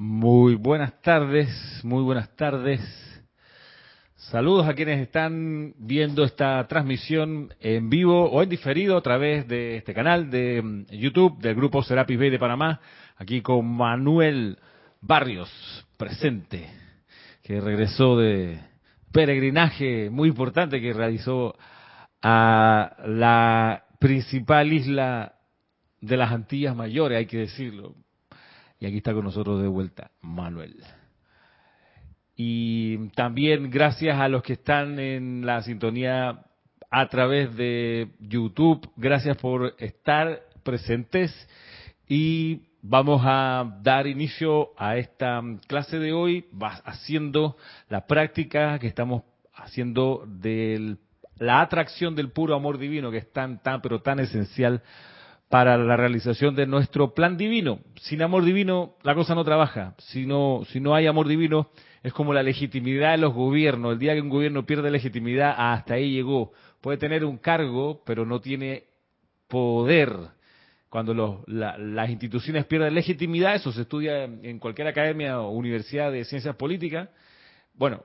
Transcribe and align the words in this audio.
Muy 0.00 0.54
buenas 0.54 1.02
tardes, 1.02 1.50
muy 1.82 2.04
buenas 2.04 2.30
tardes. 2.36 2.80
Saludos 4.14 4.68
a 4.68 4.74
quienes 4.74 5.00
están 5.00 5.74
viendo 5.76 6.22
esta 6.22 6.64
transmisión 6.68 7.52
en 7.58 7.90
vivo 7.90 8.30
o 8.30 8.40
en 8.40 8.48
diferido 8.48 8.96
a 8.96 9.02
través 9.02 9.48
de 9.48 9.78
este 9.78 9.94
canal 9.94 10.30
de 10.30 10.62
mm, 10.62 10.86
YouTube 10.92 11.40
del 11.40 11.56
grupo 11.56 11.82
Serapis 11.82 12.16
Bay 12.16 12.30
de 12.30 12.38
Panamá, 12.38 12.80
aquí 13.16 13.42
con 13.42 13.66
Manuel 13.66 14.58
Barrios, 15.00 15.50
presente, 15.96 16.70
que 17.42 17.60
regresó 17.60 18.16
de 18.16 18.60
peregrinaje 19.10 20.10
muy 20.10 20.28
importante 20.28 20.80
que 20.80 20.92
realizó 20.92 21.56
a 22.22 22.94
la 23.04 23.82
principal 23.98 24.72
isla 24.72 25.34
de 26.00 26.16
las 26.16 26.30
Antillas 26.30 26.76
Mayores, 26.76 27.18
hay 27.18 27.26
que 27.26 27.38
decirlo. 27.38 27.96
Y 28.80 28.86
aquí 28.86 28.98
está 28.98 29.12
con 29.12 29.24
nosotros 29.24 29.60
de 29.60 29.68
vuelta 29.68 30.10
Manuel. 30.20 30.76
Y 32.36 33.08
también 33.10 33.70
gracias 33.70 34.18
a 34.18 34.28
los 34.28 34.42
que 34.42 34.52
están 34.52 35.00
en 35.00 35.44
la 35.44 35.62
sintonía 35.62 36.44
a 36.90 37.08
través 37.08 37.54
de 37.56 38.10
YouTube, 38.20 38.88
gracias 38.96 39.36
por 39.36 39.74
estar 39.78 40.40
presentes 40.62 41.32
y 42.06 42.62
vamos 42.80 43.22
a 43.24 43.78
dar 43.82 44.06
inicio 44.06 44.70
a 44.78 44.96
esta 44.96 45.42
clase 45.66 45.98
de 45.98 46.12
hoy 46.12 46.46
haciendo 46.84 47.56
la 47.88 48.06
práctica 48.06 48.78
que 48.78 48.86
estamos 48.86 49.24
haciendo 49.52 50.24
de 50.26 50.96
la 51.38 51.60
atracción 51.60 52.14
del 52.14 52.30
puro 52.30 52.54
amor 52.54 52.78
divino 52.78 53.10
que 53.10 53.18
es 53.18 53.32
tan 53.32 53.62
tan 53.62 53.82
pero 53.82 54.00
tan 54.00 54.20
esencial 54.20 54.82
para 55.48 55.78
la 55.78 55.96
realización 55.96 56.54
de 56.54 56.66
nuestro 56.66 57.14
plan 57.14 57.36
divino. 57.36 57.80
Sin 58.00 58.22
amor 58.22 58.44
divino 58.44 58.96
la 59.02 59.14
cosa 59.14 59.34
no 59.34 59.44
trabaja. 59.44 59.94
Si 59.98 60.26
no, 60.26 60.62
si 60.68 60.80
no 60.80 60.94
hay 60.94 61.06
amor 61.06 61.26
divino 61.28 61.70
es 62.02 62.12
como 62.12 62.32
la 62.32 62.42
legitimidad 62.42 63.12
de 63.12 63.18
los 63.18 63.34
gobiernos. 63.34 63.92
El 63.92 63.98
día 63.98 64.14
que 64.14 64.20
un 64.20 64.28
gobierno 64.28 64.64
pierde 64.66 64.90
legitimidad, 64.90 65.54
hasta 65.56 65.94
ahí 65.94 66.12
llegó. 66.12 66.52
Puede 66.80 66.98
tener 66.98 67.24
un 67.24 67.38
cargo, 67.38 68.02
pero 68.04 68.24
no 68.24 68.40
tiene 68.40 68.84
poder. 69.48 70.12
Cuando 70.88 71.44
las 71.46 72.08
instituciones 72.08 72.64
pierden 72.66 72.94
legitimidad, 72.94 73.54
eso 73.54 73.72
se 73.72 73.82
estudia 73.82 74.24
en 74.24 74.58
cualquier 74.58 74.88
academia 74.88 75.40
o 75.40 75.50
universidad 75.50 76.10
de 76.12 76.24
ciencias 76.24 76.56
políticas. 76.56 77.08
Bueno, 77.74 78.04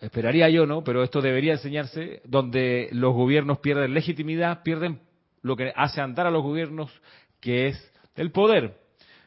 esperaría 0.00 0.48
yo, 0.48 0.66
¿no? 0.66 0.82
Pero 0.82 1.04
esto 1.04 1.20
debería 1.20 1.52
enseñarse 1.52 2.20
donde 2.24 2.88
los 2.92 3.14
gobiernos 3.14 3.58
pierden 3.58 3.94
legitimidad, 3.94 4.62
pierden 4.62 5.00
lo 5.44 5.56
que 5.56 5.72
hace 5.76 6.00
andar 6.00 6.26
a 6.26 6.30
los 6.30 6.42
gobiernos, 6.42 6.90
que 7.38 7.68
es 7.68 7.92
el 8.16 8.32
poder. 8.32 8.80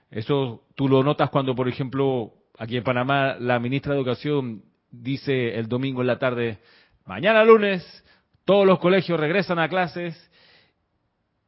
Eso 0.09 0.63
tú 0.75 0.89
lo 0.89 1.03
notas 1.03 1.29
cuando, 1.29 1.55
por 1.55 1.69
ejemplo, 1.69 2.33
aquí 2.57 2.75
en 2.75 2.83
Panamá 2.83 3.35
la 3.39 3.59
ministra 3.59 3.93
de 3.93 3.99
Educación 3.99 4.63
dice 4.89 5.55
el 5.55 5.67
domingo 5.67 6.01
en 6.01 6.07
la 6.07 6.17
tarde, 6.17 6.57
mañana 7.05 7.43
lunes 7.45 8.03
todos 8.45 8.65
los 8.65 8.79
colegios 8.79 9.19
regresan 9.19 9.59
a 9.59 9.69
clases 9.69 10.31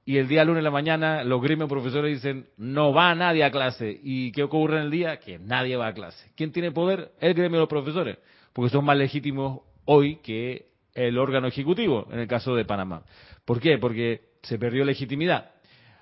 y 0.05 0.17
el 0.17 0.27
día 0.27 0.45
lunes 0.45 0.59
en 0.59 0.65
la 0.65 0.71
mañana 0.71 1.23
los 1.23 1.41
gremios 1.41 1.67
profesores 1.67 2.21
dicen 2.21 2.47
no 2.57 2.93
va 2.93 3.15
nadie 3.15 3.43
a 3.43 3.51
clase. 3.51 3.99
¿Y 4.03 4.31
qué 4.33 4.43
ocurre 4.43 4.77
en 4.77 4.83
el 4.83 4.91
día? 4.91 5.17
Que 5.17 5.39
nadie 5.39 5.77
va 5.77 5.87
a 5.87 5.93
clase. 5.93 6.31
¿Quién 6.35 6.51
tiene 6.51 6.71
poder? 6.71 7.11
El 7.19 7.33
gremio 7.33 7.57
de 7.57 7.61
los 7.61 7.69
profesores, 7.69 8.19
porque 8.53 8.69
son 8.69 8.85
más 8.85 8.97
legítimos 8.97 9.61
hoy 9.85 10.17
que 10.17 10.67
el 10.93 11.17
órgano 11.17 11.47
ejecutivo, 11.47 12.07
en 12.11 12.19
el 12.19 12.27
caso 12.27 12.53
de 12.53 12.65
Panamá. 12.65 13.03
¿Por 13.45 13.59
qué? 13.59 13.79
Porque 13.79 14.28
se 14.41 14.57
perdió 14.57 14.85
legitimidad. 14.85 15.51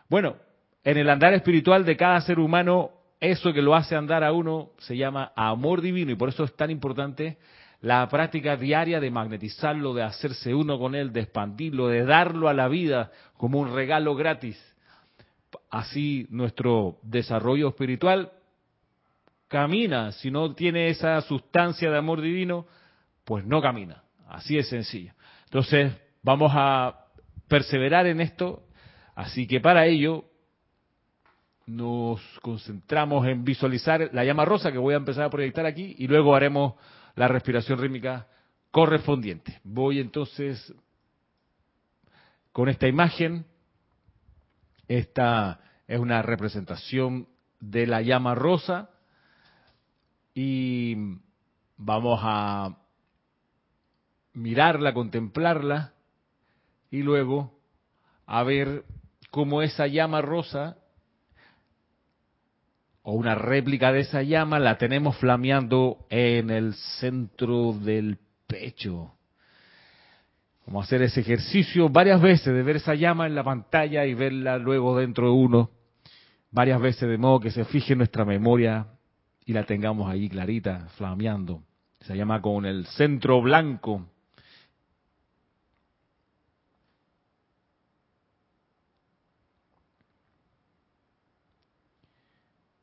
Bueno, 0.09 0.37
en 0.83 0.97
el 0.97 1.09
andar 1.09 1.33
espiritual 1.33 1.85
de 1.85 1.97
cada 1.97 2.21
ser 2.21 2.39
humano, 2.39 2.91
eso 3.19 3.51
que 3.53 3.61
lo 3.61 3.75
hace 3.75 3.95
andar 3.95 4.23
a 4.23 4.31
uno 4.31 4.71
se 4.77 4.95
llama 4.95 5.31
amor 5.35 5.81
divino 5.81 6.11
y 6.11 6.15
por 6.15 6.29
eso 6.29 6.43
es 6.43 6.55
tan 6.55 6.71
importante 6.71 7.37
la 7.81 8.07
práctica 8.09 8.57
diaria 8.57 8.99
de 8.99 9.11
magnetizarlo, 9.11 9.93
de 9.93 10.03
hacerse 10.03 10.53
uno 10.53 10.79
con 10.79 10.95
él, 10.95 11.13
de 11.13 11.21
expandirlo, 11.21 11.87
de 11.87 12.05
darlo 12.05 12.49
a 12.49 12.53
la 12.53 12.67
vida 12.67 13.11
como 13.37 13.59
un 13.59 13.73
regalo 13.73 14.15
gratis. 14.15 14.57
Así 15.69 16.25
nuestro 16.29 16.97
desarrollo 17.03 17.69
espiritual 17.69 18.31
camina. 19.47 20.11
Si 20.13 20.31
no 20.31 20.53
tiene 20.55 20.89
esa 20.89 21.21
sustancia 21.21 21.91
de 21.91 21.97
amor 21.97 22.21
divino, 22.21 22.65
pues 23.25 23.45
no 23.45 23.61
camina. 23.61 24.03
Así 24.27 24.57
es 24.57 24.67
sencillo. 24.69 25.13
Entonces, 25.45 25.93
vamos 26.23 26.51
a 26.55 27.06
perseverar 27.47 28.07
en 28.07 28.21
esto. 28.21 28.63
Así 29.15 29.47
que 29.47 29.59
para 29.59 29.85
ello 29.85 30.25
nos 31.65 32.21
concentramos 32.41 33.27
en 33.27 33.43
visualizar 33.43 34.09
la 34.13 34.23
llama 34.23 34.45
rosa 34.45 34.71
que 34.71 34.77
voy 34.77 34.93
a 34.93 34.97
empezar 34.97 35.25
a 35.25 35.29
proyectar 35.29 35.65
aquí 35.65 35.95
y 35.97 36.07
luego 36.07 36.35
haremos 36.35 36.75
la 37.15 37.27
respiración 37.27 37.79
rítmica 37.79 38.27
correspondiente. 38.71 39.59
Voy 39.63 39.99
entonces 39.99 40.73
con 42.51 42.69
esta 42.69 42.87
imagen. 42.87 43.45
Esta 44.87 45.59
es 45.87 45.99
una 45.99 46.21
representación 46.21 47.27
de 47.59 47.85
la 47.85 48.01
llama 48.01 48.35
rosa 48.35 48.89
y 50.33 50.95
vamos 51.75 52.19
a 52.23 52.77
mirarla, 54.33 54.93
contemplarla 54.93 55.96
y 56.91 57.01
luego 57.03 57.51
a 58.25 58.43
ver 58.43 58.83
cómo 59.31 59.61
esa 59.61 59.87
llama 59.87 60.21
rosa 60.21 60.77
o 63.01 63.13
una 63.13 63.35
réplica 63.35 63.91
de 63.91 64.01
esa 64.01 64.21
llama 64.21 64.59
la 64.59 64.77
tenemos 64.77 65.15
flameando 65.17 66.05
en 66.09 66.49
el 66.49 66.73
centro 66.99 67.73
del 67.73 68.17
pecho. 68.47 69.13
Vamos 70.65 70.83
a 70.83 70.87
hacer 70.87 71.01
ese 71.01 71.21
ejercicio 71.21 71.87
varias 71.87 72.21
veces 72.21 72.53
de 72.53 72.63
ver 72.63 72.75
esa 72.75 72.95
llama 72.95 73.25
en 73.25 73.35
la 73.35 73.43
pantalla 73.43 74.05
y 74.05 74.13
verla 74.13 74.57
luego 74.57 74.97
dentro 74.97 75.27
de 75.27 75.33
uno, 75.33 75.69
varias 76.51 76.81
veces 76.81 77.07
de 77.07 77.17
modo 77.17 77.39
que 77.39 77.51
se 77.51 77.63
fije 77.63 77.93
en 77.93 77.99
nuestra 77.99 78.25
memoria 78.25 78.87
y 79.45 79.53
la 79.53 79.63
tengamos 79.63 80.09
ahí 80.09 80.27
clarita, 80.27 80.89
flameando. 80.97 81.63
Se 82.01 82.17
llama 82.17 82.41
con 82.41 82.65
el 82.65 82.85
centro 82.87 83.41
blanco 83.41 84.09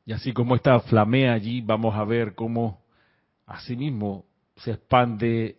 Y 0.05 0.13
así 0.13 0.33
como 0.33 0.55
esta 0.55 0.79
flamea 0.81 1.33
allí, 1.33 1.61
vamos 1.61 1.95
a 1.95 2.03
ver 2.03 2.35
cómo 2.35 2.83
asimismo 3.47 4.25
se 4.57 4.71
expande 4.71 5.57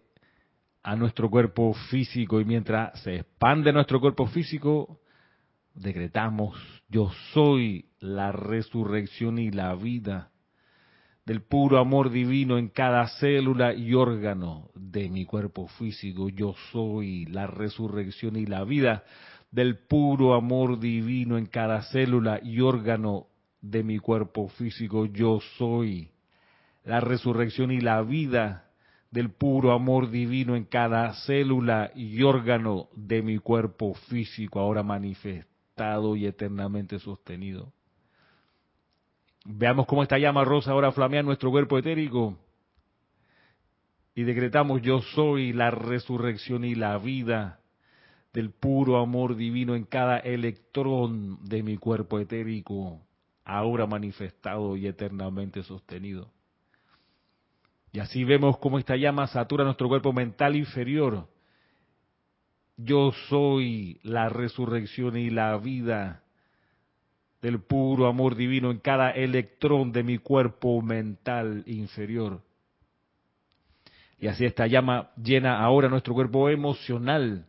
a 0.83 0.95
nuestro 0.95 1.29
cuerpo 1.29 1.75
físico 1.91 2.41
y 2.41 2.45
mientras 2.45 3.01
se 3.03 3.17
expande 3.17 3.73
nuestro 3.73 4.01
cuerpo 4.01 4.27
físico, 4.29 5.01
decretamos, 5.75 6.57
yo 6.89 7.11
soy 7.33 7.87
la 7.99 8.31
resurrección 8.31 9.41
y 9.41 9.51
la 9.51 9.75
vida 9.75 10.31
del 11.25 11.43
puro 11.43 11.79
amor 11.79 12.11
divino 12.11 12.57
en 12.57 12.69
cada 12.69 13.09
célula 13.19 13.75
y 13.75 13.95
órgano 13.95 14.71
de 14.77 15.09
mi 15.09 15.25
cuerpo 15.25 15.67
físico. 15.67 16.29
Yo 16.29 16.55
soy 16.71 17.27
la 17.27 17.49
resurrección 17.49 18.37
y 18.37 18.47
la 18.47 18.63
vida 18.63 19.03
del 19.51 19.77
puro 19.77 20.35
amor 20.35 20.79
divino 20.79 21.37
en 21.37 21.47
cada 21.47 21.83
célula 21.83 22.39
y 22.41 22.61
órgano 22.61 23.27
de 23.71 23.83
mi 23.83 23.99
cuerpo 23.99 24.49
físico. 24.49 25.07
Yo 25.07 25.41
soy 25.59 26.11
la 26.85 27.01
resurrección 27.01 27.71
y 27.73 27.81
la 27.81 28.03
vida 28.03 28.71
del 29.11 29.31
puro 29.31 29.73
amor 29.73 30.11
divino 30.11 30.57
en 30.57 30.65
cada 30.65 31.15
célula 31.27 31.91
y 31.95 32.23
órgano 32.23 32.89
de 32.95 33.23
mi 33.23 33.39
cuerpo 33.39 33.95
físico, 34.09 34.61
ahora 34.61 34.83
manifestado 34.83 36.17
y 36.17 36.27
eternamente 36.27 36.99
sostenido. 36.99 37.73
Veamos 39.45 39.87
cómo 39.87 40.03
esta 40.03 40.19
llama 40.19 40.45
rosa 40.45 40.73
ahora 40.73 40.93
flamea 40.93 41.21
en 41.21 41.27
nuestro 41.27 41.51
cuerpo 41.51 41.79
etérico. 41.79 42.37
Y 44.15 44.23
decretamos, 44.25 44.83
yo 44.83 45.03
soy 45.15 45.53
la 45.53 45.71
resurrección 45.71 46.65
y 46.65 46.75
la 46.75 46.99
vida 46.99 47.61
del 48.33 48.51
puro 48.51 48.99
amor 48.99 49.37
divino 49.37 49.77
en 49.77 49.85
cada 49.85 50.19
electrón 50.19 51.39
de 51.45 51.63
mi 51.63 51.77
cuerpo 51.77 52.19
etérico 52.19 53.07
ahora 53.47 53.87
manifestado 53.87 54.77
y 54.77 54.89
eternamente 54.89 55.63
sostenido. 55.63 56.29
Y 57.93 58.01
así 58.01 58.25
vemos 58.25 58.59
cómo 58.59 58.79
esta 58.79 58.97
llama 58.97 59.29
satura 59.29 59.65
nuestro 59.65 59.89
cuerpo 59.89 60.13
mental 60.13 60.57
inferior. 60.57 61.29
Yo 62.77 63.13
soy 63.29 64.01
la 64.03 64.29
resurrección 64.29 65.17
y 65.17 65.31
la 65.31 65.57
vida 65.57 66.23
del 67.41 67.61
puro 67.61 68.07
amor 68.07 68.35
divino 68.35 68.71
en 68.71 68.81
cada 68.81 69.13
electrón 69.13 69.93
de 69.93 70.03
mi 70.03 70.19
cuerpo 70.19 70.83
mental 70.83 71.63
inferior. 71.67 72.43
Y 74.19 74.27
así 74.27 74.45
esta 74.45 74.67
llama 74.67 75.11
llena 75.17 75.63
ahora 75.63 75.89
nuestro 75.89 76.15
cuerpo 76.15 76.51
emocional. 76.51 77.47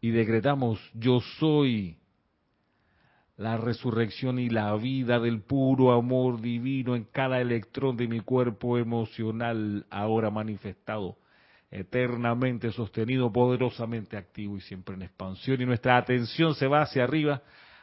Y 0.00 0.10
decretamos, 0.10 0.78
yo 0.94 1.20
soy 1.38 1.99
la 3.40 3.56
resurrección 3.56 4.38
y 4.38 4.50
la 4.50 4.76
vida 4.76 5.18
del 5.18 5.40
puro 5.40 5.92
amor 5.92 6.42
divino 6.42 6.94
en 6.94 7.04
cada 7.04 7.40
electrón 7.40 7.96
de 7.96 8.06
mi 8.06 8.20
cuerpo 8.20 8.76
emocional 8.76 9.86
ahora 9.88 10.28
manifestado, 10.28 11.16
eternamente 11.70 12.70
sostenido, 12.70 13.32
poderosamente 13.32 14.18
activo 14.18 14.58
y 14.58 14.60
siempre 14.60 14.94
en 14.94 15.04
expansión. 15.04 15.58
Y 15.58 15.64
nuestra 15.64 15.96
atención 15.96 16.54
se 16.54 16.66
va 16.66 16.82
hacia 16.82 17.04
arriba 17.04 17.42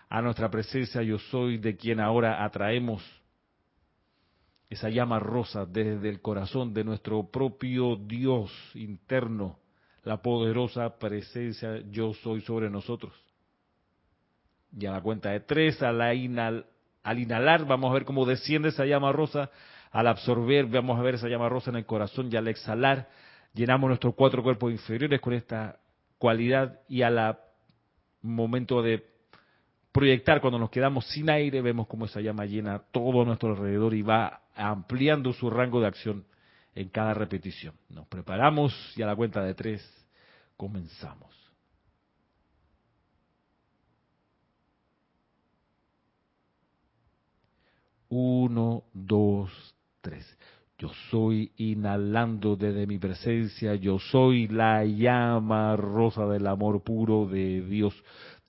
a 0.09 0.21
nuestra 0.21 0.51
presencia 0.51 1.01
yo 1.01 1.17
soy 1.17 1.57
de 1.57 1.75
quien 1.75 2.01
ahora 2.01 2.45
atraemos 2.45 3.03
esa 4.69 4.89
llama 4.89 5.17
rosa 5.17 5.65
desde 5.65 6.07
el 6.09 6.21
corazón 6.21 6.71
de 6.71 6.83
nuestro 6.83 7.31
propio 7.31 7.95
Dios 7.95 8.51
interno, 8.75 9.57
la 10.03 10.21
poderosa 10.21 10.99
presencia 10.99 11.81
yo 11.89 12.13
soy 12.13 12.41
sobre 12.41 12.69
nosotros. 12.69 13.26
Y 14.75 14.85
a 14.85 14.91
la 14.91 15.01
cuenta 15.01 15.29
de 15.29 15.39
tres, 15.39 15.81
al, 15.81 16.01
al 16.01 17.19
inhalar, 17.19 17.65
vamos 17.65 17.91
a 17.91 17.93
ver 17.93 18.05
cómo 18.05 18.25
desciende 18.25 18.69
esa 18.69 18.85
llama 18.85 19.11
rosa. 19.11 19.49
Al 19.91 20.07
absorber, 20.07 20.65
vamos 20.65 20.99
a 20.99 21.01
ver 21.01 21.15
esa 21.15 21.27
llama 21.27 21.49
rosa 21.49 21.69
en 21.69 21.77
el 21.77 21.85
corazón. 21.85 22.29
Y 22.31 22.35
al 22.35 22.47
exhalar, 22.47 23.07
llenamos 23.53 23.87
nuestros 23.87 24.15
cuatro 24.15 24.43
cuerpos 24.43 24.71
inferiores 24.71 25.21
con 25.21 25.33
esta 25.33 25.79
cualidad. 26.17 26.81
Y 26.87 27.01
al 27.01 27.37
momento 28.21 28.81
de 28.81 29.05
proyectar, 29.91 30.41
cuando 30.41 30.59
nos 30.59 30.69
quedamos 30.69 31.07
sin 31.07 31.29
aire, 31.29 31.61
vemos 31.61 31.87
cómo 31.87 32.05
esa 32.05 32.21
llama 32.21 32.45
llena 32.45 32.79
todo 32.91 33.25
nuestro 33.25 33.49
alrededor 33.49 33.93
y 33.93 34.01
va 34.01 34.41
ampliando 34.55 35.33
su 35.33 35.49
rango 35.49 35.79
de 35.79 35.87
acción 35.87 36.25
en 36.75 36.89
cada 36.89 37.13
repetición. 37.13 37.73
Nos 37.89 38.07
preparamos 38.07 38.73
y 38.95 39.01
a 39.01 39.07
la 39.07 39.15
cuenta 39.15 39.41
de 39.43 39.55
tres 39.55 40.07
comenzamos. 40.55 41.46
Uno, 48.09 48.83
dos, 48.93 49.75
tres. 50.01 50.37
Yo 50.79 50.89
soy 51.09 51.51
inhalando 51.57 52.55
desde 52.55 52.85
mi 52.85 52.99
presencia, 52.99 53.73
yo 53.75 53.97
soy 53.97 54.47
la 54.47 54.85
llama 54.85 55.75
rosa 55.75 56.27
del 56.27 56.45
amor 56.45 56.83
puro 56.83 57.25
de 57.25 57.61
Dios. 57.61 57.95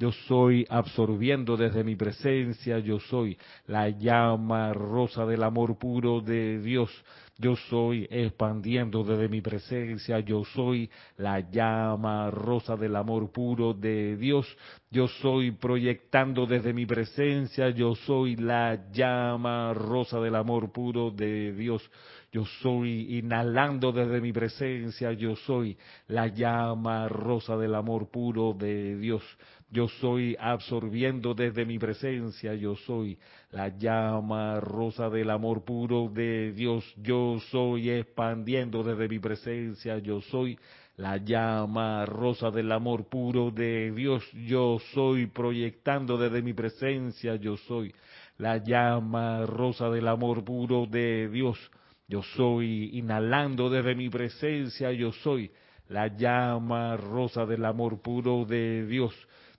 Yo 0.01 0.13
soy 0.13 0.65
absorbiendo 0.71 1.57
desde 1.57 1.83
mi 1.83 1.97
presencia, 1.97 2.79
yo 2.79 3.01
soy 3.01 3.37
la 3.67 3.89
llama 3.89 4.73
rosa 4.73 5.27
del 5.27 5.43
amor 5.43 5.77
puro 5.77 6.21
de 6.21 6.61
Dios. 6.61 6.89
Yo 7.37 7.57
soy 7.69 8.07
expandiendo 8.11 9.03
desde 9.03 9.29
mi 9.29 9.41
presencia, 9.41 10.21
yo 10.21 10.45
soy 10.45 10.89
la 11.17 11.41
llama 11.41 12.31
rosa 12.31 12.77
del 12.77 12.95
amor 12.95 13.33
puro 13.33 13.75
de 13.75 14.17
Dios. 14.17 14.47
Yo 14.91 15.07
soy 15.07 15.51
proyectando 15.53 16.47
desde 16.47 16.73
mi 16.73 16.87
presencia, 16.87 17.71
yo 17.71 17.95
soy 17.95 18.37
la 18.37 18.91
llama 18.91 19.73
rosa 19.75 20.21
del 20.21 20.35
amor 20.37 20.73
puro 20.73 21.11
de 21.11 21.53
Dios. 21.53 21.89
Yo 22.33 22.45
soy 22.61 23.19
inhalando 23.19 23.91
desde 23.91 24.21
mi 24.21 24.33
presencia, 24.33 25.13
yo 25.13 25.35
soy 25.37 25.79
la 26.09 26.27
llama 26.27 27.09
rosa 27.09 27.57
del 27.57 27.75
amor 27.75 28.11
puro 28.11 28.53
de 28.53 28.97
Dios. 28.97 29.23
Yo 29.71 29.87
soy 29.87 30.35
absorbiendo 30.41 31.35
desde 31.35 31.67
mi 31.67 31.79
presencia, 31.79 32.55
yo 32.55 32.75
soy 32.75 33.19
la 33.51 33.69
llama 33.69 34.61
rosa 34.61 35.11
del 35.11 35.29
amor 35.29 35.63
puro 35.63 36.09
de 36.09 36.53
Dios. 36.53 36.85
Yo 36.97 37.39
soy 37.51 37.91
expandiendo 37.91 38.83
desde 38.83 39.09
mi 39.09 39.19
presencia, 39.19 39.99
yo 39.99 40.23
soy 40.23 40.59
la 40.97 41.19
llama 41.19 42.07
rosa 42.07 42.51
del 42.51 42.73
amor 42.73 43.09
puro 43.11 43.51
de 43.51 43.93
Dios. 43.93 44.25
Yo 44.47 44.79
soy 44.95 45.27
proyectando 45.27 46.17
desde 46.17 46.41
mi 46.41 46.55
presencia, 46.55 47.37
yo 47.37 47.59
soy 47.59 47.95
la 48.39 48.57
llama 48.65 49.45
rosa 49.45 49.91
del 49.91 50.09
amor 50.09 50.45
puro 50.45 50.87
de 50.87 51.29
Dios. 51.29 51.59
Yo 52.09 52.23
soy 52.23 52.91
inhalando 52.95 53.69
desde 53.69 53.95
mi 53.95 54.09
presencia, 54.09 54.93
yo 54.93 55.13
soy 55.13 55.51
la 55.89 56.09
llama 56.09 56.97
rosa 56.97 57.45
del 57.45 57.67
amor 57.67 58.01
puro 58.01 58.47
de 58.47 58.87
Dios. 58.87 59.15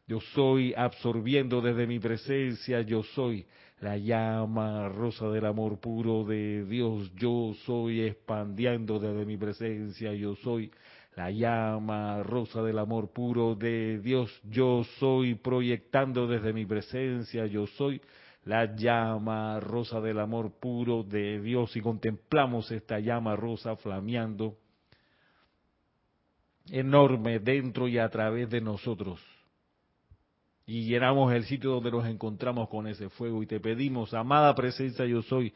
Yo 0.10 0.20
soy 0.34 0.74
absorbiendo 0.76 1.62
desde 1.62 1.86
mi 1.86 2.00
presencia, 2.00 2.82
yo 2.82 3.04
soy 3.04 3.46
la 3.80 3.96
llama 3.96 4.90
rosa 4.90 5.30
del 5.30 5.46
amor 5.46 5.80
puro 5.80 6.24
de 6.24 6.66
Dios. 6.66 7.14
Yo 7.14 7.54
soy 7.64 8.02
expandiendo 8.02 8.98
desde 8.98 9.24
mi 9.24 9.38
presencia, 9.38 10.12
yo 10.16 10.36
soy 10.38 10.72
la 11.16 11.30
llama 11.30 12.24
rosa 12.24 12.64
del 12.64 12.80
amor 12.80 13.14
puro 13.14 13.54
de 13.54 14.00
Dios. 14.00 14.32
Yo 14.50 14.84
soy 14.98 15.36
proyectando 15.36 16.26
desde 16.26 16.54
mi 16.54 16.66
presencia, 16.66 17.46
yo 17.46 17.68
soy 17.68 18.02
la 18.46 18.76
llama 18.76 19.60
rosa 19.60 20.02
del 20.02 20.18
amor 20.18 20.54
puro 20.60 21.04
de 21.04 21.40
Dios 21.40 21.76
y 21.76 21.82
contemplamos 21.82 22.72
esta 22.72 23.00
llama 23.00 23.36
rosa 23.36 23.76
flameando 23.76 24.58
enorme 26.72 27.38
dentro 27.38 27.88
y 27.88 28.00
a 28.00 28.10
través 28.10 28.50
de 28.50 28.60
nosotros 28.60 29.39
y 30.70 30.84
llenamos 30.84 31.34
el 31.34 31.46
sitio 31.46 31.72
donde 31.72 31.90
nos 31.90 32.06
encontramos 32.06 32.70
con 32.70 32.86
ese 32.86 33.10
fuego. 33.10 33.42
Y 33.42 33.48
te 33.48 33.60
pedimos, 33.60 34.14
amada 34.14 34.54
presencia 34.54 35.04
yo 35.04 35.24
soy, 35.24 35.52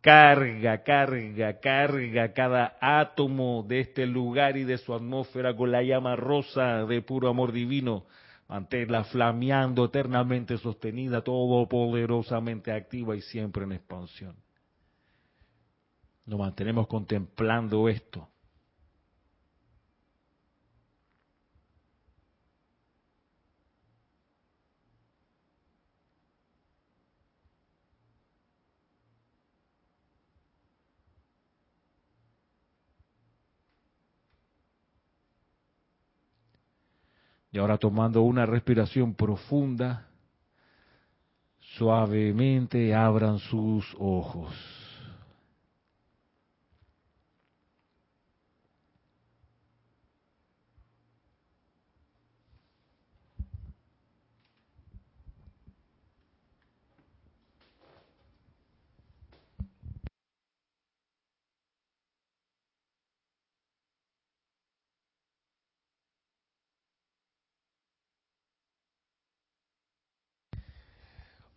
carga, 0.00 0.82
carga, 0.82 1.60
carga 1.60 2.32
cada 2.32 2.78
átomo 2.80 3.62
de 3.68 3.80
este 3.80 4.06
lugar 4.06 4.56
y 4.56 4.64
de 4.64 4.78
su 4.78 4.94
atmósfera 4.94 5.54
con 5.54 5.70
la 5.70 5.82
llama 5.82 6.16
rosa 6.16 6.86
de 6.86 7.02
puro 7.02 7.28
amor 7.28 7.52
divino, 7.52 8.06
manténla 8.48 9.04
flameando 9.04 9.84
eternamente 9.84 10.56
sostenida, 10.56 11.20
todopoderosamente 11.20 12.72
activa 12.72 13.14
y 13.16 13.20
siempre 13.20 13.64
en 13.64 13.72
expansión. 13.72 14.34
Nos 16.24 16.38
mantenemos 16.38 16.86
contemplando 16.86 17.86
esto 17.86 18.30
Y 37.58 37.60
ahora 37.60 37.76
tomando 37.76 38.22
una 38.22 38.46
respiración 38.46 39.14
profunda, 39.14 40.06
suavemente 41.76 42.94
abran 42.94 43.40
sus 43.40 43.84
ojos. 43.98 44.54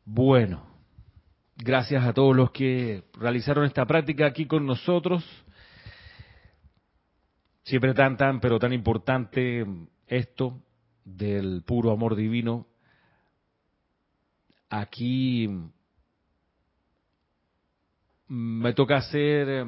Bueno, 0.03 0.65
gracias 1.55 2.03
a 2.03 2.12
todos 2.12 2.36
los 2.36 2.51
que 2.51 3.03
realizaron 3.13 3.65
esta 3.65 3.86
práctica 3.86 4.25
aquí 4.25 4.48
con 4.48 4.65
nosotros. 4.65 5.24
Siempre 7.63 7.93
tan, 7.93 8.17
tan, 8.17 8.39
pero 8.39 8.58
tan 8.58 8.74
importante 8.74 9.63
esto 10.08 10.60
del 11.05 11.62
puro 11.63 11.91
amor 11.91 12.15
divino. 12.15 12.65
Aquí 14.70 15.48
me 18.27 18.74
toca 18.74 18.98
hacer 18.98 19.67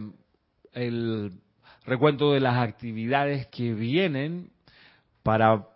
el 0.72 1.32
recuento 1.86 2.34
de 2.34 2.40
las 2.40 2.58
actividades 2.58 3.46
que 3.48 3.74
vienen 3.74 4.52
para 5.22 5.68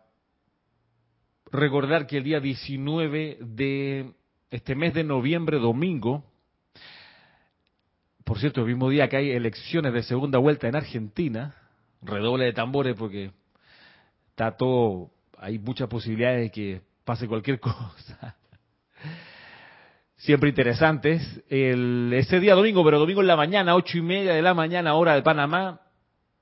recordar 1.52 2.08
que 2.08 2.18
el 2.18 2.24
día 2.24 2.40
19 2.40 3.38
de 3.42 4.17
este 4.50 4.76
mes 4.76 4.94
de 4.94 5.04
noviembre, 5.04 5.58
domingo, 5.60 6.24
por 8.24 8.40
cierto, 8.40 8.62
el 8.62 8.68
mismo 8.68 8.90
día 8.90 9.08
que 9.08 9.18
hay 9.18 9.32
elecciones 9.32 9.94
de 9.94 10.04
segunda 10.04 10.38
vuelta 10.38 10.68
en 10.68 10.76
Argentina, 10.76 11.56
redoble 12.02 12.44
de 12.44 12.54
tambores 12.54 12.96
porque 12.96 13.32
está 14.32 14.58
todo, 14.58 15.12
hay 15.38 15.58
muchas 15.60 15.88
posibilidades 15.88 16.42
de 16.42 16.52
que 16.52 16.82
pase 17.06 17.28
cualquier 17.28 17.60
cosa. 17.62 18.36
Siempre 20.18 20.50
interesantes. 20.50 21.42
El, 21.48 22.12
ese 22.14 22.40
día 22.40 22.56
domingo, 22.56 22.84
pero 22.84 23.00
domingo 23.00 23.22
en 23.22 23.28
la 23.28 23.38
mañana, 23.38 23.76
ocho 23.76 23.98
y 23.98 24.02
media 24.02 24.34
de 24.34 24.42
la 24.42 24.54
mañana, 24.54 24.96
hora 24.96 25.16
de 25.16 25.22
Panamá, 25.22 25.80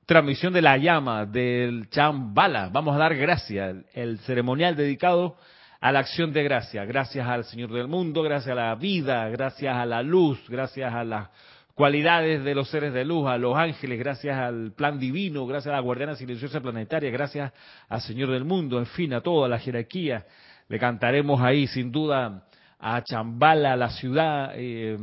transmisión 0.08 0.54
de 0.54 0.64
la 0.64 0.78
llama 0.78 1.28
del 1.28 1.90
Chambala. 1.90 2.70
Vamos 2.70 2.96
a 2.96 3.00
dar 3.00 3.16
gracias. 3.16 3.76
El 3.94 4.18
ceremonial 4.20 4.76
dedicado 4.76 5.38
a 5.86 5.92
la 5.92 6.00
acción 6.00 6.34
de 6.34 6.42
gracia, 6.42 6.84
gracias 6.84 7.27
al 7.27 7.44
Señor 7.44 7.72
del 7.72 7.88
mundo, 7.88 8.24
gracias 8.24 8.54
a 8.54 8.56
la 8.56 8.74
vida, 8.74 9.30
gracias 9.30 9.75
a 9.75 9.86
la 9.86 10.01
luz, 10.01 10.44
gracias 10.50 10.92
a 10.92 11.04
las 11.04 11.30
cualidades 11.75 12.44
de 12.44 12.56
los 12.56 12.72
seres 12.72 12.92
de 12.92 13.06
luz, 13.06 13.27
a 13.27 13.38
los 13.38 13.56
ángeles, 13.56 14.00
gracias 14.00 14.36
al 14.36 14.72
plan 14.72 14.98
divino, 14.98 15.46
gracias 15.46 15.72
a 15.72 15.75
la 15.75 15.82
guardiana 15.82 16.15
silenciosa 16.15 16.60
planetaria, 16.60 17.12
gracias 17.12 17.54
al 17.88 18.01
Señor 18.01 18.32
del 18.32 18.46
mundo, 18.46 18.80
en 18.80 18.88
fin, 18.88 19.13
a 19.13 19.22
toda 19.22 19.48
la 19.48 19.60
jerarquía. 19.60 20.25
Le 20.70 20.80
cantaremos 20.80 21.39
ahí, 21.39 21.68
sin 21.68 21.92
duda, 21.92 22.48
a 22.80 23.04
Chambala, 23.04 23.75
la 23.75 23.92
ciudad, 23.92 24.54
eh, 24.56 24.98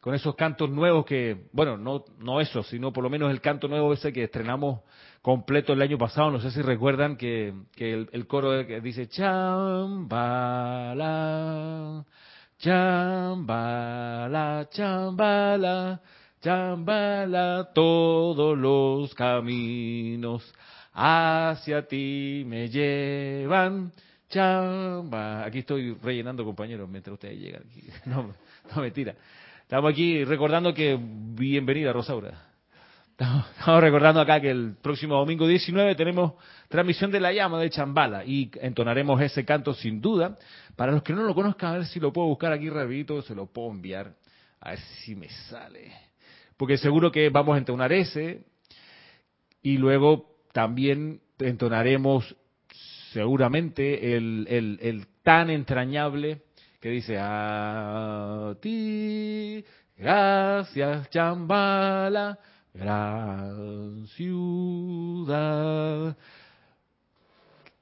con 0.00 0.14
esos 0.14 0.34
cantos 0.36 0.70
nuevos 0.70 1.04
que, 1.04 1.48
bueno, 1.52 1.76
no, 1.76 2.06
no 2.18 2.40
eso, 2.40 2.62
sino 2.62 2.94
por 2.94 3.04
lo 3.04 3.10
menos 3.10 3.30
el 3.30 3.42
canto 3.42 3.68
nuevo 3.68 3.92
ese 3.92 4.10
que 4.10 4.24
estrenamos 4.24 4.80
completo 5.22 5.72
el 5.72 5.82
año 5.82 5.98
pasado. 5.98 6.30
No 6.30 6.40
sé 6.40 6.50
si 6.50 6.62
recuerdan 6.62 7.16
que, 7.16 7.52
el, 7.76 8.26
coro 8.26 8.66
que 8.66 8.80
dice 8.80 9.08
Chambala, 9.08 10.14
Chambala, 12.58 14.68
Chambala, 14.70 16.00
Chambala, 16.40 17.70
todos 17.74 18.56
los 18.56 19.14
caminos 19.14 20.54
hacia 20.92 21.86
ti 21.86 22.44
me 22.46 22.68
llevan. 22.68 23.92
Chamba. 24.28 25.44
Aquí 25.44 25.60
estoy 25.60 25.94
rellenando, 25.94 26.44
compañeros, 26.44 26.88
mientras 26.88 27.14
ustedes 27.14 27.38
llegan. 27.38 27.62
No, 28.06 28.34
no 28.74 28.82
mentira. 28.82 29.14
Estamos 29.62 29.92
aquí 29.92 30.24
recordando 30.24 30.74
que, 30.74 30.98
bienvenida 31.00 31.92
Rosaura. 31.92 32.47
Estamos 33.58 33.80
recordando 33.80 34.20
acá 34.20 34.40
que 34.40 34.50
el 34.50 34.76
próximo 34.80 35.16
domingo 35.16 35.44
19 35.48 35.96
tenemos 35.96 36.34
transmisión 36.68 37.10
de 37.10 37.18
la 37.18 37.32
llama 37.32 37.58
de 37.60 37.68
Chambala 37.68 38.24
y 38.24 38.48
entonaremos 38.60 39.20
ese 39.20 39.44
canto 39.44 39.74
sin 39.74 40.00
duda. 40.00 40.38
Para 40.76 40.92
los 40.92 41.02
que 41.02 41.12
no 41.12 41.24
lo 41.24 41.34
conozcan, 41.34 41.74
a 41.74 41.78
ver 41.78 41.86
si 41.86 41.98
lo 41.98 42.12
puedo 42.12 42.28
buscar 42.28 42.52
aquí 42.52 42.70
rapidito, 42.70 43.20
se 43.22 43.34
lo 43.34 43.46
puedo 43.46 43.72
enviar. 43.72 44.14
A 44.60 44.70
ver 44.70 44.78
si 44.78 45.16
me 45.16 45.28
sale. 45.28 45.90
Porque 46.56 46.78
seguro 46.78 47.10
que 47.10 47.28
vamos 47.28 47.56
a 47.56 47.58
entonar 47.58 47.92
ese 47.92 48.44
y 49.62 49.78
luego 49.78 50.36
también 50.52 51.20
entonaremos 51.40 52.36
seguramente 53.12 54.16
el, 54.16 54.46
el, 54.48 54.78
el 54.80 55.06
tan 55.24 55.50
entrañable 55.50 56.42
que 56.80 56.90
dice, 56.90 57.16
a 57.18 58.54
ti, 58.60 59.64
gracias 59.96 61.10
Chambala, 61.10 62.38
gran 62.78 64.06
ciudad, 64.08 66.16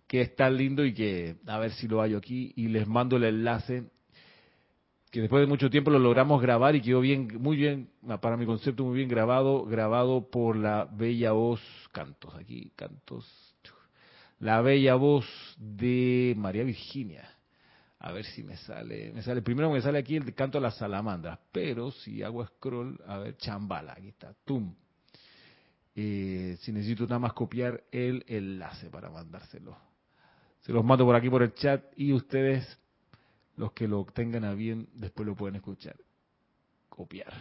que 0.07 0.23
es 0.23 0.35
tan 0.35 0.57
lindo 0.57 0.85
y 0.85 0.95
que, 0.95 1.37
a 1.47 1.59
ver 1.59 1.73
si 1.73 1.87
lo 1.87 2.01
hallo 2.01 2.19
aquí, 2.19 2.53
y 2.57 2.69
les 2.69 2.87
mando 2.87 3.17
el 3.17 3.25
enlace, 3.25 3.91
que 5.11 5.21
después 5.21 5.43
de 5.43 5.47
mucho 5.47 5.71
tiempo 5.71 5.91
lo 5.91 5.99
logramos 5.99 6.41
grabar 6.41 6.75
y 6.77 6.81
quedó 6.81 7.01
bien, 7.01 7.29
muy 7.39 7.57
bien, 7.57 7.91
para 8.21 8.37
mi 8.37 8.47
concepto 8.47 8.85
muy 8.85 8.97
bien 8.97 9.09
grabado, 9.09 9.65
grabado 9.65 10.31
por 10.31 10.57
la 10.57 10.89
bella 10.91 11.33
voz, 11.33 11.61
cantos 11.93 12.35
aquí, 12.35 12.73
cantos, 12.77 13.27
la 14.39 14.61
bella 14.61 14.95
voz 14.95 15.27
de 15.59 16.35
María 16.37 16.65
Virginia 16.65 17.37
a 18.07 18.13
ver 18.13 18.25
si 18.25 18.45
me 18.45 18.57
sale. 18.57 19.13
Me 19.13 19.23
sale 19.23 19.43
primero 19.43 19.71
me 19.71 19.81
sale 19.81 19.99
aquí 19.99 20.17
el 20.17 20.35
canto 20.35 20.59
a 20.59 20.61
las 20.61 20.77
salamandras, 20.77 21.39
pero 21.51 21.91
si 21.91 22.23
hago 22.23 22.47
scroll, 22.47 23.01
a 23.07 23.19
ver, 23.19 23.37
chambala, 23.37 23.95
aquí 23.95 24.09
está, 24.09 24.33
tum. 24.45 24.75
Eh, 25.99 26.59
si 26.61 26.73
necesito 26.73 27.05
nada 27.05 27.19
más 27.19 27.33
copiar 27.33 27.83
el 27.91 28.23
enlace 28.29 28.91
para 28.91 29.09
mandárselo. 29.09 29.79
Se 30.61 30.71
los 30.71 30.85
mando 30.85 31.07
por 31.07 31.17
aquí 31.17 31.31
por 31.31 31.43
el 31.43 31.55
chat 31.55 31.83
y 31.97 32.13
ustedes, 32.13 32.79
los 33.57 33.73
que 33.73 33.89
lo 33.89 34.05
tengan 34.05 34.45
a 34.45 34.53
bien, 34.53 34.89
después 34.93 35.27
lo 35.27 35.35
pueden 35.35 35.57
escuchar. 35.57 35.97
Copiar. 36.91 37.33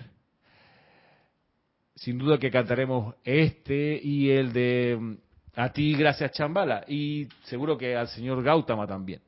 Sin 1.95 2.17
duda 2.17 2.37
que 2.37 2.49
cantaremos 2.49 3.15
este 3.25 3.99
y 4.01 4.29
el 4.29 4.53
de 4.53 4.97
mm, 4.99 5.15
A 5.55 5.71
ti 5.71 5.93
gracias 5.93 6.31
Chambala 6.31 6.85
y 6.87 7.27
seguro 7.43 7.77
que 7.77 7.95
al 7.95 8.07
señor 8.09 8.41
Gautama 8.41 8.87
también 8.87 9.21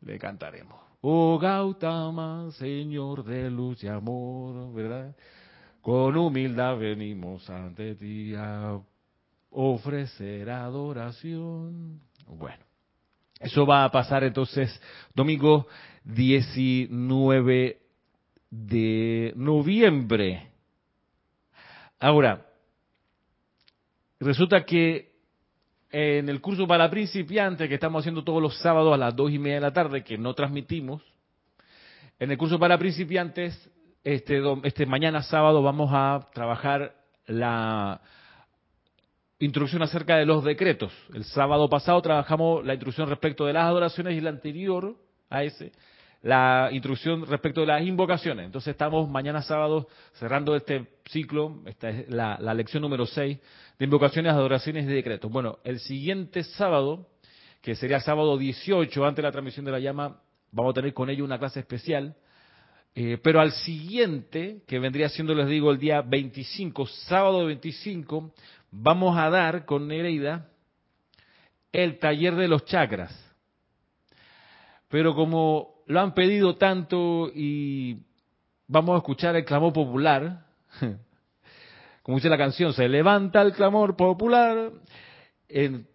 le 0.00 0.18
cantaremos. 0.18 0.80
Oh 1.00 1.38
Gautama, 1.40 2.50
Señor 2.52 3.24
de 3.24 3.50
luz 3.50 3.82
y 3.82 3.88
amor, 3.88 4.72
¿verdad? 4.72 5.16
Con 5.82 6.16
humildad 6.16 6.78
venimos 6.78 7.50
ante 7.50 7.96
ti 7.96 8.34
a 8.36 8.80
ofrecer 9.50 10.48
adoración. 10.48 12.00
Bueno, 12.28 12.64
eso 13.40 13.66
va 13.66 13.82
a 13.82 13.90
pasar 13.90 14.22
entonces 14.22 14.80
domingo 15.12 15.66
19 16.04 17.80
de 18.48 19.32
noviembre. 19.34 20.52
Ahora, 21.98 22.46
resulta 24.20 24.64
que 24.64 25.16
en 25.90 26.28
el 26.28 26.40
curso 26.40 26.64
para 26.64 26.88
principiantes 26.88 27.68
que 27.68 27.74
estamos 27.74 28.02
haciendo 28.02 28.22
todos 28.22 28.40
los 28.40 28.56
sábados 28.60 28.94
a 28.94 28.96
las 28.96 29.16
dos 29.16 29.32
y 29.32 29.38
media 29.40 29.56
de 29.56 29.62
la 29.62 29.72
tarde, 29.72 30.04
que 30.04 30.16
no 30.16 30.32
transmitimos, 30.32 31.02
en 32.20 32.30
el 32.30 32.38
curso 32.38 32.56
para 32.56 32.78
principiantes, 32.78 33.68
este, 34.04 34.42
este 34.64 34.86
mañana 34.86 35.22
sábado 35.22 35.62
vamos 35.62 35.90
a 35.92 36.28
trabajar 36.32 36.94
la 37.26 38.00
introducción 39.38 39.82
acerca 39.82 40.16
de 40.16 40.26
los 40.26 40.44
decretos. 40.44 40.92
El 41.14 41.24
sábado 41.24 41.68
pasado 41.68 42.00
trabajamos 42.02 42.64
la 42.64 42.74
introducción 42.74 43.08
respecto 43.08 43.46
de 43.46 43.52
las 43.52 43.64
adoraciones 43.64 44.14
y 44.14 44.18
el 44.18 44.26
anterior 44.26 44.96
a 45.30 45.44
ese, 45.44 45.72
la 46.22 46.68
introducción 46.72 47.26
respecto 47.26 47.60
de 47.60 47.68
las 47.68 47.82
invocaciones. 47.82 48.46
Entonces 48.46 48.72
estamos 48.72 49.08
mañana 49.08 49.42
sábado 49.42 49.88
cerrando 50.14 50.54
este 50.56 50.86
ciclo, 51.06 51.60
esta 51.66 51.90
es 51.90 52.08
la, 52.08 52.38
la 52.40 52.54
lección 52.54 52.82
número 52.82 53.06
6 53.06 53.38
de 53.78 53.84
invocaciones, 53.84 54.32
adoraciones 54.32 54.84
y 54.84 54.92
decretos. 54.92 55.30
Bueno, 55.30 55.58
el 55.64 55.80
siguiente 55.80 56.42
sábado, 56.44 57.08
que 57.60 57.74
sería 57.74 58.00
sábado 58.00 58.36
18, 58.36 59.04
antes 59.04 59.16
de 59.16 59.22
la 59.22 59.32
transmisión 59.32 59.64
de 59.64 59.72
la 59.72 59.80
llama, 59.80 60.20
vamos 60.50 60.72
a 60.72 60.74
tener 60.74 60.92
con 60.92 61.08
ello 61.10 61.24
una 61.24 61.38
clase 61.38 61.60
especial. 61.60 62.16
Eh, 62.94 63.18
pero 63.22 63.40
al 63.40 63.52
siguiente, 63.52 64.62
que 64.66 64.78
vendría 64.78 65.08
siendo, 65.08 65.34
les 65.34 65.48
digo, 65.48 65.70
el 65.70 65.78
día 65.78 66.02
25, 66.02 66.86
sábado 66.86 67.46
25, 67.46 68.34
vamos 68.70 69.16
a 69.16 69.30
dar 69.30 69.64
con 69.64 69.88
Nereida 69.88 70.48
el 71.72 71.98
taller 71.98 72.34
de 72.36 72.48
los 72.48 72.66
chakras. 72.66 73.18
Pero 74.88 75.14
como 75.14 75.76
lo 75.86 76.00
han 76.00 76.12
pedido 76.12 76.56
tanto 76.56 77.30
y 77.34 77.96
vamos 78.66 78.94
a 78.94 78.98
escuchar 78.98 79.36
el 79.36 79.46
clamor 79.46 79.72
popular, 79.72 80.44
como 82.02 82.18
dice 82.18 82.28
la 82.28 82.36
canción, 82.36 82.74
se 82.74 82.90
levanta 82.90 83.40
el 83.40 83.52
clamor 83.52 83.96
popular, 83.96 84.70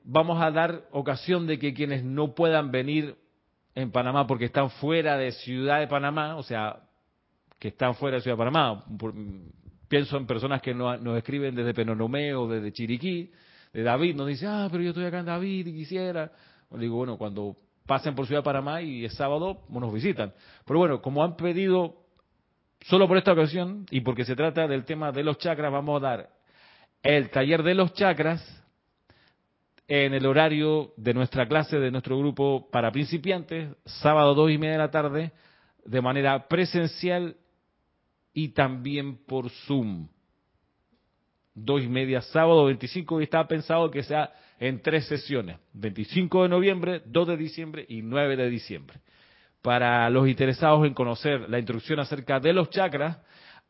vamos 0.03 0.41
a 0.41 0.49
dar 0.49 0.87
ocasión 0.91 1.45
de 1.45 1.59
que 1.59 1.75
quienes 1.75 2.03
no 2.03 2.33
puedan 2.33 2.71
venir 2.71 3.15
en 3.75 3.91
Panamá 3.91 4.25
porque 4.25 4.45
están 4.45 4.71
fuera 4.71 5.15
de 5.17 5.31
Ciudad 5.31 5.79
de 5.79 5.87
Panamá, 5.87 6.35
o 6.35 6.43
sea, 6.43 6.87
que 7.59 7.69
están 7.69 7.95
fuera 7.95 8.17
de 8.17 8.21
Ciudad 8.21 8.37
de 8.37 8.45
Panamá, 8.45 8.85
pienso 9.87 10.17
en 10.17 10.27
personas 10.27 10.61
que 10.61 10.73
nos, 10.73 10.99
escriben 11.17 11.55
desde 11.55 11.73
Penonomé 11.73 12.33
o 12.35 12.47
desde 12.47 12.71
Chiriquí, 12.71 13.31
de 13.73 13.83
David, 13.83 14.15
nos 14.15 14.27
dice, 14.27 14.47
ah, 14.47 14.67
pero 14.71 14.83
yo 14.83 14.89
estoy 14.89 15.05
acá 15.05 15.19
en 15.19 15.25
David 15.25 15.67
y 15.67 15.73
quisiera. 15.73 16.31
Le 16.71 16.79
digo, 16.79 16.95
bueno, 16.95 17.17
cuando 17.17 17.55
pasen 17.85 18.15
por 18.15 18.25
Ciudad 18.25 18.41
de 18.41 18.45
Panamá 18.45 18.81
y 18.81 19.05
es 19.05 19.13
sábado, 19.13 19.61
nos 19.69 19.93
visitan. 19.93 20.33
Pero 20.65 20.79
bueno, 20.79 21.01
como 21.01 21.23
han 21.23 21.35
pedido 21.35 22.07
Solo 22.81 23.07
por 23.07 23.17
esta 23.17 23.33
ocasión 23.33 23.85
y 23.89 24.01
porque 24.01 24.23
se 24.23 24.35
trata 24.35 24.67
del 24.67 24.85
tema 24.85 25.11
de 25.11 25.23
los 25.23 25.37
chakras, 25.39 25.71
vamos 25.71 26.01
a 26.01 26.05
dar 26.05 26.29
el 27.03 27.29
taller 27.29 27.63
de 27.63 27.73
los 27.73 27.93
chakras 27.93 28.41
en 29.87 30.13
el 30.13 30.25
horario 30.25 30.93
de 30.95 31.13
nuestra 31.13 31.47
clase, 31.47 31.79
de 31.79 31.91
nuestro 31.91 32.17
grupo 32.17 32.69
para 32.71 32.91
principiantes, 32.91 33.69
sábado 33.85 34.35
dos 34.35 34.51
y 34.51 34.57
media 34.57 34.73
de 34.73 34.77
la 34.77 34.91
tarde, 34.91 35.31
de 35.85 36.01
manera 36.01 36.47
presencial 36.47 37.35
y 38.38 38.50
también 38.50 39.17
por 39.25 39.50
Zoom. 39.50 40.10
Dos 41.56 41.82
y 41.82 41.88
media 41.88 42.22
sábado 42.22 42.65
25 42.65 43.20
y 43.20 43.24
está 43.24 43.48
pensado 43.48 43.89
que 43.89 44.03
sea 44.03 44.32
en 44.60 44.79
tres 44.82 45.08
sesiones, 45.08 45.58
25 45.74 46.44
de 46.44 46.50
noviembre, 46.50 47.01
2 47.06 47.27
de 47.29 47.38
diciembre 47.38 47.86
y 47.89 48.03
9 48.03 48.36
de 48.36 48.50
diciembre 48.50 49.00
para 49.63 50.10
los 50.12 50.27
interesados 50.27 50.86
en 50.86 50.94
conocer 50.94 51.50
la 51.50 51.60
introducción 51.60 52.00
acerca 52.00 52.39
de 52.39 52.53
los 52.53 52.70
chakras, 52.70 53.17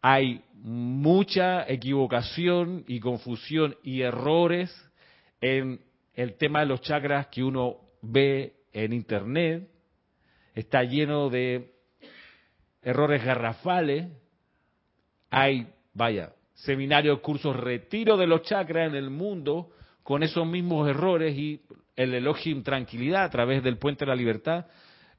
hay 0.02 0.44
mucha 0.54 1.68
equivocación 1.68 2.84
y 2.88 3.00
confusión 3.00 3.76
y 3.84 4.02
errores 4.02 4.70
en 5.42 5.82
el 6.14 6.36
tema 6.36 6.60
de 6.60 6.66
los 6.68 6.82
chakras 6.82 7.28
que 7.28 7.44
uno 7.44 7.78
ve 8.02 8.58
en 8.74 8.94
internet. 8.94 9.68
Está 10.54 10.84
lleno 10.84 11.30
de 11.30 11.74
errores 12.84 13.24
garrafales. 13.24 14.08
Hay, 15.30 15.68
vaya, 15.94 16.32
seminarios, 16.54 17.20
cursos, 17.20 17.56
retiro 17.56 18.18
de 18.18 18.28
los 18.28 18.42
chakras 18.44 18.90
en 18.90 18.96
el 18.96 19.10
mundo 19.10 19.70
con 20.04 20.24
esos 20.24 20.48
mismos 20.48 20.88
errores 20.90 21.38
y 21.38 21.62
el 21.96 22.14
Elohim 22.14 22.64
Tranquilidad 22.64 23.24
a 23.26 23.30
través 23.30 23.64
del 23.64 23.78
Puente 23.78 24.06
de 24.06 24.10
la 24.10 24.16
Libertad, 24.16 24.66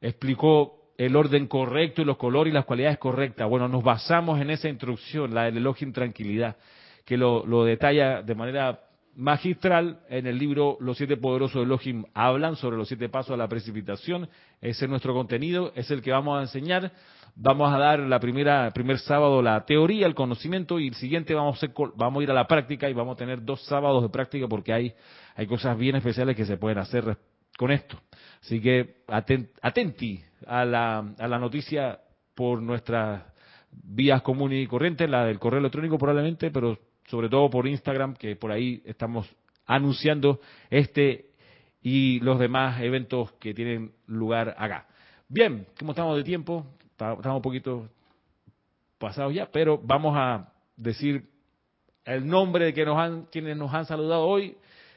explicó 0.01 0.93
el 0.97 1.15
orden 1.15 1.47
correcto 1.47 2.03
y 2.03 2.05
los 2.05 2.17
colores 2.17 2.51
y 2.51 2.55
las 2.55 2.65
cualidades 2.65 2.99
correctas. 2.99 3.49
Bueno, 3.49 3.69
nos 3.69 3.85
basamos 3.85 4.41
en 4.41 4.51
esa 4.51 4.69
instrucción, 4.69 5.35
la 5.35 5.45
del 5.45 5.59
Elohim 5.59 5.93
Tranquilidad, 5.93 6.57
que 7.05 7.17
lo, 7.17 7.65
detalla 7.65 8.23
de 8.23 8.35
manera 8.35 8.81
magistral 9.15 10.01
en 10.09 10.27
el 10.27 10.39
libro 10.39 10.77
Los 10.81 10.97
siete 10.97 11.17
poderosos 11.17 11.65
Elohim 11.65 12.05
hablan 12.15 12.55
sobre 12.57 12.77
los 12.77 12.89
siete 12.89 13.09
pasos 13.09 13.35
a 13.35 13.37
la 13.37 13.49
precipitación. 13.49 14.29
Ese 14.61 14.85
es 14.85 14.91
nuestro 14.91 15.15
contenido, 15.15 15.73
es 15.75 15.91
el 15.91 16.03
que 16.03 16.13
vamos 16.13 16.39
a 16.39 16.43
enseñar. 16.43 16.93
Vamos 17.41 17.73
a 17.73 17.79
dar 17.79 18.01
la 18.01 18.19
primera 18.19 18.69
primer 18.73 18.99
sábado 18.99 19.41
la 19.43 19.65
teoría, 19.65 20.09
el 20.09 20.15
conocimiento 20.17 20.81
y 20.81 20.89
el 20.89 20.95
siguiente 20.95 21.35
vamos 21.35 21.63
a, 21.63 21.69
vamos 21.95 22.21
a 22.21 22.25
ir 22.25 22.31
a 22.33 22.35
la 22.35 22.49
práctica 22.49 22.91
y 22.91 22.93
vamos 22.95 23.15
a 23.15 23.19
tener 23.19 23.45
dos 23.45 23.65
sábados 23.67 24.03
de 24.03 24.09
práctica 24.09 24.49
porque 24.49 24.73
hay 24.73 24.93
hay 25.37 25.47
cosas 25.47 25.79
bien 25.79 25.95
especiales 25.95 26.35
que 26.35 26.45
se 26.45 26.57
pueden 26.57 26.79
hacer 26.79 27.17
con 27.57 27.71
esto. 27.71 27.97
Así 28.43 28.61
que 28.61 29.05
atenti 29.07 30.21
a 30.49 30.65
la, 30.65 30.99
a 31.17 31.29
la 31.29 31.39
noticia 31.39 32.01
por 32.35 32.61
nuestras 32.61 33.23
vías 33.71 34.21
comunes 34.23 34.65
y 34.65 34.67
corrientes, 34.67 35.09
la 35.09 35.25
del 35.25 35.39
correo 35.39 35.61
electrónico 35.61 35.97
probablemente, 35.97 36.51
pero 36.51 36.77
sobre 37.07 37.29
todo 37.29 37.49
por 37.51 37.69
Instagram, 37.69 38.15
que 38.15 38.35
por 38.35 38.51
ahí 38.51 38.83
estamos 38.85 39.29
anunciando 39.65 40.41
este 40.71 41.31
y 41.83 42.19
los 42.19 42.41
demás 42.41 42.81
eventos 42.81 43.31
que 43.35 43.55
tienen 43.55 43.93
lugar 44.09 44.57
acá. 44.59 44.89
Bien, 45.29 45.67
como 45.79 45.93
estamos 45.93 46.17
de 46.17 46.25
tiempo, 46.25 46.67
estamos 46.99 47.37
un 47.37 47.43
poquito 47.43 47.89
pasados 48.99 49.33
ya, 49.33 49.47
pero 49.47 49.79
vamos 49.79 50.17
a 50.17 50.53
decir 50.77 51.29
el 52.05 52.27
nombre 52.27 52.67
de 52.67 52.75
que 52.75 52.85
nos 52.85 52.99
han, 52.99 53.27
quienes 53.27 53.57
nos 53.57 53.73
han 53.73 53.87
saludado 53.87 54.23
hoy. 54.27 54.57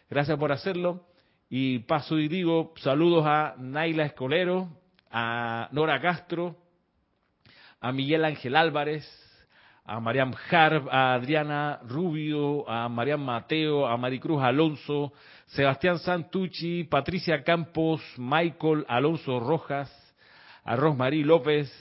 Gracias 0.09 0.37
por 0.37 0.51
hacerlo. 0.51 1.05
Y 1.49 1.79
paso 1.79 2.17
y 2.17 2.27
digo 2.27 2.73
saludos 2.77 3.25
a 3.27 3.55
Naila 3.57 4.05
Escolero, 4.05 4.69
a 5.11 5.69
Nora 5.71 6.01
Castro, 6.01 6.55
a 7.79 7.91
Miguel 7.91 8.25
Ángel 8.25 8.55
Álvarez, 8.55 9.05
a 9.83 9.99
Mariam 9.99 10.33
Harb, 10.49 10.87
a 10.89 11.13
Adriana 11.13 11.81
Rubio, 11.87 12.67
a 12.67 12.87
Mariam 12.89 13.23
Mateo, 13.23 13.85
a 13.85 13.95
Maricruz 13.97 14.41
Alonso, 14.41 15.13
Sebastián 15.47 15.99
Santucci, 15.99 16.85
Patricia 16.85 17.43
Campos, 17.43 18.01
Michael 18.17 18.85
Alonso 18.87 19.39
Rojas, 19.39 20.00
a 20.63 20.75
Rosmarí 20.75 21.23
López, 21.23 21.71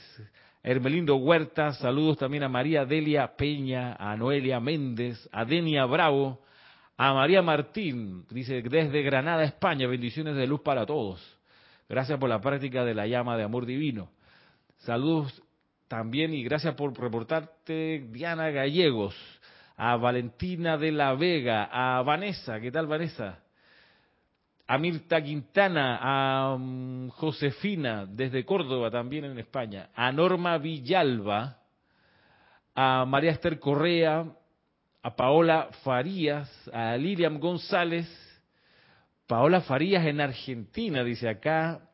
Hermelindo 0.63 1.15
Huerta, 1.15 1.73
saludos 1.73 2.17
también 2.17 2.43
a 2.43 2.49
María 2.49 2.85
Delia 2.85 3.35
Peña, 3.35 3.95
a 3.99 4.15
Noelia 4.15 4.59
Méndez, 4.59 5.27
a 5.31 5.45
Denia 5.45 5.85
Bravo, 5.85 6.41
a 6.97 7.13
María 7.13 7.41
Martín, 7.41 8.25
dice 8.29 8.61
desde 8.61 9.01
Granada, 9.01 9.43
España, 9.43 9.87
bendiciones 9.87 10.35
de 10.35 10.47
luz 10.47 10.61
para 10.61 10.85
todos. 10.85 11.19
Gracias 11.89 12.17
por 12.19 12.29
la 12.29 12.39
práctica 12.39 12.85
de 12.85 12.93
la 12.93 13.07
llama 13.07 13.37
de 13.37 13.43
amor 13.43 13.65
divino. 13.65 14.09
Saludos 14.77 15.43
también 15.87 16.33
y 16.33 16.43
gracias 16.43 16.75
por 16.75 16.97
reportarte, 16.97 18.07
Diana 18.11 18.49
Gallegos, 18.49 19.15
a 19.77 19.95
Valentina 19.97 20.77
de 20.77 20.91
la 20.91 21.13
Vega, 21.15 21.69
a 21.71 22.01
Vanessa, 22.01 22.59
¿qué 22.59 22.71
tal 22.71 22.87
Vanessa? 22.87 23.40
A 24.71 24.77
Mirta 24.77 25.21
Quintana, 25.21 25.99
a 26.01 26.55
mm, 26.55 27.09
Josefina 27.09 28.05
desde 28.05 28.45
Córdoba 28.45 28.89
también 28.89 29.25
en 29.25 29.37
España, 29.37 29.89
a 29.93 30.13
Norma 30.13 30.57
Villalba, 30.59 31.57
a 32.73 33.03
María 33.03 33.31
Esther 33.31 33.59
Correa, 33.59 34.25
a 35.03 35.13
Paola 35.13 35.71
Farías, 35.83 36.49
a 36.71 36.95
Lilian 36.95 37.37
González, 37.41 38.07
Paola 39.27 39.59
Farías 39.59 40.05
en 40.05 40.21
Argentina, 40.21 41.03
dice 41.03 41.27
acá, 41.27 41.89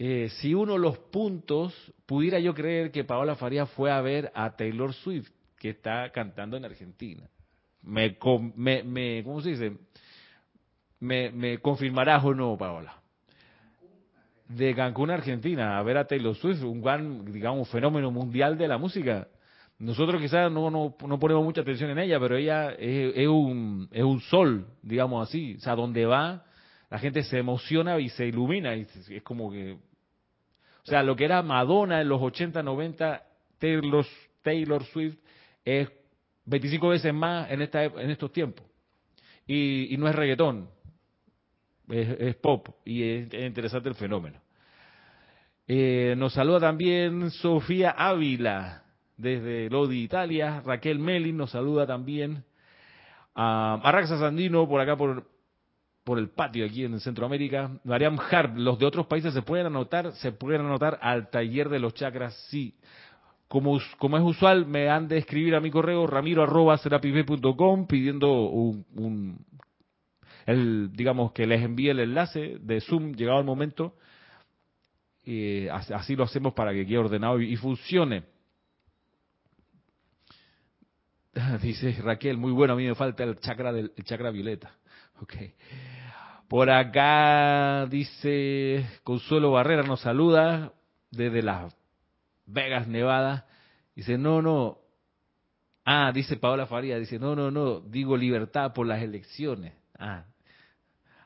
eh, 0.00 0.30
si 0.40 0.54
uno 0.54 0.78
los 0.78 0.98
puntos, 0.98 1.72
pudiera 2.06 2.40
yo 2.40 2.54
creer 2.54 2.90
que 2.90 3.04
Paola 3.04 3.36
Farías 3.36 3.70
fue 3.70 3.92
a 3.92 4.00
ver 4.00 4.32
a 4.34 4.56
Taylor 4.56 4.92
Swift, 4.94 5.30
que 5.56 5.70
está 5.70 6.10
cantando 6.10 6.56
en 6.56 6.64
Argentina. 6.64 7.30
Me, 7.82 8.18
me, 8.56 8.82
me 8.82 9.22
¿cómo 9.22 9.40
se 9.42 9.50
dice? 9.50 9.76
Me, 11.00 11.30
me 11.30 11.58
confirmarás 11.58 12.24
o 12.24 12.34
no, 12.34 12.56
Paola. 12.56 12.96
De 14.48 14.74
Cancún, 14.74 15.10
Argentina, 15.10 15.78
a 15.78 15.82
ver 15.82 15.98
a 15.98 16.06
Taylor 16.06 16.34
Swift, 16.34 16.62
un 16.62 16.80
gran, 16.80 17.30
digamos, 17.32 17.68
fenómeno 17.68 18.10
mundial 18.10 18.56
de 18.56 18.68
la 18.68 18.78
música. 18.78 19.28
Nosotros 19.78 20.20
quizás 20.20 20.50
no, 20.50 20.70
no, 20.70 20.96
no 21.06 21.18
ponemos 21.18 21.44
mucha 21.44 21.60
atención 21.60 21.90
en 21.90 21.98
ella, 21.98 22.18
pero 22.18 22.36
ella 22.36 22.70
es, 22.72 23.12
es, 23.14 23.28
un, 23.28 23.88
es 23.92 24.02
un 24.02 24.20
sol, 24.20 24.66
digamos 24.82 25.28
así. 25.28 25.54
O 25.56 25.60
sea, 25.60 25.76
donde 25.76 26.06
va, 26.06 26.44
la 26.90 26.98
gente 26.98 27.22
se 27.22 27.38
emociona 27.38 27.98
y 28.00 28.08
se 28.08 28.26
ilumina. 28.26 28.74
Y 28.74 28.86
es 29.10 29.22
como 29.22 29.52
que 29.52 29.76
o 30.88 30.90
sea, 30.90 31.02
lo 31.02 31.16
que 31.16 31.26
era 31.26 31.42
Madonna 31.42 32.00
en 32.00 32.08
los 32.08 32.22
80, 32.22 32.62
90, 32.62 33.22
Taylor, 33.58 34.06
Taylor 34.40 34.82
Swift 34.84 35.18
es 35.62 35.86
25 36.46 36.88
veces 36.88 37.12
más 37.12 37.50
en, 37.50 37.60
esta, 37.60 37.84
en 37.84 38.08
estos 38.08 38.32
tiempos. 38.32 38.64
Y, 39.46 39.94
no 39.98 40.08
es 40.08 40.14
reggaetón, 40.14 40.70
es, 41.90 42.36
pop 42.36 42.68
y 42.84 43.02
es, 43.02 43.34
interesante 43.34 43.88
el 43.88 43.94
fenómeno. 43.94 44.40
Eh, 45.66 46.14
nos 46.16 46.32
saluda 46.32 46.60
también 46.60 47.30
Sofía 47.30 47.90
Ávila 47.90 48.84
desde 49.16 49.68
Lodi, 49.68 50.02
Italia. 50.02 50.62
Raquel 50.64 50.98
Melin 50.98 51.36
nos 51.36 51.50
saluda 51.50 51.86
también. 51.86 52.44
a 53.34 53.80
Arraxa 53.82 54.18
Sandino 54.18 54.68
por 54.68 54.80
acá 54.80 54.96
por 54.96 55.24
por 56.08 56.18
el 56.18 56.30
patio 56.30 56.64
aquí 56.64 56.84
en 56.84 56.98
Centroamérica. 57.00 57.70
Mariam 57.84 58.18
Harp, 58.18 58.56
los 58.56 58.78
de 58.78 58.86
otros 58.86 59.06
países 59.06 59.34
se 59.34 59.42
pueden 59.42 59.66
anotar, 59.66 60.12
se 60.12 60.32
pueden 60.32 60.62
anotar 60.62 60.98
al 61.02 61.28
taller 61.28 61.68
de 61.68 61.78
los 61.78 61.92
chakras, 61.92 62.34
sí. 62.48 62.74
Como, 63.46 63.78
como 63.98 64.16
es 64.16 64.22
usual, 64.22 64.64
me 64.64 64.88
han 64.88 65.06
de 65.06 65.18
escribir 65.18 65.54
a 65.54 65.60
mi 65.60 65.70
correo 65.70 66.06
ramiro 66.06 66.42
arroba 66.42 66.80
pidiendo 67.86 68.30
un, 68.46 69.44
el, 70.48 70.90
digamos 70.92 71.32
que 71.32 71.46
les 71.46 71.62
envíe 71.62 71.90
el 71.90 72.00
enlace 72.00 72.56
de 72.60 72.80
Zoom 72.80 73.12
llegado 73.12 73.38
el 73.38 73.44
momento. 73.44 73.94
así 75.70 76.16
lo 76.16 76.24
hacemos 76.24 76.54
para 76.54 76.72
que 76.72 76.86
quede 76.86 76.96
ordenado 76.96 77.38
y, 77.38 77.54
funcione. 77.56 78.24
Dice 81.62 81.92
Raquel, 82.02 82.38
muy 82.38 82.52
bueno, 82.52 82.72
a 82.72 82.76
mí 82.76 82.86
me 82.86 82.94
falta 82.94 83.24
el 83.24 83.38
chakra 83.40 83.72
del 83.72 83.92
el 83.96 84.04
chakra 84.04 84.30
violeta. 84.30 84.74
Okay. 85.20 85.52
Por 86.46 86.70
acá 86.70 87.86
dice 87.86 88.86
Consuelo 89.02 89.50
Barrera 89.50 89.82
nos 89.82 90.00
saluda 90.00 90.72
desde 91.10 91.42
Las 91.42 91.76
Vegas, 92.46 92.86
Nevada. 92.86 93.48
Dice, 93.96 94.16
no, 94.16 94.40
no. 94.40 94.78
Ah, 95.84 96.12
dice 96.14 96.36
Paola 96.36 96.66
Faría, 96.66 97.00
dice, 97.00 97.18
no, 97.18 97.34
no, 97.34 97.50
no, 97.50 97.80
digo 97.80 98.16
libertad 98.16 98.72
por 98.72 98.86
las 98.86 99.02
elecciones. 99.02 99.74
Ah, 99.98 100.24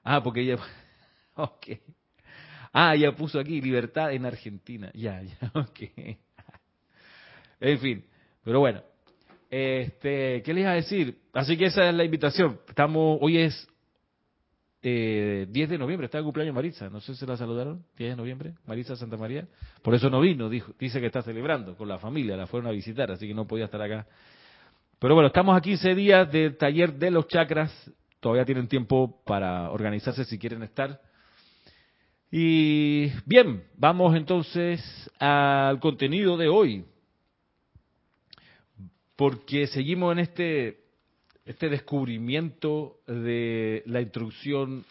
ah 0.04 0.22
porque 0.22 0.40
ella... 0.40 0.56
Ok. 1.34 1.68
Ah, 2.74 2.94
ya 2.94 3.12
puso 3.12 3.38
aquí 3.38 3.60
libertad 3.60 4.12
en 4.12 4.26
Argentina. 4.26 4.90
Ya, 4.94 5.22
ya, 5.22 5.50
ok. 5.54 5.80
En 7.60 7.78
fin, 7.78 8.04
pero 8.44 8.60
bueno. 8.60 8.82
Este, 9.48 10.42
¿qué 10.42 10.54
les 10.54 10.62
iba 10.62 10.70
a 10.70 10.74
decir? 10.74 11.18
Así 11.32 11.56
que 11.56 11.66
esa 11.66 11.88
es 11.88 11.94
la 11.94 12.04
invitación. 12.04 12.58
Estamos, 12.68 13.18
hoy 13.20 13.38
es 13.38 13.68
eh, 14.82 15.46
10 15.48 15.70
de 15.70 15.78
noviembre, 15.78 16.06
está 16.06 16.18
el 16.18 16.24
cumpleaños 16.24 16.54
Marisa, 16.54 16.90
no 16.90 17.00
sé 17.00 17.14
si 17.14 17.24
la 17.24 17.36
saludaron, 17.36 17.84
10 17.96 18.10
de 18.10 18.16
noviembre, 18.16 18.54
Marisa 18.66 18.96
Santa 18.96 19.16
María, 19.16 19.46
por 19.80 19.94
eso 19.94 20.10
no 20.10 20.20
vino, 20.20 20.48
dijo, 20.48 20.72
dice 20.76 21.00
que 21.00 21.06
está 21.06 21.22
celebrando 21.22 21.76
con 21.76 21.86
la 21.86 21.98
familia, 21.98 22.36
la 22.36 22.48
fueron 22.48 22.68
a 22.68 22.72
visitar, 22.72 23.10
así 23.12 23.28
que 23.28 23.34
no 23.34 23.46
podía 23.46 23.66
estar 23.66 23.80
acá. 23.80 24.06
Pero 24.98 25.14
bueno, 25.14 25.28
estamos 25.28 25.56
a 25.56 25.60
15 25.60 25.94
días 25.94 26.32
del 26.32 26.56
taller 26.56 26.94
de 26.94 27.10
los 27.12 27.28
chakras, 27.28 27.70
todavía 28.22 28.44
tienen 28.44 28.68
tiempo 28.68 29.20
para 29.26 29.70
organizarse 29.72 30.24
si 30.24 30.38
quieren 30.38 30.62
estar. 30.62 31.02
Y 32.30 33.08
bien, 33.26 33.64
vamos 33.76 34.14
entonces 34.14 34.80
al 35.18 35.80
contenido 35.80 36.36
de 36.36 36.48
hoy, 36.48 36.84
porque 39.16 39.66
seguimos 39.66 40.12
en 40.12 40.20
este 40.20 40.78
este 41.44 41.68
descubrimiento 41.68 43.00
de 43.08 43.82
la 43.86 44.00
instrucción 44.00 44.84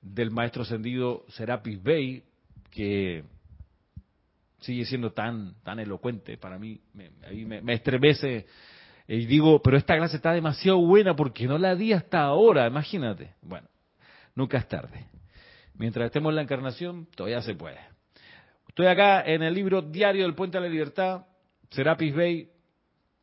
del 0.00 0.30
maestro 0.30 0.62
ascendido 0.62 1.26
Serapis 1.28 1.82
Bey, 1.82 2.22
que 2.70 3.22
sigue 4.60 4.86
siendo 4.86 5.12
tan, 5.12 5.54
tan 5.62 5.78
elocuente 5.78 6.38
para 6.38 6.58
mí, 6.58 6.80
me, 6.94 7.10
me, 7.10 7.60
me, 7.60 7.74
estremece 7.74 8.46
y 9.08 9.26
digo, 9.26 9.62
pero 9.62 9.76
esta 9.76 9.96
clase 9.96 10.16
está 10.16 10.32
demasiado 10.32 10.78
buena 10.78 11.14
porque 11.14 11.46
no 11.46 11.58
la 11.58 11.74
di 11.74 11.92
hasta 11.92 12.22
ahora, 12.22 12.66
imagínate. 12.66 13.34
Bueno, 13.42 13.68
nunca 14.34 14.58
es 14.58 14.68
tarde. 14.68 15.06
Mientras 15.74 16.06
estemos 16.06 16.30
en 16.30 16.36
la 16.36 16.42
encarnación, 16.42 17.06
todavía 17.14 17.42
se 17.42 17.54
puede. 17.54 17.78
Estoy 18.68 18.86
acá 18.86 19.22
en 19.22 19.42
el 19.42 19.54
libro 19.54 19.82
Diario 19.82 20.24
del 20.24 20.34
Puente 20.34 20.58
a 20.58 20.60
la 20.60 20.68
Libertad, 20.68 21.26
Serapis 21.70 22.14
Bey, 22.14 22.50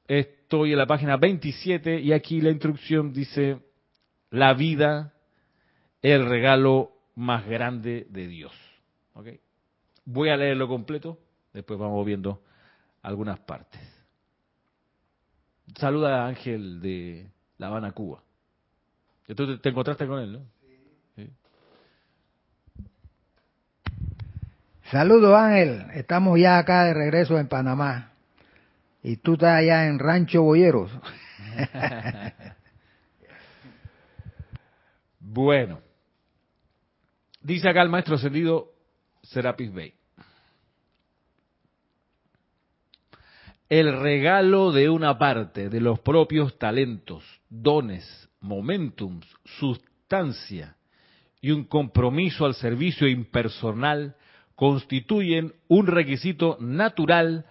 Estoy 0.08 0.74
en 0.74 0.78
la 0.78 0.86
página 0.86 1.18
27 1.18 2.02
y 2.02 2.12
aquí 2.12 2.42
la 2.42 2.52
instrucción 2.52 3.14
dice, 3.14 3.60
la 4.32 4.54
vida 4.54 5.14
el 6.02 6.26
regalo 6.26 6.92
más 7.16 7.48
grande 7.48 8.06
de 8.10 8.28
Dios. 8.28 8.52
¿Okay? 9.14 9.40
Voy 10.06 10.30
a 10.30 10.38
leerlo 10.38 10.68
completo, 10.68 11.20
después 11.54 11.80
vamos 11.80 12.06
viendo 12.06 12.44
algunas 13.02 13.40
partes. 13.40 13.82
Saluda 15.76 16.24
a 16.24 16.28
Ángel 16.28 16.82
de 16.82 17.32
La 17.58 17.68
Habana, 17.68 17.92
Cuba. 17.92 18.24
Tú 19.36 19.58
te 19.58 19.70
encontraste 19.70 20.06
con 20.06 20.20
él, 20.20 20.34
¿no? 20.34 20.46
Sí. 21.16 21.30
Saludos 24.92 25.34
Ángel, 25.36 25.86
estamos 25.94 26.40
ya 26.40 26.58
acá 26.58 26.84
de 26.86 26.94
regreso 26.94 27.40
en 27.40 27.48
Panamá. 27.48 28.12
Y 29.02 29.18
tú 29.18 29.34
estás 29.34 29.60
allá 29.60 29.88
en 29.88 30.00
Rancho 30.00 30.44
Boyeros. 30.44 30.92
bueno, 35.20 35.82
dice 37.42 37.70
acá 37.70 37.82
el 37.82 37.90
maestro 37.90 38.16
ascendido 38.16 38.72
Serapis 39.24 39.74
Bey. 39.74 39.94
El 43.76 43.92
regalo 44.02 44.72
de 44.72 44.88
una 44.88 45.18
parte 45.18 45.68
de 45.68 45.82
los 45.82 46.00
propios 46.00 46.60
talentos, 46.60 47.24
dones, 47.50 48.30
momentums, 48.40 49.26
sustancia 49.58 50.78
y 51.42 51.50
un 51.50 51.64
compromiso 51.64 52.46
al 52.46 52.54
servicio 52.54 53.08
impersonal 53.08 54.16
constituyen 54.54 55.54
un 55.70 55.88
requisito 55.88 56.56
natural 56.60 57.48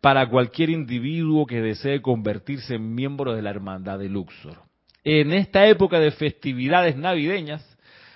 para 0.00 0.30
cualquier 0.30 0.70
individuo 0.70 1.44
que 1.44 1.60
desee 1.60 2.00
convertirse 2.00 2.76
en 2.76 2.94
miembro 2.94 3.34
de 3.34 3.42
la 3.42 3.50
hermandad 3.50 3.98
de 3.98 4.08
Luxor. 4.08 4.56
En 5.04 5.30
esta 5.34 5.68
época 5.68 6.00
de 6.00 6.10
festividades 6.10 6.96
navideñas, 6.96 7.62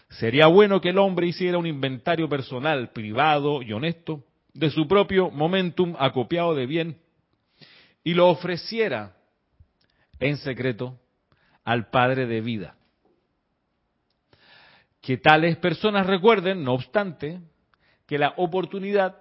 sería 0.08 0.46
bueno 0.46 0.80
que 0.80 0.88
el 0.88 0.98
hombre 0.98 1.26
hiciera 1.26 1.58
un 1.58 1.66
inventario 1.66 2.26
personal, 2.26 2.88
privado 2.94 3.60
y 3.60 3.74
honesto 3.74 4.24
de 4.54 4.70
su 4.70 4.88
propio 4.88 5.30
momentum 5.30 5.94
acopiado 5.98 6.54
de 6.54 6.64
bien 6.64 6.96
y 8.02 8.14
lo 8.14 8.28
ofreciera 8.28 9.16
en 10.18 10.36
secreto 10.38 10.98
al 11.64 11.90
Padre 11.90 12.26
de 12.26 12.40
vida. 12.40 12.76
Que 15.00 15.16
tales 15.16 15.56
personas 15.56 16.06
recuerden, 16.06 16.62
no 16.62 16.74
obstante, 16.74 17.40
que 18.06 18.18
la 18.18 18.34
oportunidad, 18.36 19.16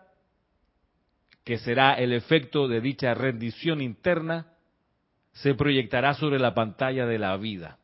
que 1.43 1.57
será 1.57 1.93
el 1.93 2.13
efecto 2.13 2.67
de 2.67 2.81
dicha 2.81 3.13
rendición 3.13 3.81
interna, 3.81 4.53
se 5.31 5.53
proyectará 5.53 6.13
sobre 6.15 6.39
la 6.39 6.53
pantalla 6.53 7.05
de 7.05 7.19
la 7.19 7.37
vida. 7.37 7.77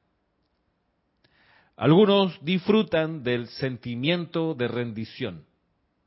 Algunos 1.77 2.37
disfrutan 2.43 3.23
del 3.23 3.47
sentimiento 3.47 4.55
de 4.55 4.67
rendición, 4.67 5.45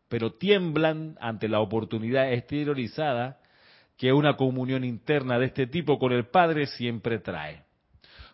pero 0.09 0.33
tiemblan 0.33 1.17
ante 1.21 1.49
la 1.49 1.61
oportunidad 1.61 2.33
exteriorizada 2.33 3.39
que 3.99 4.13
una 4.13 4.37
comunión 4.37 4.85
interna 4.85 5.39
de 5.39 5.47
este 5.47 5.67
tipo 5.67 5.99
con 5.99 6.13
el 6.13 6.27
Padre 6.29 6.67
siempre 6.67 7.19
trae. 7.19 7.65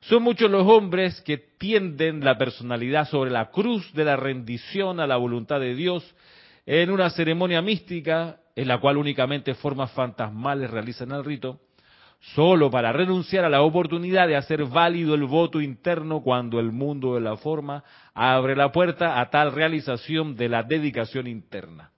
Son 0.03 0.23
muchos 0.23 0.51
los 0.51 0.67
hombres 0.69 1.23
que 1.23 1.39
tienden 1.39 2.23
la 2.23 2.37
personalidad 2.37 3.09
sobre 3.09 3.31
la 3.31 3.51
cruz 3.51 3.91
de 3.95 4.05
la 4.05 4.17
rendición 4.17 5.01
a 5.01 5.07
la 5.07 5.17
voluntad 5.17 5.61
de 5.61 5.75
Dios 5.75 6.15
en 6.67 6.91
una 6.91 7.09
ceremonia 7.09 7.63
mística 7.63 8.41
en 8.55 8.69
la 8.69 8.79
cual 8.79 8.99
únicamente 8.99 9.55
formas 9.55 9.91
fantasmales 9.93 10.71
realizan 10.71 11.11
el 11.13 11.25
rito, 11.25 11.61
solo 12.35 12.71
para 12.71 12.93
renunciar 12.93 13.47
a 13.47 13.49
la 13.49 13.63
oportunidad 13.63 14.29
de 14.29 14.37
hacer 14.37 14.67
válido 14.67 15.15
el 15.15 15.25
voto 15.25 15.63
interno 15.63 16.21
cuando 16.21 16.61
el 16.61 16.73
mundo 16.73 17.15
de 17.15 17.23
la 17.23 17.37
forma 17.37 17.83
abre 18.13 18.55
la 18.55 18.71
puerta 18.71 19.19
a 19.19 19.31
tal 19.31 19.53
realización 19.53 20.37
de 20.37 20.51
la 20.51 20.63
dedicación 20.63 21.27
interna. 21.27 21.91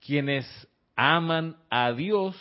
Quienes 0.00 0.46
aman 0.94 1.56
a 1.68 1.92
Dios 1.92 2.36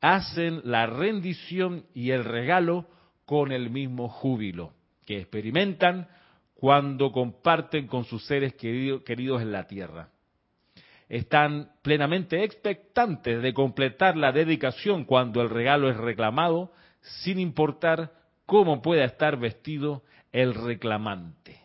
hacen 0.00 0.60
la 0.64 0.86
rendición 0.86 1.84
y 1.94 2.10
el 2.10 2.24
regalo 2.24 2.86
con 3.24 3.52
el 3.52 3.70
mismo 3.70 4.08
júbilo 4.08 4.72
que 5.04 5.18
experimentan 5.18 6.08
cuando 6.54 7.12
comparten 7.12 7.86
con 7.86 8.04
sus 8.04 8.24
seres 8.26 8.54
queridos 8.54 9.42
en 9.42 9.52
la 9.52 9.66
tierra 9.66 10.10
están 11.10 11.72
plenamente 11.82 12.44
expectantes 12.44 13.42
de 13.42 13.52
completar 13.52 14.16
la 14.16 14.30
dedicación 14.30 15.04
cuando 15.04 15.42
el 15.42 15.50
regalo 15.50 15.90
es 15.90 15.96
reclamado, 15.96 16.72
sin 17.00 17.40
importar 17.40 18.12
cómo 18.46 18.80
pueda 18.80 19.04
estar 19.04 19.36
vestido 19.36 20.04
el 20.30 20.54
reclamante. 20.54 21.60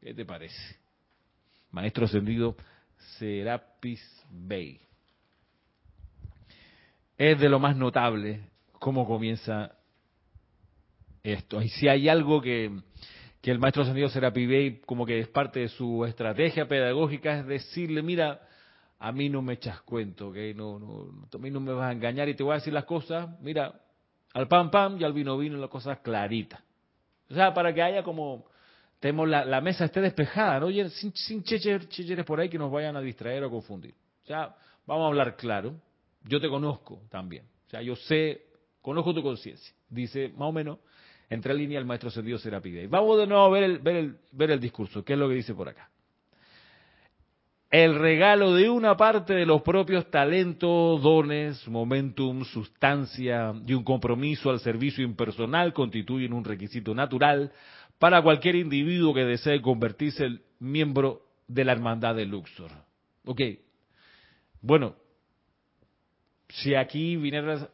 ¿Qué 0.00 0.14
te 0.14 0.24
parece? 0.24 0.78
Maestro 1.70 2.06
ascendido 2.06 2.56
Serapis 3.18 4.02
Bey. 4.30 4.80
Es 7.18 7.38
de 7.38 7.48
lo 7.48 7.58
más 7.58 7.76
notable 7.76 8.48
cómo 8.78 9.06
comienza 9.06 9.72
esto. 11.22 11.62
Y 11.62 11.68
si 11.68 11.88
hay 11.88 12.08
algo 12.08 12.40
que, 12.40 12.70
que 13.40 13.50
el 13.50 13.58
maestro 13.58 13.82
ascendido 13.82 14.08
Serapi 14.08 14.46
Bey 14.46 14.80
como 14.86 15.06
que 15.06 15.20
es 15.20 15.28
parte 15.28 15.60
de 15.60 15.68
su 15.68 16.04
estrategia 16.04 16.66
pedagógica 16.66 17.38
es 17.38 17.46
decirle, 17.46 18.02
mira, 18.02 18.40
a 18.98 19.12
mí 19.12 19.28
no 19.28 19.42
me 19.42 19.54
echas 19.54 19.80
cuento, 19.82 20.32
que 20.32 20.54
no, 20.54 20.78
no, 20.78 21.28
a 21.32 21.38
mí 21.38 21.50
no 21.50 21.60
me 21.60 21.72
vas 21.72 21.90
a 21.90 21.92
engañar 21.92 22.28
y 22.28 22.34
te 22.34 22.42
voy 22.42 22.52
a 22.52 22.56
decir 22.56 22.72
las 22.72 22.84
cosas, 22.84 23.28
mira, 23.40 23.72
al 24.32 24.48
pan 24.48 24.70
pan 24.70 25.00
y 25.00 25.04
al 25.04 25.12
vino 25.12 25.36
vino 25.36 25.58
las 25.58 25.70
cosas 25.70 25.98
claritas. 25.98 26.60
O 27.28 27.34
sea, 27.34 27.52
para 27.52 27.74
que 27.74 27.82
haya 27.82 28.02
como, 28.02 28.46
tenemos 29.00 29.28
la, 29.28 29.60
mesa 29.60 29.86
esté 29.86 30.00
despejada, 30.00 30.60
¿no? 30.60 30.70
sin, 30.90 31.12
sin 31.14 31.42
checheres 31.42 32.24
por 32.24 32.38
ahí 32.38 32.48
que 32.48 32.58
nos 32.58 32.70
vayan 32.70 32.96
a 32.96 33.00
distraer 33.00 33.42
o 33.44 33.50
confundir. 33.50 33.94
O 34.22 34.26
sea, 34.26 34.54
vamos 34.86 35.04
a 35.04 35.08
hablar 35.08 35.36
claro. 35.36 35.74
Yo 36.24 36.40
te 36.40 36.48
conozco 36.48 37.02
también. 37.10 37.44
O 37.66 37.70
sea, 37.70 37.82
yo 37.82 37.96
sé, 37.96 38.46
conozco 38.80 39.14
tu 39.14 39.22
conciencia. 39.22 39.74
Dice, 39.88 40.28
más 40.30 40.48
o 40.48 40.52
menos, 40.52 40.78
entre 41.28 41.54
línea 41.54 41.78
el 41.78 41.84
maestro 41.84 42.08
ascendido 42.08 42.38
Serapide. 42.38 42.86
Vamos 42.86 43.18
de 43.18 43.26
nuevo 43.26 43.44
a 43.44 43.48
ver 43.48 43.64
el, 43.64 43.78
ver, 43.78 43.96
el, 43.96 44.16
ver 44.32 44.50
el 44.50 44.60
discurso. 44.60 45.04
¿Qué 45.04 45.14
es 45.14 45.18
lo 45.18 45.28
que 45.28 45.34
dice 45.34 45.54
por 45.54 45.68
acá? 45.68 45.88
El 47.70 47.98
regalo 47.98 48.54
de 48.54 48.68
una 48.68 48.98
parte 48.98 49.32
de 49.32 49.46
los 49.46 49.62
propios 49.62 50.10
talentos, 50.10 51.00
dones, 51.00 51.66
momentum, 51.66 52.44
sustancia 52.44 53.54
y 53.66 53.72
un 53.72 53.82
compromiso 53.82 54.50
al 54.50 54.60
servicio 54.60 55.02
impersonal 55.02 55.72
constituyen 55.72 56.34
un 56.34 56.44
requisito 56.44 56.94
natural 56.94 57.50
para 57.98 58.20
cualquier 58.20 58.56
individuo 58.56 59.14
que 59.14 59.24
desee 59.24 59.62
convertirse 59.62 60.26
en 60.26 60.42
miembro 60.58 61.22
de 61.48 61.64
la 61.64 61.72
hermandad 61.72 62.14
de 62.14 62.26
Luxor. 62.26 62.72
Ok. 63.24 63.40
Bueno, 64.60 64.96
si 66.52 66.74
aquí 66.74 67.16
viniera 67.16 67.68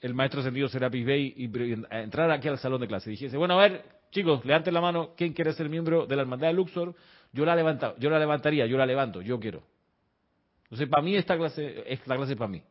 el 0.00 0.14
maestro 0.14 0.40
ascendido 0.40 0.68
Serapis 0.68 1.04
Bey 1.04 1.34
y 1.36 1.50
entrar 1.90 2.30
aquí 2.30 2.48
al 2.48 2.58
salón 2.58 2.80
de 2.80 2.88
clase. 2.88 3.10
Dijese, 3.10 3.36
bueno, 3.36 3.58
a 3.58 3.62
ver, 3.62 3.84
chicos, 4.10 4.44
levanten 4.44 4.74
la 4.74 4.80
mano, 4.80 5.10
¿quién 5.16 5.32
quiere 5.32 5.52
ser 5.52 5.68
miembro 5.68 6.06
de 6.06 6.16
la 6.16 6.22
hermandad 6.22 6.48
de 6.48 6.54
Luxor? 6.54 6.94
Yo 7.32 7.44
la 7.44 7.56
levanta, 7.56 7.94
yo 7.98 8.10
la 8.10 8.18
levantaría, 8.18 8.66
yo 8.66 8.76
la 8.76 8.86
levanto, 8.86 9.22
yo 9.22 9.38
quiero. 9.38 9.62
Entonces, 10.64 10.88
para 10.88 11.02
mí 11.02 11.16
esta 11.16 11.36
clase 11.36 11.84
es 11.86 12.06
la 12.06 12.16
clase 12.16 12.36
para 12.36 12.48
mí. 12.48 12.62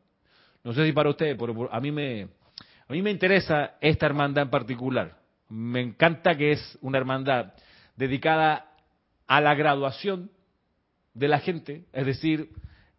No 0.64 0.74
sé 0.74 0.86
si 0.86 0.94
para 0.94 1.10
ustedes, 1.10 1.38
pero 1.38 1.72
a 1.72 1.80
mí 1.80 1.92
me 1.92 2.28
a 2.88 2.94
mí 2.94 3.02
me 3.02 3.12
interesa 3.12 3.76
esta 3.82 4.06
hermandad 4.06 4.44
en 4.44 4.50
particular. 4.50 5.18
Me 5.50 5.82
encanta 5.82 6.36
que 6.36 6.52
es 6.52 6.78
una 6.82 6.98
hermandad 6.98 7.54
dedicada 7.96 8.72
a 9.28 9.42
la 9.42 9.56
graduación 9.56 10.32
de 11.14 11.28
la 11.28 11.40
gente, 11.40 11.86
es 11.94 12.06
decir, 12.06 12.50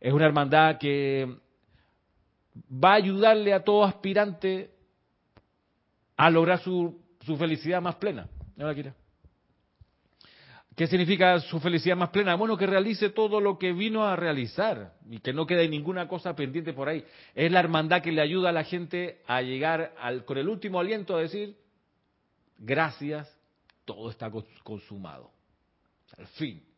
es 0.00 0.12
una 0.12 0.26
hermandad 0.26 0.78
que 0.78 1.36
va 2.54 2.92
a 2.92 2.96
ayudarle 2.96 3.52
a 3.52 3.64
todo 3.64 3.84
aspirante 3.84 4.70
a 6.16 6.30
lograr 6.30 6.60
su, 6.60 7.00
su 7.20 7.36
felicidad 7.36 7.82
más 7.82 7.96
plena. 7.96 8.28
¿Qué 10.76 10.86
significa 10.88 11.38
su 11.40 11.60
felicidad 11.60 11.96
más 11.96 12.10
plena? 12.10 12.34
Bueno, 12.34 12.56
que 12.56 12.66
realice 12.66 13.10
todo 13.10 13.40
lo 13.40 13.58
que 13.58 13.72
vino 13.72 14.04
a 14.04 14.16
realizar 14.16 14.94
y 15.08 15.20
que 15.20 15.32
no 15.32 15.46
quede 15.46 15.68
ninguna 15.68 16.08
cosa 16.08 16.34
pendiente 16.34 16.72
por 16.72 16.88
ahí. 16.88 17.04
Es 17.34 17.50
la 17.52 17.60
hermandad 17.60 18.02
que 18.02 18.10
le 18.10 18.20
ayuda 18.20 18.48
a 18.48 18.52
la 18.52 18.64
gente 18.64 19.22
a 19.26 19.40
llegar 19.40 19.94
al, 19.98 20.24
con 20.24 20.36
el 20.38 20.48
último 20.48 20.80
aliento 20.80 21.16
a 21.16 21.20
decir, 21.20 21.56
gracias, 22.58 23.32
todo 23.84 24.10
está 24.10 24.30
consumado. 24.64 25.30
Al 26.16 26.26
fin 26.28 26.73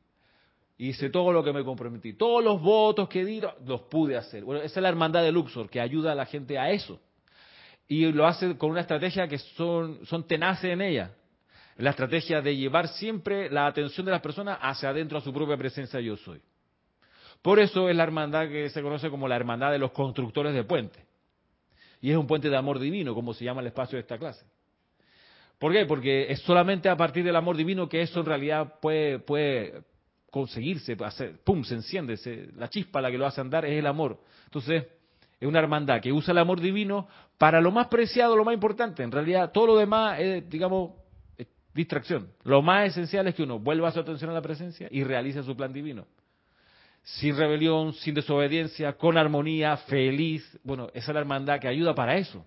hice 0.79 1.11
todo 1.11 1.33
lo 1.33 1.43
que 1.43 1.53
me 1.53 1.65
comprometí. 1.65 2.15
Todos 2.15 2.45
los 2.45 2.61
votos 2.61 3.09
que 3.09 3.25
di 3.25 3.41
los 3.65 3.83
pude 3.83 4.17
hacer. 4.17 4.45
Bueno, 4.45 4.63
esa 4.63 4.81
es 4.81 4.83
la 4.83 4.89
hermandad 4.89 5.23
de 5.23 5.33
Luxor 5.33 5.71
que 5.71 5.81
ayuda 5.81 6.13
a 6.13 6.15
la 6.15 6.27
gente 6.27 6.59
a 6.59 6.71
eso. 6.71 7.01
Y 7.89 8.11
lo 8.13 8.27
hace 8.27 8.59
con 8.59 8.71
una 8.71 8.81
estrategia 8.81 9.29
que 9.29 9.39
son, 9.39 10.05
son 10.07 10.27
tenaces 10.27 10.73
en 10.73 10.83
ella. 10.83 11.13
La 11.77 11.91
estrategia 11.91 12.41
de 12.41 12.57
llevar 12.57 12.89
siempre 12.89 13.51
la 13.51 13.67
atención 13.67 14.07
de 14.07 14.13
las 14.13 14.21
personas 14.21 14.59
hacia 14.61 14.89
adentro 14.89 15.19
a 15.19 15.21
su 15.21 15.33
propia 15.33 15.57
presencia 15.57 16.01
yo 16.01 16.17
soy. 16.17 16.41
Por 17.43 17.61
eso 17.61 17.89
es 17.89 17.97
la 17.97 18.03
hermandad 18.03 18.49
que 18.49 18.71
se 18.71 18.83
conoce 18.83 19.11
como 19.11 19.29
la 19.29 19.37
hermandad 19.37 19.71
de 19.71 19.79
los 19.79 19.93
constructores 19.93 20.55
de 20.55 20.65
puentes. 20.65 21.05
Y 22.01 22.11
es 22.11 22.17
un 22.17 22.27
puente 22.27 22.51
de 22.51 22.57
amor 22.57 22.79
divino, 22.79 23.15
como 23.15 23.35
se 23.35 23.45
llama 23.45 23.61
el 23.61 23.69
espacio 23.69 23.97
de 23.97 24.01
esta 24.01 24.19
clase. 24.19 24.45
¿Por 25.59 25.73
qué? 25.73 25.87
Porque 25.87 26.31
es 26.31 26.41
solamente 26.41 26.89
a 26.89 26.97
partir 26.97 27.25
del 27.25 27.37
amor 27.37 27.57
divino 27.57 27.89
que 27.89 28.03
eso 28.03 28.21
en 28.21 28.27
realidad 28.27 28.75
puede, 28.81 29.19
puede 29.19 29.83
conseguirse, 30.37 30.95
hacer, 31.03 31.41
pum, 31.43 31.65
se 31.65 31.77
enciende, 31.77 32.15
la 32.57 32.69
chispa 32.69 33.01
la 33.01 33.11
que 33.11 33.17
lo 33.17 33.25
hace 33.25 33.41
andar 33.41 33.65
es 33.65 33.79
el 33.79 33.87
amor. 33.87 34.21
Entonces, 34.45 34.85
es 35.41 35.49
una 35.49 35.61
hermandad 35.61 35.99
que 36.03 36.13
usa 36.13 36.33
el 36.33 36.39
amor 36.39 36.61
divino 36.61 37.09
para 37.39 37.59
lo 37.59 37.71
más 37.71 37.87
preciado, 37.87 38.37
lo 38.37 38.45
más 38.45 38.53
importante. 38.53 39.03
En 39.03 39.11
realidad, 39.11 39.51
todo 39.51 39.69
lo 39.69 39.79
demás 39.79 40.21
es, 40.21 40.47
digamos, 40.51 40.91
distracción. 41.73 42.29
Lo 42.45 42.61
más 42.61 42.89
esencial 42.89 43.27
es 43.29 43.35
que 43.35 43.45
uno 43.45 43.59
vuelva 43.59 43.91
su 43.91 43.99
atención 43.99 44.29
a 44.29 44.35
la 44.35 44.43
presencia 44.43 44.89
y 44.91 45.05
realice 45.05 45.43
su 45.43 45.57
plan 45.57 45.73
divino. 45.73 46.07
Sin 47.03 47.35
rebelión, 47.35 47.95
sin 47.95 48.13
desobediencia, 48.13 48.93
con 48.93 49.17
armonía, 49.17 49.75
feliz. 49.89 50.47
Bueno, 50.63 50.89
esa 50.93 51.13
es 51.13 51.15
la 51.15 51.21
hermandad 51.21 51.61
que 51.61 51.69
ayuda 51.69 51.95
para 51.95 52.19
eso. 52.19 52.45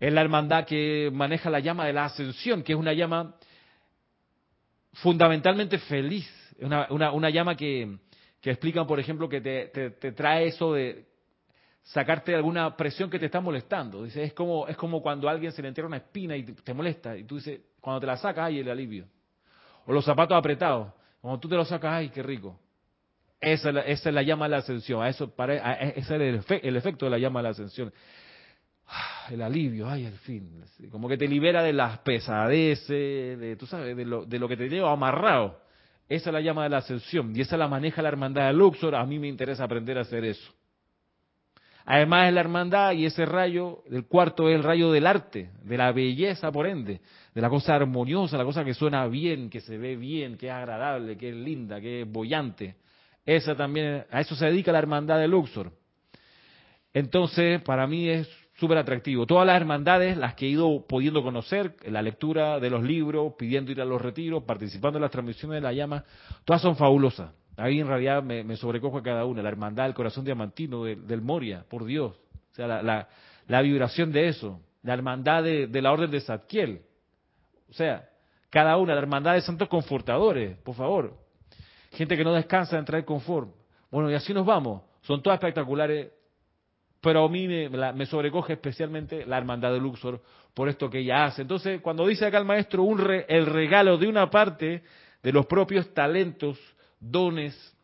Es 0.00 0.12
la 0.12 0.20
hermandad 0.20 0.64
que 0.64 1.10
maneja 1.12 1.48
la 1.48 1.60
llama 1.60 1.86
de 1.86 1.92
la 1.92 2.06
ascensión, 2.06 2.64
que 2.64 2.72
es 2.72 2.78
una 2.78 2.92
llama 2.92 3.36
fundamentalmente 4.94 5.78
feliz. 5.78 6.41
Una, 6.62 7.12
una, 7.12 7.30
llama 7.30 7.56
que, 7.56 7.98
que 8.40 8.50
explican, 8.50 8.86
por 8.86 9.00
ejemplo, 9.00 9.28
que 9.28 9.40
te, 9.40 10.12
trae 10.12 10.46
eso 10.46 10.74
de 10.74 11.06
sacarte 11.82 12.34
alguna 12.34 12.76
presión 12.76 13.10
que 13.10 13.18
te 13.18 13.26
está 13.26 13.40
molestando. 13.40 14.04
Dice, 14.04 14.22
es 14.22 14.32
como, 14.32 14.66
es 14.68 14.76
como 14.76 15.02
cuando 15.02 15.28
a 15.28 15.32
alguien 15.32 15.52
se 15.52 15.62
le 15.62 15.68
entierra 15.68 15.88
una 15.88 15.98
espina 15.98 16.36
y 16.36 16.44
te, 16.44 16.74
molesta. 16.74 17.16
Y 17.16 17.24
tú 17.24 17.36
dices, 17.36 17.60
cuando 17.80 18.00
te 18.00 18.06
la 18.06 18.16
sacas, 18.16 18.46
ay, 18.46 18.60
el 18.60 18.70
alivio. 18.70 19.06
O 19.86 19.92
los 19.92 20.04
zapatos 20.04 20.36
apretados. 20.36 20.92
Cuando 21.20 21.40
tú 21.40 21.48
te 21.48 21.56
los 21.56 21.68
sacas, 21.68 21.92
ay, 21.92 22.08
qué 22.10 22.22
rico. 22.22 22.58
Esa 23.40 23.70
es 23.70 23.74
la, 23.74 23.80
esa 23.82 24.08
es 24.08 24.14
la 24.14 24.22
llama 24.22 24.44
de 24.44 24.50
la 24.50 24.56
ascensión. 24.58 25.02
A 25.02 25.08
eso, 25.08 25.34
para, 25.34 25.74
ese 25.74 25.98
es 25.98 26.10
el, 26.10 26.60
el 26.62 26.76
efecto 26.76 27.06
de 27.06 27.10
la 27.10 27.18
llama 27.18 27.40
de 27.40 27.44
la 27.44 27.48
ascensión. 27.50 27.92
Ah, 28.86 29.28
el 29.30 29.40
alivio, 29.40 29.88
ay, 29.88 30.04
el 30.04 30.18
fin. 30.18 30.62
Como 30.90 31.08
que 31.08 31.16
te 31.16 31.26
libera 31.26 31.62
de 31.62 31.72
las 31.72 31.98
pesadeces, 32.00 33.38
de, 33.38 33.56
tú 33.58 33.66
sabes, 33.66 33.96
de 33.96 34.04
lo, 34.04 34.26
de 34.26 34.38
lo 34.38 34.48
que 34.48 34.56
te 34.56 34.68
lleva 34.68 34.92
amarrado. 34.92 35.61
Esa 36.12 36.28
es 36.28 36.34
la 36.34 36.42
llama 36.42 36.64
de 36.64 36.68
la 36.68 36.76
ascensión 36.76 37.34
y 37.34 37.40
esa 37.40 37.56
la 37.56 37.68
maneja 37.68 38.02
la 38.02 38.08
hermandad 38.08 38.48
de 38.48 38.52
Luxor. 38.52 38.94
A 38.94 39.06
mí 39.06 39.18
me 39.18 39.28
interesa 39.28 39.64
aprender 39.64 39.96
a 39.96 40.02
hacer 40.02 40.26
eso. 40.26 40.52
Además 41.86 42.28
es 42.28 42.34
la 42.34 42.40
hermandad 42.40 42.92
y 42.92 43.06
ese 43.06 43.24
rayo, 43.24 43.82
el 43.90 44.04
cuarto 44.04 44.50
es 44.50 44.56
el 44.56 44.62
rayo 44.62 44.92
del 44.92 45.06
arte, 45.06 45.48
de 45.62 45.76
la 45.78 45.90
belleza 45.90 46.52
por 46.52 46.66
ende, 46.66 47.00
de 47.34 47.40
la 47.40 47.48
cosa 47.48 47.76
armoniosa, 47.76 48.36
la 48.36 48.44
cosa 48.44 48.62
que 48.62 48.74
suena 48.74 49.06
bien, 49.06 49.48
que 49.48 49.62
se 49.62 49.78
ve 49.78 49.96
bien, 49.96 50.36
que 50.36 50.48
es 50.48 50.52
agradable, 50.52 51.16
que 51.16 51.30
es 51.30 51.34
linda, 51.34 51.80
que 51.80 52.02
es 52.02 52.12
bollante. 52.12 52.76
Esa 53.24 53.54
también, 53.56 54.04
a 54.10 54.20
eso 54.20 54.34
se 54.34 54.44
dedica 54.44 54.70
la 54.70 54.80
hermandad 54.80 55.18
de 55.18 55.28
Luxor. 55.28 55.72
Entonces, 56.92 57.62
para 57.62 57.86
mí 57.86 58.10
es 58.10 58.28
súper 58.62 58.78
atractivo. 58.78 59.26
Todas 59.26 59.44
las 59.44 59.56
hermandades, 59.56 60.16
las 60.16 60.34
que 60.34 60.46
he 60.46 60.50
ido 60.50 60.86
pudiendo 60.86 61.20
conocer, 61.24 61.74
la 61.84 62.00
lectura 62.00 62.60
de 62.60 62.70
los 62.70 62.84
libros, 62.84 63.32
pidiendo 63.36 63.72
ir 63.72 63.80
a 63.80 63.84
los 63.84 64.00
retiros, 64.00 64.44
participando 64.44 64.98
en 64.98 65.02
las 65.02 65.10
transmisiones 65.10 65.56
de 65.56 65.62
la 65.62 65.72
llama, 65.72 66.04
todas 66.44 66.62
son 66.62 66.76
fabulosas. 66.76 67.32
Ahí 67.56 67.80
en 67.80 67.88
realidad 67.88 68.22
me, 68.22 68.44
me 68.44 68.54
sobrecojo 68.54 68.98
a 68.98 69.02
cada 69.02 69.24
una. 69.24 69.42
La 69.42 69.48
hermandad 69.48 69.82
del 69.82 69.94
corazón 69.94 70.24
diamantino 70.24 70.84
del 70.84 71.22
Moria, 71.22 71.64
por 71.68 71.84
Dios. 71.84 72.12
O 72.52 72.54
sea, 72.54 72.68
la, 72.68 73.62
vibración 73.62 74.12
de 74.12 74.28
eso. 74.28 74.60
La 74.84 74.94
hermandad 74.94 75.42
de, 75.42 75.66
de, 75.66 75.82
la 75.82 75.90
orden 75.90 76.12
de 76.12 76.20
Zadkiel. 76.20 76.82
O 77.68 77.72
sea, 77.72 78.08
cada 78.48 78.76
una. 78.76 78.94
La 78.94 79.00
hermandad 79.00 79.34
de 79.34 79.40
santos 79.40 79.68
confortadores, 79.68 80.56
por 80.58 80.76
favor. 80.76 81.16
Gente 81.90 82.16
que 82.16 82.22
no 82.22 82.32
descansa 82.32 82.78
en 82.78 82.84
traer 82.84 83.04
confort. 83.04 83.50
Bueno, 83.90 84.08
y 84.08 84.14
así 84.14 84.32
nos 84.32 84.46
vamos. 84.46 84.82
Son 85.00 85.20
todas 85.20 85.38
espectaculares 85.38 86.12
pero 87.02 87.24
a 87.24 87.28
mí 87.28 87.48
me, 87.48 88.06
sobrecoge 88.06 88.52
especialmente 88.52 89.26
la 89.26 89.36
hermandad 89.36 89.72
de 89.72 89.80
Luxor 89.80 90.22
por 90.54 90.68
esto 90.68 90.88
que 90.88 91.00
ella 91.00 91.24
hace. 91.24 91.42
Entonces, 91.42 91.80
cuando 91.80 92.06
dice 92.06 92.24
acá 92.24 92.38
el 92.38 92.44
maestro 92.44 92.84
un 92.84 93.00
el 93.28 93.46
regalo 93.46 93.98
de 93.98 94.06
una 94.06 94.30
parte 94.30 94.84
de 95.20 95.32
los 95.32 95.46
propios 95.46 95.92
talentos, 95.92 96.60
dones, 97.00 97.76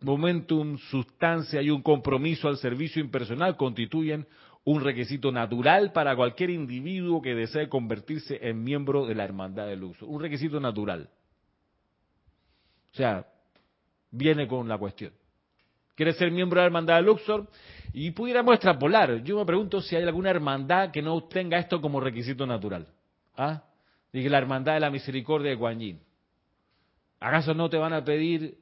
momentum, 0.00 0.76
sustancia 0.78 1.62
y 1.62 1.70
un 1.70 1.80
compromiso 1.80 2.48
al 2.48 2.56
servicio 2.56 3.00
impersonal 3.00 3.56
constituyen 3.56 4.26
un 4.64 4.80
requisito 4.80 5.30
natural 5.30 5.92
para 5.92 6.16
cualquier 6.16 6.50
individuo 6.50 7.22
que 7.22 7.36
desee 7.36 7.68
convertirse 7.68 8.40
en 8.42 8.64
miembro 8.64 9.06
de 9.06 9.14
la 9.14 9.22
hermandad 9.22 9.68
de 9.68 9.76
Luxor. 9.76 10.08
Un 10.08 10.20
requisito 10.20 10.58
natural. 10.58 11.08
O 12.92 12.96
sea, 12.96 13.28
viene 14.10 14.48
con 14.48 14.68
la 14.68 14.76
cuestión. 14.76 15.12
¿Quieres 15.94 16.16
ser 16.16 16.30
miembro 16.30 16.58
de 16.58 16.62
la 16.62 16.66
hermandad 16.66 16.96
de 16.96 17.02
Luxor? 17.02 17.48
Y 17.92 18.10
pudiéramos 18.10 18.54
extrapolar. 18.54 19.22
Yo 19.22 19.36
me 19.36 19.44
pregunto 19.44 19.80
si 19.80 19.94
hay 19.94 20.02
alguna 20.02 20.30
hermandad 20.30 20.90
que 20.90 21.00
no 21.00 21.22
tenga 21.24 21.58
esto 21.58 21.80
como 21.80 22.00
requisito 22.00 22.46
natural. 22.46 22.88
¿Ah? 23.36 23.62
Dije 24.12 24.28
la 24.28 24.38
hermandad 24.38 24.74
de 24.74 24.80
la 24.80 24.90
misericordia 24.90 25.50
de 25.50 25.56
Guan 25.56 25.80
¿Acaso 27.20 27.54
no 27.54 27.70
te 27.70 27.76
van 27.76 27.92
a 27.92 28.04
pedir, 28.04 28.58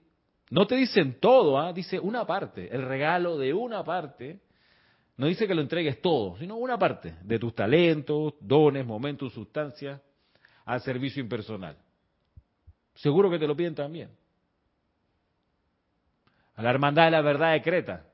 no 0.50 0.66
te 0.66 0.76
dicen 0.76 1.18
todo, 1.20 1.58
¿ah? 1.58 1.72
dice 1.72 1.98
una 1.98 2.24
parte, 2.24 2.72
el 2.72 2.82
regalo 2.82 3.36
de 3.36 3.52
una 3.52 3.82
parte, 3.82 4.40
no 5.16 5.26
dice 5.26 5.46
que 5.48 5.54
lo 5.54 5.62
entregues 5.62 6.00
todo, 6.00 6.36
sino 6.38 6.56
una 6.56 6.78
parte 6.78 7.16
de 7.22 7.38
tus 7.38 7.54
talentos, 7.54 8.34
dones, 8.40 8.86
momentos, 8.86 9.32
sustancias, 9.32 10.00
al 10.64 10.80
servicio 10.80 11.22
impersonal. 11.22 11.76
Seguro 12.94 13.30
que 13.30 13.38
te 13.38 13.46
lo 13.46 13.56
piden 13.56 13.74
también. 13.74 14.10
A 16.54 16.62
la 16.62 16.70
hermandad 16.70 17.06
de 17.06 17.10
la 17.10 17.22
verdad 17.22 17.52
de 17.52 17.62
Creta. 17.62 18.06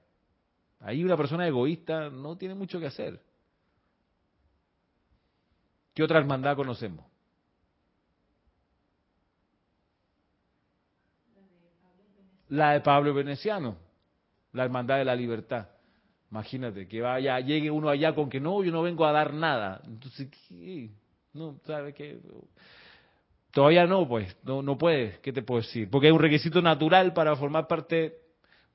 Ahí 0.81 1.03
una 1.03 1.17
persona 1.17 1.47
egoísta 1.47 2.09
no 2.09 2.37
tiene 2.37 2.55
mucho 2.55 2.79
que 2.79 2.87
hacer. 2.87 3.21
¿Qué 5.93 6.03
otra 6.03 6.19
hermandad 6.19 6.55
conocemos? 6.55 7.05
La 12.51 12.73
de 12.73 12.81
Pablo 12.81 13.13
Veneciano, 13.13 13.77
la 14.53 14.65
hermandad 14.65 14.99
de 14.99 15.05
la 15.05 15.17
libertad. 15.17 15.69
Imagínate 16.31 16.87
que 16.87 17.01
vaya, 17.01 17.41
llegue 17.41 17.71
uno 17.71 17.89
allá 17.89 18.15
con 18.15 18.31
que 18.31 18.41
no, 18.41 18.63
yo 18.63 18.71
no 18.71 18.83
vengo 18.83 19.05
a 19.05 19.13
dar 19.13 19.35
nada. 19.35 19.83
Entonces, 19.87 20.29
¿qué? 20.49 20.91
No, 21.33 21.59
¿sabe 21.67 21.93
qué? 21.93 22.21
Todavía 23.51 23.87
no, 23.87 24.07
pues, 24.07 24.37
no, 24.45 24.63
no 24.63 24.79
puedes, 24.79 25.19
¿qué 25.19 25.33
te 25.33 25.43
puedo 25.43 25.63
decir? 25.63 25.91
Porque 25.91 26.07
hay 26.07 26.13
un 26.13 26.21
requisito 26.21 26.63
natural 26.63 27.13
para 27.13 27.35
formar 27.37 27.67
parte 27.67 28.28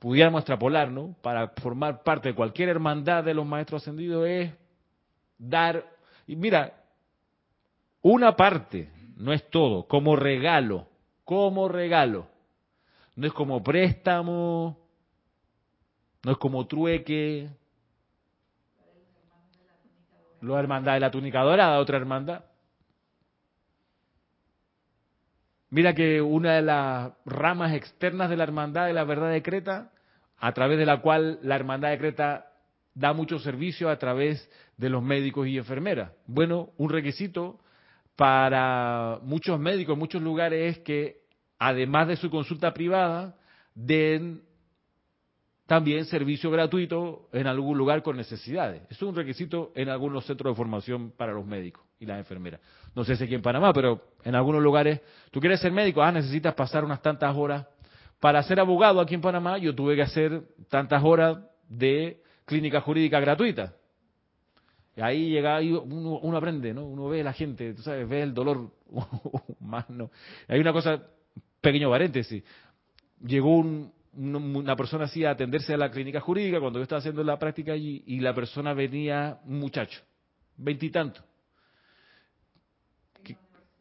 pudiéramos 0.04 0.42
extrapolar, 0.42 0.92
¿no? 0.92 1.16
Para 1.22 1.48
formar 1.62 2.04
parte 2.04 2.28
de 2.28 2.36
cualquier 2.36 2.68
hermandad 2.68 3.24
de 3.24 3.34
los 3.34 3.46
maestros 3.46 3.82
ascendidos 3.82 4.28
es 4.28 4.52
dar, 5.38 5.86
y 6.28 6.36
mira, 6.36 6.74
una 8.02 8.36
parte, 8.36 8.92
no 9.16 9.32
es 9.32 9.50
todo, 9.50 9.88
como 9.88 10.18
regalo, 10.18 10.90
como 11.24 11.70
regalo. 11.70 12.28
No 13.16 13.28
es 13.28 13.32
como 13.32 13.64
préstamo, 13.64 14.78
no 16.22 16.32
es 16.34 16.38
como 16.38 16.68
trueque. 16.68 17.50
La 20.42 20.60
hermandad 20.60 20.96
de 20.96 21.00
la 21.00 21.12
túnica 21.12 21.44
dorada, 21.44 21.80
otra 21.80 21.96
hermandad. 21.96 22.44
Mira 25.70 25.96
que 25.96 26.22
una 26.22 26.56
de 26.56 26.62
las 26.62 27.14
ramas 27.24 27.72
externas 27.74 28.30
de 28.30 28.36
la 28.36 28.44
hermandad 28.44 28.88
de 28.88 28.94
la 28.94 29.06
verdad 29.06 29.32
de 29.32 29.42
Creta 29.42 29.93
a 30.44 30.52
través 30.52 30.78
de 30.78 30.86
la 30.86 31.00
cual 31.00 31.40
la 31.42 31.56
Hermandad 31.56 31.92
de 31.92 31.98
Creta 31.98 32.48
da 32.94 33.14
mucho 33.14 33.40
servicio 33.40 33.90
a 33.90 33.98
través 33.98 34.52
de 34.76 34.90
los 34.90 35.02
médicos 35.02 35.48
y 35.48 35.58
enfermeras. 35.58 36.12
Bueno, 36.28 36.72
un 36.76 36.90
requisito 36.90 37.62
para 38.18 39.20
muchos 39.22 39.58
médicos 39.58 39.94
en 39.94 40.00
muchos 40.00 40.22
lugares 40.22 40.76
es 40.76 40.84
que, 40.84 41.22
además 41.60 42.10
de 42.10 42.18
su 42.18 42.30
consulta 42.30 42.74
privada, 42.74 43.38
den 43.74 44.44
también 45.66 46.04
servicio 46.04 46.52
gratuito 46.52 47.30
en 47.32 47.48
algún 47.48 47.78
lugar 47.78 48.04
con 48.04 48.18
necesidades. 48.18 48.82
Es 48.90 49.02
un 49.02 49.16
requisito 49.16 49.72
en 49.76 49.88
algunos 49.88 50.26
centros 50.26 50.52
de 50.52 50.58
formación 50.58 51.12
para 51.12 51.32
los 51.32 51.46
médicos 51.46 51.86
y 52.00 52.06
las 52.06 52.20
enfermeras. 52.20 52.60
No 52.94 53.06
sé 53.06 53.16
si 53.16 53.24
aquí 53.24 53.36
en 53.36 53.42
Panamá, 53.42 53.72
pero 53.72 54.10
en 54.26 54.36
algunos 54.36 54.62
lugares, 54.62 55.00
tú 55.32 55.40
quieres 55.40 55.62
ser 55.62 55.72
médico, 55.72 56.04
ah, 56.04 56.12
necesitas 56.12 56.54
pasar 56.54 56.84
unas 56.84 57.02
tantas 57.02 57.34
horas 57.34 57.66
para 58.24 58.42
ser 58.44 58.58
abogado 58.58 59.02
aquí 59.02 59.16
en 59.16 59.20
Panamá 59.20 59.58
yo 59.58 59.76
tuve 59.76 59.98
que 59.98 60.02
hacer 60.02 60.44
tantas 60.70 61.04
horas 61.04 61.40
de 61.68 62.22
clínica 62.46 62.80
jurídica 62.80 63.20
gratuita. 63.20 63.74
Y 64.96 65.02
ahí 65.02 65.30
llega, 65.30 65.60
uno, 65.60 66.20
uno, 66.20 66.38
aprende, 66.38 66.74
¿no? 66.74 66.86
Uno 66.86 67.10
ve 67.10 67.20
a 67.20 67.26
la 67.26 67.34
gente, 67.34 67.74
tú 67.74 67.82
sabes, 67.82 68.08
ve 68.08 68.22
el 68.22 68.34
dolor 68.34 68.72
humano. 69.60 70.10
Hay 70.48 70.58
una 70.58 70.72
cosa, 70.72 71.04
pequeño 71.60 71.90
paréntesis. 71.90 72.42
Llegó 73.26 73.58
una 73.58 74.76
persona 74.78 75.04
así 75.04 75.26
a 75.26 75.32
atenderse 75.32 75.74
a 75.74 75.78
la 75.78 75.92
clínica 75.92 76.22
jurídica 76.22 76.62
cuando 76.62 76.80
yo 76.80 76.84
estaba 76.84 77.00
haciendo 77.00 77.26
la 77.26 77.38
práctica 77.38 77.74
allí 77.74 78.06
y 78.08 78.22
la 78.22 78.34
persona 78.34 78.74
venía, 78.74 79.42
un 79.44 79.60
muchacho, 79.60 80.00
veintitantos, 80.56 81.26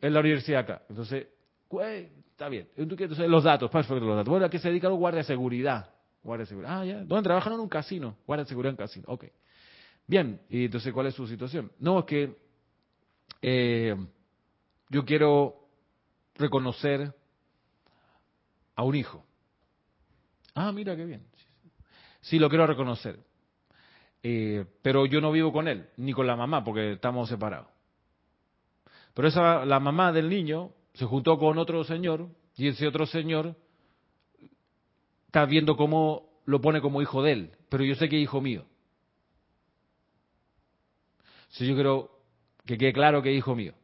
en 0.01 0.13
la 0.13 0.19
universidad 0.19 0.63
acá. 0.63 0.83
Entonces, 0.89 1.29
Está 2.33 2.49
bien. 2.49 2.69
Entonces, 2.77 3.29
los 3.29 3.45
datos, 3.45 3.71
perfecto, 3.71 4.05
los 4.05 4.17
datos. 4.17 4.31
Bueno, 4.31 4.47
¿a 4.47 4.51
qué 4.51 4.59
se 4.59 4.69
dedica? 4.69 4.89
Guardia 4.89 5.19
de 5.19 5.25
seguridad. 5.25 5.91
Guardia 6.23 6.43
de 6.43 6.49
seguridad. 6.49 6.81
Ah, 6.81 6.85
ya. 6.85 7.05
¿Dónde 7.05 7.23
trabajan? 7.23 7.53
En 7.53 7.61
un 7.61 7.69
casino. 7.69 8.17
Guardia 8.27 8.45
de 8.45 8.49
seguridad 8.49 8.71
en 8.71 8.77
casino. 8.77 9.05
Ok. 9.09 9.27
Bien. 10.07 10.41
Y 10.49 10.65
entonces, 10.65 10.93
¿cuál 10.93 11.07
es 11.07 11.15
su 11.15 11.27
situación? 11.27 11.71
No, 11.79 12.01
es 12.01 12.05
que 12.07 12.37
eh, 13.43 13.95
yo 14.89 15.05
quiero 15.05 15.69
reconocer 16.35 17.15
a 18.75 18.83
un 18.83 18.95
hijo. 18.95 19.25
Ah, 20.55 20.73
mira 20.73 20.97
qué 20.97 21.05
bien. 21.05 21.23
Sí, 22.23 22.39
lo 22.39 22.49
quiero 22.49 22.67
reconocer. 22.67 23.19
Eh, 24.23 24.65
pero 24.83 25.07
yo 25.07 25.21
no 25.21 25.33
vivo 25.33 25.53
con 25.53 25.69
él, 25.69 25.89
ni 25.97 26.13
con 26.13 26.27
la 26.27 26.37
mamá, 26.37 26.65
porque 26.65 26.93
estamos 26.93 27.29
separados. 27.29 27.69
Pero 29.15 29.29
esa, 29.29 29.65
la 29.65 29.81
mamá 29.81 30.13
del 30.13 30.29
niño 30.29 30.73
se 30.95 31.05
juntó 31.05 31.39
con 31.39 31.59
otro 31.59 31.85
señor 31.85 32.29
y 32.57 32.69
ese 32.69 32.87
otro 32.87 33.07
señor 33.07 33.57
está 35.27 35.45
viendo 35.47 35.77
cómo 35.77 36.29
lo 36.45 36.61
pone 36.61 36.81
como 36.81 37.01
hijo 37.01 37.23
de 37.23 37.33
él, 37.33 37.51
pero 37.69 37.85
yo 37.85 37.95
sé 37.95 38.09
que 38.09 38.17
es 38.17 38.23
hijo 38.23 38.41
mío. 38.41 38.65
Si 41.51 41.67
yo 41.67 41.75
quiero 41.75 42.11
que 42.65 42.79
quede 42.79 42.93
claro 42.93 43.23
que 43.23 43.31
es 43.31 43.39
hijo 43.39 43.55
mío. 43.55 43.75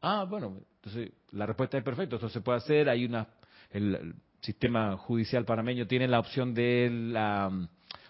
Ah, 0.00 0.24
bueno, 0.28 0.60
entonces 0.76 1.12
la 1.32 1.46
respuesta 1.46 1.78
es 1.78 1.84
perfecta, 1.84 2.16
esto 2.16 2.28
se 2.28 2.40
puede 2.40 2.58
hacer, 2.58 2.88
hay 2.88 3.04
una 3.04 3.28
el, 3.70 4.14
sistema 4.40 4.96
judicial 4.96 5.44
panameño 5.44 5.86
tiene 5.86 6.06
la 6.06 6.20
opción 6.20 6.54
de 6.54 6.88
la 6.92 7.48
um, 7.50 7.66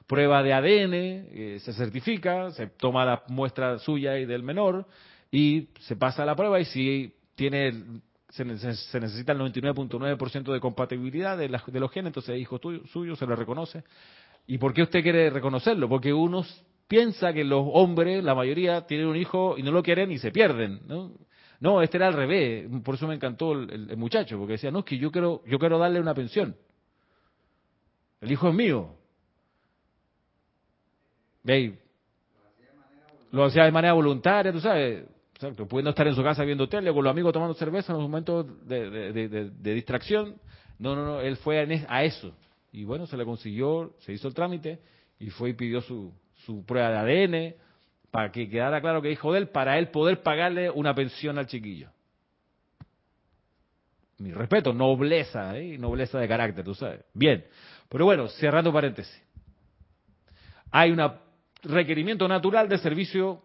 prueba 0.07 0.42
de 0.42 0.53
ADN, 0.53 0.92
eh, 0.94 1.59
se 1.61 1.73
certifica, 1.73 2.51
se 2.51 2.66
toma 2.66 3.05
la 3.05 3.23
muestra 3.29 3.79
suya 3.79 4.18
y 4.18 4.27
del 4.27 4.42
menor 4.42 4.87
y 5.31 5.68
se 5.81 5.97
pasa 5.97 6.25
la 6.25 6.37
prueba 6.37 6.61
y 6.61 6.64
si 6.66 7.14
tiene 7.38 7.72
se, 8.31 8.44
necesita 8.44 9.33
el 9.33 9.38
99.9% 9.38 10.53
de 10.53 10.61
compatibilidad 10.61 11.38
de, 11.38 11.48
de, 11.48 11.81
los 11.81 11.90
genes, 11.92 12.11
entonces 12.11 12.35
es 12.35 12.40
hijo 12.40 12.59
tuyo, 12.59 12.85
suyo, 12.88 13.16
se 13.16 13.27
le 13.27 13.37
reconoce. 13.37 13.85
¿Y 14.46 14.59
por 14.59 14.74
qué 14.74 14.83
usted 14.83 15.03
quiere 15.03 15.31
reconocerlo? 15.31 15.88
Porque 15.88 16.12
uno 16.12 16.44
piensa 16.88 17.33
que 17.33 17.44
los 17.44 17.64
hombres, 17.72 18.22
la 18.24 18.35
mayoría, 18.35 18.87
tienen 18.87 19.07
un 19.07 19.16
hijo 19.16 19.57
y 19.57 19.62
no 19.62 19.70
lo 19.70 19.83
quieren 19.83 20.11
y 20.11 20.18
se 20.18 20.31
pierden, 20.31 20.81
¿no? 20.87 21.12
No, 21.61 21.81
este 21.83 21.96
era 21.96 22.09
al 22.09 22.14
revés, 22.14 22.68
por 22.85 22.94
eso 22.94 23.09
me 23.09 23.14
encantó 23.14 23.53
el, 23.53 23.96
muchacho, 23.96 24.38
porque 24.38 24.53
decía, 24.53 24.70
no, 24.70 24.81
es 24.81 24.85
que 24.85 24.98
yo 24.98 25.11
quiero, 25.11 25.42
yo 25.46 25.59
quiero 25.59 25.79
darle 25.79 26.01
una 26.01 26.14
pensión. 26.14 26.57
El 28.20 28.33
hijo 28.33 28.48
es 28.48 28.55
mío. 28.55 28.94
Lo 33.33 33.44
hacía 33.44 33.64
de 33.64 33.72
manera 33.72 33.94
voluntaria, 33.94 34.53
tú 34.53 34.61
sabes, 34.61 35.05
exacto, 35.38 35.68
pudiendo 35.68 35.90
estar 35.90 36.07
en 36.09 36.16
su 36.16 36.22
casa 36.24 36.42
viendo 36.44 36.68
tele, 36.68 36.92
con 36.92 37.05
los 37.05 37.11
amigos 37.12 37.33
tomando 37.33 37.55
cerveza 37.55 37.92
en 37.92 37.98
los 37.98 38.09
momentos 38.09 38.44
de, 38.66 39.51
distracción. 39.62 40.35
No, 40.81 40.96
no, 40.96 41.05
no, 41.05 41.20
él 41.20 41.37
fue 41.37 41.61
a 41.88 42.05
eso. 42.05 42.35
Y 42.72 42.85
bueno, 42.85 43.07
se 43.07 43.16
le 43.16 43.24
consiguió, 43.24 43.94
se 44.01 44.12
hizo 44.12 44.27
el 44.27 44.35
trámite 44.35 44.81
y 45.20 45.31
fue 45.31 45.51
y 45.51 45.53
pidió 45.53 45.81
su, 45.81 46.12
su 46.44 46.64
prueba 46.64 46.90
de 46.90 46.98
ADN, 46.98 47.55
para 48.11 48.33
que 48.33 48.48
quedara 48.48 48.81
claro 48.81 49.01
que 49.01 49.12
hijo 49.12 49.33
de 49.33 49.38
él, 49.38 49.48
para 49.48 49.79
él 49.79 49.88
poder 49.90 50.22
pagarle 50.22 50.70
una 50.70 50.92
pensión 50.94 51.38
al 51.38 51.46
chiquillo. 51.46 51.90
Mi 54.18 54.33
respeto, 54.33 54.72
nobleza, 54.72 55.57
¿eh? 55.57 55.79
nobleza 55.79 56.18
de 56.18 56.27
carácter, 56.27 56.64
tú 56.64 56.74
sabes. 56.74 57.05
Bien, 57.14 57.44
pero 57.88 58.07
bueno, 58.07 58.27
cerrando 58.29 58.72
paréntesis. 58.72 59.22
Hay 60.72 60.90
un 60.90 61.01
requerimiento 61.62 62.27
natural 62.27 62.68
de 62.68 62.79
servicio 62.79 63.42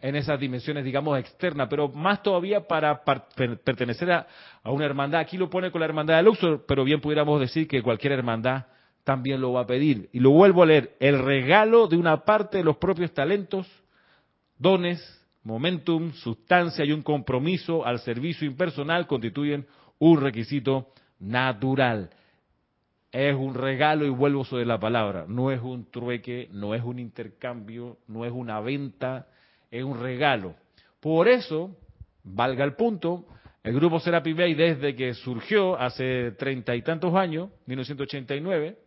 en 0.00 0.16
esas 0.16 0.38
dimensiones, 0.38 0.84
digamos, 0.84 1.18
externas, 1.18 1.68
pero 1.68 1.88
más 1.88 2.22
todavía 2.22 2.66
para, 2.66 3.02
pertenecer 3.02 4.12
a, 4.12 4.26
a, 4.62 4.70
una 4.70 4.84
hermandad. 4.84 5.20
Aquí 5.20 5.36
lo 5.36 5.50
pone 5.50 5.70
con 5.70 5.80
la 5.80 5.86
hermandad 5.86 6.16
de 6.16 6.22
Luxor, 6.22 6.64
pero 6.66 6.84
bien 6.84 7.00
pudiéramos 7.00 7.40
decir 7.40 7.66
que 7.66 7.82
cualquier 7.82 8.12
hermandad 8.12 8.66
también 9.02 9.40
lo 9.40 9.52
va 9.52 9.62
a 9.62 9.66
pedir. 9.66 10.08
Y 10.12 10.20
lo 10.20 10.30
vuelvo 10.30 10.62
a 10.62 10.66
leer, 10.66 10.96
el 11.00 11.18
regalo 11.24 11.88
de 11.88 11.96
una 11.96 12.24
parte 12.24 12.58
de 12.58 12.64
los 12.64 12.76
propios 12.76 13.12
talentos, 13.12 13.66
dones, 14.58 15.00
momentum, 15.42 16.12
sustancia 16.12 16.84
y 16.84 16.92
un 16.92 17.02
compromiso 17.02 17.86
al 17.86 18.00
servicio 18.00 18.46
impersonal 18.46 19.06
constituyen 19.06 19.66
un 19.98 20.20
requisito 20.20 20.92
natural. 21.18 22.10
Es 23.10 23.34
un 23.34 23.54
regalo 23.54 24.04
y 24.04 24.10
vuelvo 24.10 24.44
sobre 24.44 24.66
la 24.66 24.78
palabra. 24.78 25.24
No 25.26 25.50
es 25.50 25.62
un 25.62 25.90
trueque, 25.90 26.48
no 26.52 26.74
es 26.74 26.84
un 26.84 26.98
intercambio, 26.98 27.96
no 28.06 28.26
es 28.26 28.32
una 28.32 28.60
venta, 28.60 29.26
es 29.70 29.84
un 29.84 30.00
regalo. 30.00 30.54
Por 31.00 31.28
eso, 31.28 31.76
valga 32.22 32.64
el 32.64 32.74
punto, 32.74 33.26
el 33.62 33.74
grupo 33.74 34.00
Serapi 34.00 34.32
Bay 34.32 34.54
desde 34.54 34.94
que 34.94 35.14
surgió 35.14 35.78
hace 35.78 36.32
treinta 36.32 36.74
y 36.74 36.82
tantos 36.82 37.14
años, 37.14 37.50
1989, 37.66 38.78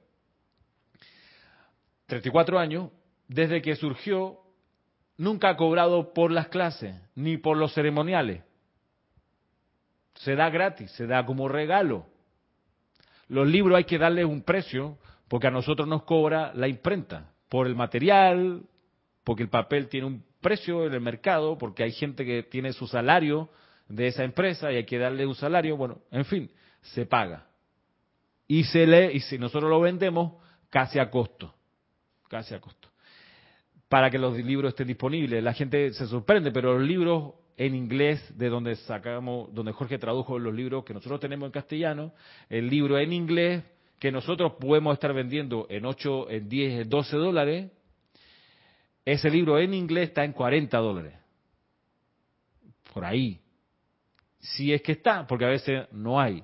34 2.08 2.60
años, 2.60 2.90
desde 3.28 3.62
que 3.62 3.76
surgió, 3.76 4.40
nunca 5.18 5.50
ha 5.50 5.58
cobrado 5.58 6.14
por 6.14 6.32
las 6.32 6.48
clases, 6.48 6.96
ni 7.16 7.38
por 7.38 7.58
los 7.58 7.74
ceremoniales. 7.74 8.44
Se 10.16 10.36
da 10.36 10.50
gratis, 10.50 10.92
se 10.92 11.08
da 11.08 11.26
como 11.26 11.48
regalo. 11.48 12.08
Los 13.28 13.48
libros 13.48 13.78
hay 13.78 13.86
que 13.86 13.98
darles 13.98 14.26
un 14.26 14.42
precio, 14.42 14.98
porque 15.30 15.48
a 15.48 15.52
nosotros 15.52 15.88
nos 15.88 16.04
cobra 16.04 16.52
la 16.54 16.68
imprenta, 16.68 17.32
por 17.48 17.68
el 17.68 17.76
material, 17.76 18.64
porque 19.24 19.44
el 19.44 19.50
papel 19.50 19.88
tiene 19.88 20.08
un 20.08 20.31
precio 20.42 20.86
en 20.86 20.94
el 20.94 21.02
mercado, 21.02 21.58
porque 21.58 21.84
hay 21.84 21.92
gente 21.92 22.26
que 22.26 22.44
tiene 22.44 22.74
su 22.74 22.88
salario 22.88 23.50
de 23.88 24.08
esa 24.08 24.24
empresa 24.24 24.72
y 24.72 24.78
hay 24.78 24.86
que 24.86 24.98
darle 24.98 25.26
un 25.26 25.36
salario, 25.36 25.78
bueno, 25.78 26.00
en 26.12 26.26
fin, 26.26 26.52
se 26.82 27.06
paga. 27.06 27.48
Y 28.48 28.66
se 28.66 28.86
lee, 28.86 29.16
y 29.16 29.20
si 29.22 29.38
nosotros 29.38 29.70
lo 29.70 29.80
vendemos, 29.80 30.34
casi 30.70 31.00
a 31.00 31.10
costo 31.10 31.54
casi 32.32 32.56
a 32.56 32.62
costo, 32.62 32.88
para 33.90 34.10
que 34.10 34.18
los 34.18 34.38
libros 34.38 34.70
estén 34.70 34.88
disponibles. 34.88 35.44
La 35.44 35.54
gente 35.54 35.92
se 35.92 36.08
sorprende, 36.08 36.52
pero 36.52 36.80
los 36.80 36.88
libros 36.88 37.34
en 37.58 37.76
inglés, 37.76 38.26
de 38.38 38.48
donde 38.48 38.76
sacamos, 38.78 39.54
donde 39.54 39.74
Jorge 39.74 40.00
tradujo 40.00 40.40
los 40.40 40.56
libros 40.56 40.86
que 40.86 40.94
nosotros 40.94 41.20
tenemos 41.20 41.48
en 41.48 41.52
castellano, 41.52 42.14
el 42.50 42.70
libro 42.70 42.98
en 42.98 43.12
inglés 43.12 43.64
que 44.00 44.12
nosotros 44.12 44.54
podemos 44.60 44.94
estar 44.94 45.14
vendiendo 45.14 45.68
en 45.70 45.86
8, 45.86 46.30
en 46.32 46.50
10, 46.50 46.82
en 46.84 46.90
12 46.90 47.18
dólares, 47.18 47.72
ese 49.06 49.30
libro 49.30 49.60
en 49.60 49.74
inglés 49.74 50.10
está 50.10 50.24
en 50.24 50.34
40 50.34 50.78
dólares. 50.78 51.14
Por 52.94 53.06
ahí. 53.06 53.40
Si 54.40 54.74
es 54.74 54.82
que 54.82 54.94
está, 54.94 55.26
porque 55.28 55.46
a 55.46 55.50
veces 55.50 55.88
no 55.92 56.20
hay. 56.20 56.44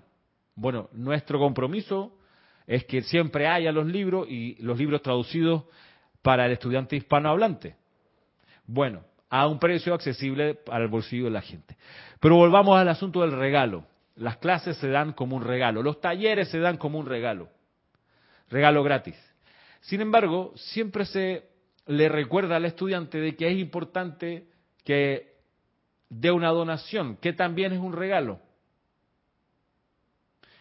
Bueno, 0.56 0.90
nuestro 0.94 1.40
compromiso 1.40 2.18
es 2.66 2.84
que 2.86 3.02
siempre 3.02 3.48
haya 3.48 3.72
los 3.72 3.86
libros 3.86 4.28
y 4.30 4.56
los 4.62 4.78
libros 4.78 5.02
traducidos 5.02 5.64
para 6.22 6.46
el 6.46 6.52
estudiante 6.52 6.96
hispanohablante. 6.96 7.76
Bueno, 8.66 9.04
a 9.30 9.48
un 9.48 9.60
precio 9.60 9.94
accesible 9.94 10.56
para 10.56 10.84
el 10.84 10.90
bolsillo 10.90 11.26
de 11.26 11.32
la 11.32 11.42
gente. 11.42 11.78
Pero 12.20 12.36
volvamos 12.36 12.78
al 12.78 12.90
asunto 12.90 13.22
del 13.22 13.32
regalo. 13.32 13.86
Las 14.16 14.38
clases 14.38 14.78
se 14.78 14.90
dan 14.90 15.14
como 15.14 15.36
un 15.36 15.44
regalo, 15.44 15.84
los 15.84 16.02
talleres 16.02 16.50
se 16.50 16.58
dan 16.58 16.78
como 16.78 16.98
un 16.98 17.06
regalo, 17.06 17.50
regalo 18.50 18.82
gratis. 18.82 19.16
Sin 19.82 20.02
embargo, 20.02 20.54
siempre 20.56 21.06
se 21.06 21.46
le 21.88 22.10
recuerda 22.10 22.58
al 22.58 22.66
estudiante 22.66 23.20
de 23.20 23.36
que 23.36 23.48
es 23.50 23.58
importante 23.58 24.48
que 24.84 25.38
dé 26.10 26.32
una 26.32 26.50
donación, 26.50 27.18
que 27.18 27.34
también 27.34 27.74
es 27.74 27.80
un 27.80 27.94
regalo. 27.94 28.40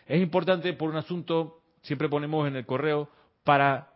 Es 0.06 0.20
importante 0.20 0.72
por 0.72 0.90
un 0.90 0.96
asunto 0.96 1.62
siempre 1.82 2.08
ponemos 2.08 2.46
en 2.46 2.56
el 2.56 2.66
correo 2.66 3.08
para 3.44 3.92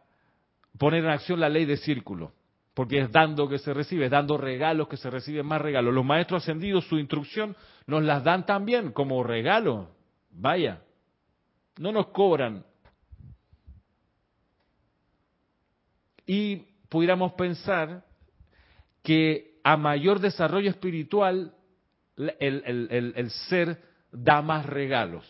poner 0.78 1.04
en 1.04 1.10
acción 1.10 1.40
la 1.40 1.48
ley 1.48 1.64
de 1.64 1.76
círculo, 1.76 2.32
porque 2.74 3.00
es 3.00 3.12
dando 3.12 3.48
que 3.48 3.58
se 3.58 3.74
recibe, 3.74 4.06
es 4.06 4.10
dando 4.10 4.36
regalos 4.36 4.88
que 4.88 4.96
se 4.96 5.10
reciben 5.10 5.46
más 5.46 5.60
regalos. 5.60 5.94
Los 5.94 6.04
maestros 6.04 6.42
ascendidos, 6.42 6.86
su 6.86 6.98
instrucción, 6.98 7.56
nos 7.86 8.02
las 8.02 8.24
dan 8.24 8.46
también 8.46 8.92
como 8.92 9.22
regalo. 9.22 9.90
Vaya, 10.30 10.82
no 11.78 11.92
nos 11.92 12.08
cobran. 12.08 12.64
Y 16.26 16.69
pudiéramos 16.90 17.32
pensar 17.32 18.04
que 19.02 19.58
a 19.64 19.78
mayor 19.78 20.20
desarrollo 20.20 20.68
espiritual, 20.68 21.54
el, 22.16 23.12
el 23.16 23.30
ser 23.30 23.80
da 24.12 24.42
más 24.42 24.66
regalos. 24.66 25.24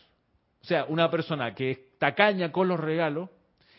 O 0.62 0.64
sea, 0.64 0.86
una 0.88 1.10
persona 1.10 1.54
que 1.54 1.90
tacaña 1.98 2.50
con 2.50 2.66
los 2.66 2.80
regalos, 2.80 3.30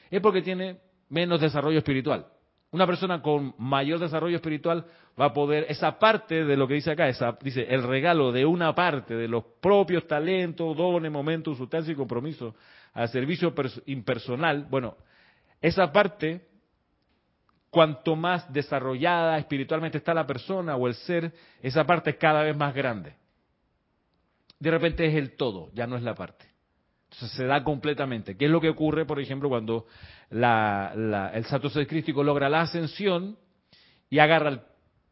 es 0.09 0.21
porque 0.21 0.41
tiene 0.41 0.79
menos 1.09 1.41
desarrollo 1.41 1.79
espiritual. 1.79 2.27
Una 2.71 2.87
persona 2.87 3.21
con 3.21 3.53
mayor 3.57 3.99
desarrollo 3.99 4.37
espiritual 4.37 4.85
va 5.19 5.25
a 5.25 5.33
poder, 5.33 5.65
esa 5.67 5.99
parte 5.99 6.45
de 6.45 6.55
lo 6.55 6.67
que 6.67 6.75
dice 6.75 6.91
acá, 6.91 7.09
esa, 7.09 7.37
dice, 7.41 7.65
el 7.69 7.83
regalo 7.83 8.31
de 8.31 8.45
una 8.45 8.73
parte 8.73 9.15
de 9.15 9.27
los 9.27 9.43
propios 9.59 10.07
talentos, 10.07 10.77
dones, 10.77 11.11
momentos, 11.11 11.57
sustancia 11.57 11.91
y 11.91 11.95
compromiso 11.95 12.55
al 12.93 13.09
servicio 13.09 13.53
impersonal, 13.87 14.67
bueno, 14.69 14.95
esa 15.61 15.91
parte, 15.91 16.47
cuanto 17.71 18.15
más 18.15 18.51
desarrollada 18.53 19.39
espiritualmente 19.39 19.97
está 19.97 20.13
la 20.13 20.27
persona 20.27 20.75
o 20.75 20.87
el 20.87 20.93
ser, 20.93 21.33
esa 21.63 21.85
parte 21.85 22.11
es 22.11 22.17
cada 22.17 22.43
vez 22.43 22.55
más 22.55 22.75
grande. 22.75 23.15
De 24.59 24.69
repente 24.69 25.07
es 25.07 25.15
el 25.15 25.35
todo, 25.35 25.71
ya 25.73 25.87
no 25.87 25.97
es 25.97 26.03
la 26.03 26.13
parte 26.13 26.51
se 27.11 27.45
da 27.45 27.63
completamente. 27.63 28.37
¿Qué 28.37 28.45
es 28.45 28.51
lo 28.51 28.61
que 28.61 28.69
ocurre, 28.69 29.05
por 29.05 29.19
ejemplo, 29.19 29.49
cuando 29.49 29.85
el 30.29 31.45
Santo 31.45 31.69
Ser 31.69 31.87
Crístico 31.87 32.23
logra 32.23 32.49
la 32.49 32.61
ascensión 32.61 33.37
y 34.09 34.19
agarra 34.19 34.63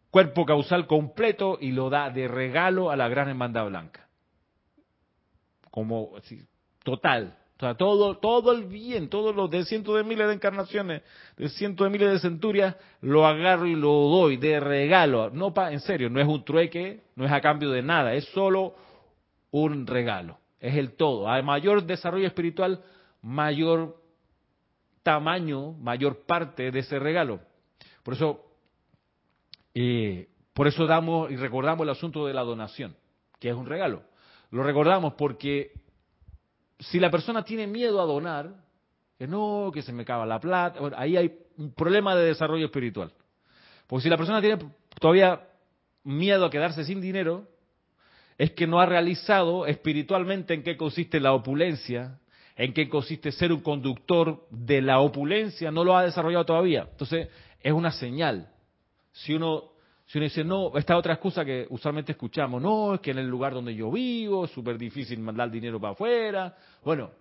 cuerpo 0.09 0.45
causal 0.45 0.87
completo 0.87 1.57
y 1.59 1.71
lo 1.71 1.89
da 1.89 2.09
de 2.09 2.27
regalo 2.27 2.89
a 2.89 2.95
la 2.95 3.09
gran 3.09 3.29
hermandad 3.29 3.67
blanca. 3.67 4.07
Como 5.69 6.13
total. 6.83 7.37
O 7.59 7.61
sea, 7.61 7.75
todo, 7.75 8.15
todo 8.19 8.53
el 8.53 8.63
bien, 8.63 9.09
todos 9.09 9.35
los 9.35 9.51
de 9.51 9.65
cientos 9.65 9.93
de 9.97 10.05
miles 10.05 10.29
de 10.29 10.33
encarnaciones, 10.35 11.01
de 11.35 11.49
cientos 11.49 11.83
de 11.83 11.89
miles 11.91 12.09
de 12.13 12.19
centurias, 12.19 12.77
lo 13.01 13.27
agarro 13.27 13.67
y 13.67 13.75
lo 13.75 13.89
doy 13.89 14.37
de 14.37 14.61
regalo. 14.61 15.29
No 15.29 15.53
pa, 15.53 15.73
en 15.73 15.81
serio, 15.81 16.09
no 16.09 16.21
es 16.21 16.27
un 16.27 16.45
trueque, 16.45 17.01
no 17.17 17.25
es 17.25 17.31
a 17.33 17.41
cambio 17.41 17.69
de 17.71 17.81
nada, 17.81 18.13
es 18.13 18.23
solo 18.29 18.75
un 19.51 19.85
regalo. 19.85 20.37
Es 20.61 20.77
el 20.77 20.93
todo. 20.93 21.27
A 21.27 21.41
mayor 21.41 21.83
desarrollo 21.83 22.27
espiritual, 22.27 22.81
mayor 23.21 23.97
tamaño, 25.03 25.73
mayor 25.73 26.25
parte 26.25 26.71
de 26.71 26.79
ese 26.79 26.97
regalo. 26.97 27.41
Por 28.03 28.13
eso, 28.13 28.41
eh, 29.73 30.29
por 30.53 30.67
eso 30.67 30.85
damos 30.85 31.29
y 31.29 31.35
recordamos 31.35 31.83
el 31.83 31.89
asunto 31.89 32.25
de 32.25 32.33
la 32.33 32.43
donación, 32.43 32.95
que 33.37 33.49
es 33.49 33.55
un 33.55 33.65
regalo. 33.65 34.03
Lo 34.49 34.63
recordamos 34.63 35.15
porque 35.15 35.73
si 36.79 36.99
la 36.99 37.11
persona 37.11 37.43
tiene 37.43 37.67
miedo 37.67 38.01
a 38.01 38.05
donar, 38.05 38.53
que 39.17 39.27
no, 39.27 39.69
que 39.73 39.81
se 39.81 39.91
me 39.91 40.03
acaba 40.03 40.25
la 40.25 40.39
plata, 40.39 40.79
ahí 40.95 41.17
hay 41.17 41.37
un 41.57 41.73
problema 41.73 42.15
de 42.15 42.25
desarrollo 42.25 42.65
espiritual. 42.65 43.11
Porque 43.85 44.03
si 44.03 44.09
la 44.09 44.17
persona 44.17 44.39
tiene 44.39 44.57
todavía 44.99 45.41
miedo 46.03 46.45
a 46.45 46.49
quedarse 46.49 46.85
sin 46.85 47.01
dinero, 47.01 47.47
es 48.37 48.51
que 48.51 48.65
no 48.65 48.79
ha 48.79 48.85
realizado 48.85 49.65
espiritualmente 49.65 50.53
en 50.53 50.63
qué 50.63 50.77
consiste 50.77 51.19
la 51.19 51.33
opulencia, 51.33 52.17
en 52.55 52.73
qué 52.73 52.87
consiste 52.87 53.31
ser 53.33 53.51
un 53.51 53.59
conductor 53.59 54.47
de 54.49 54.81
la 54.81 54.99
opulencia, 54.99 55.71
no 55.71 55.83
lo 55.83 55.97
ha 55.97 56.03
desarrollado 56.03 56.45
todavía. 56.45 56.87
Entonces, 56.89 57.27
es 57.61 57.73
una 57.73 57.91
señal. 57.91 58.49
Si 59.11 59.33
uno 59.33 59.71
si 60.09 60.17
uno 60.17 60.23
dice, 60.23 60.43
no, 60.43 60.75
esta 60.75 60.97
otra 60.97 61.13
excusa 61.13 61.45
que 61.45 61.67
usualmente 61.69 62.13
escuchamos, 62.13 62.59
no, 62.59 62.95
es 62.95 62.99
que 62.99 63.11
en 63.11 63.19
el 63.19 63.27
lugar 63.27 63.53
donde 63.53 63.75
yo 63.75 63.91
vivo 63.91 64.45
es 64.45 64.51
súper 64.51 64.75
difícil 64.75 65.19
mandar 65.19 65.51
dinero 65.51 65.79
para 65.79 65.93
afuera. 65.93 66.57
Bueno, 66.83 67.11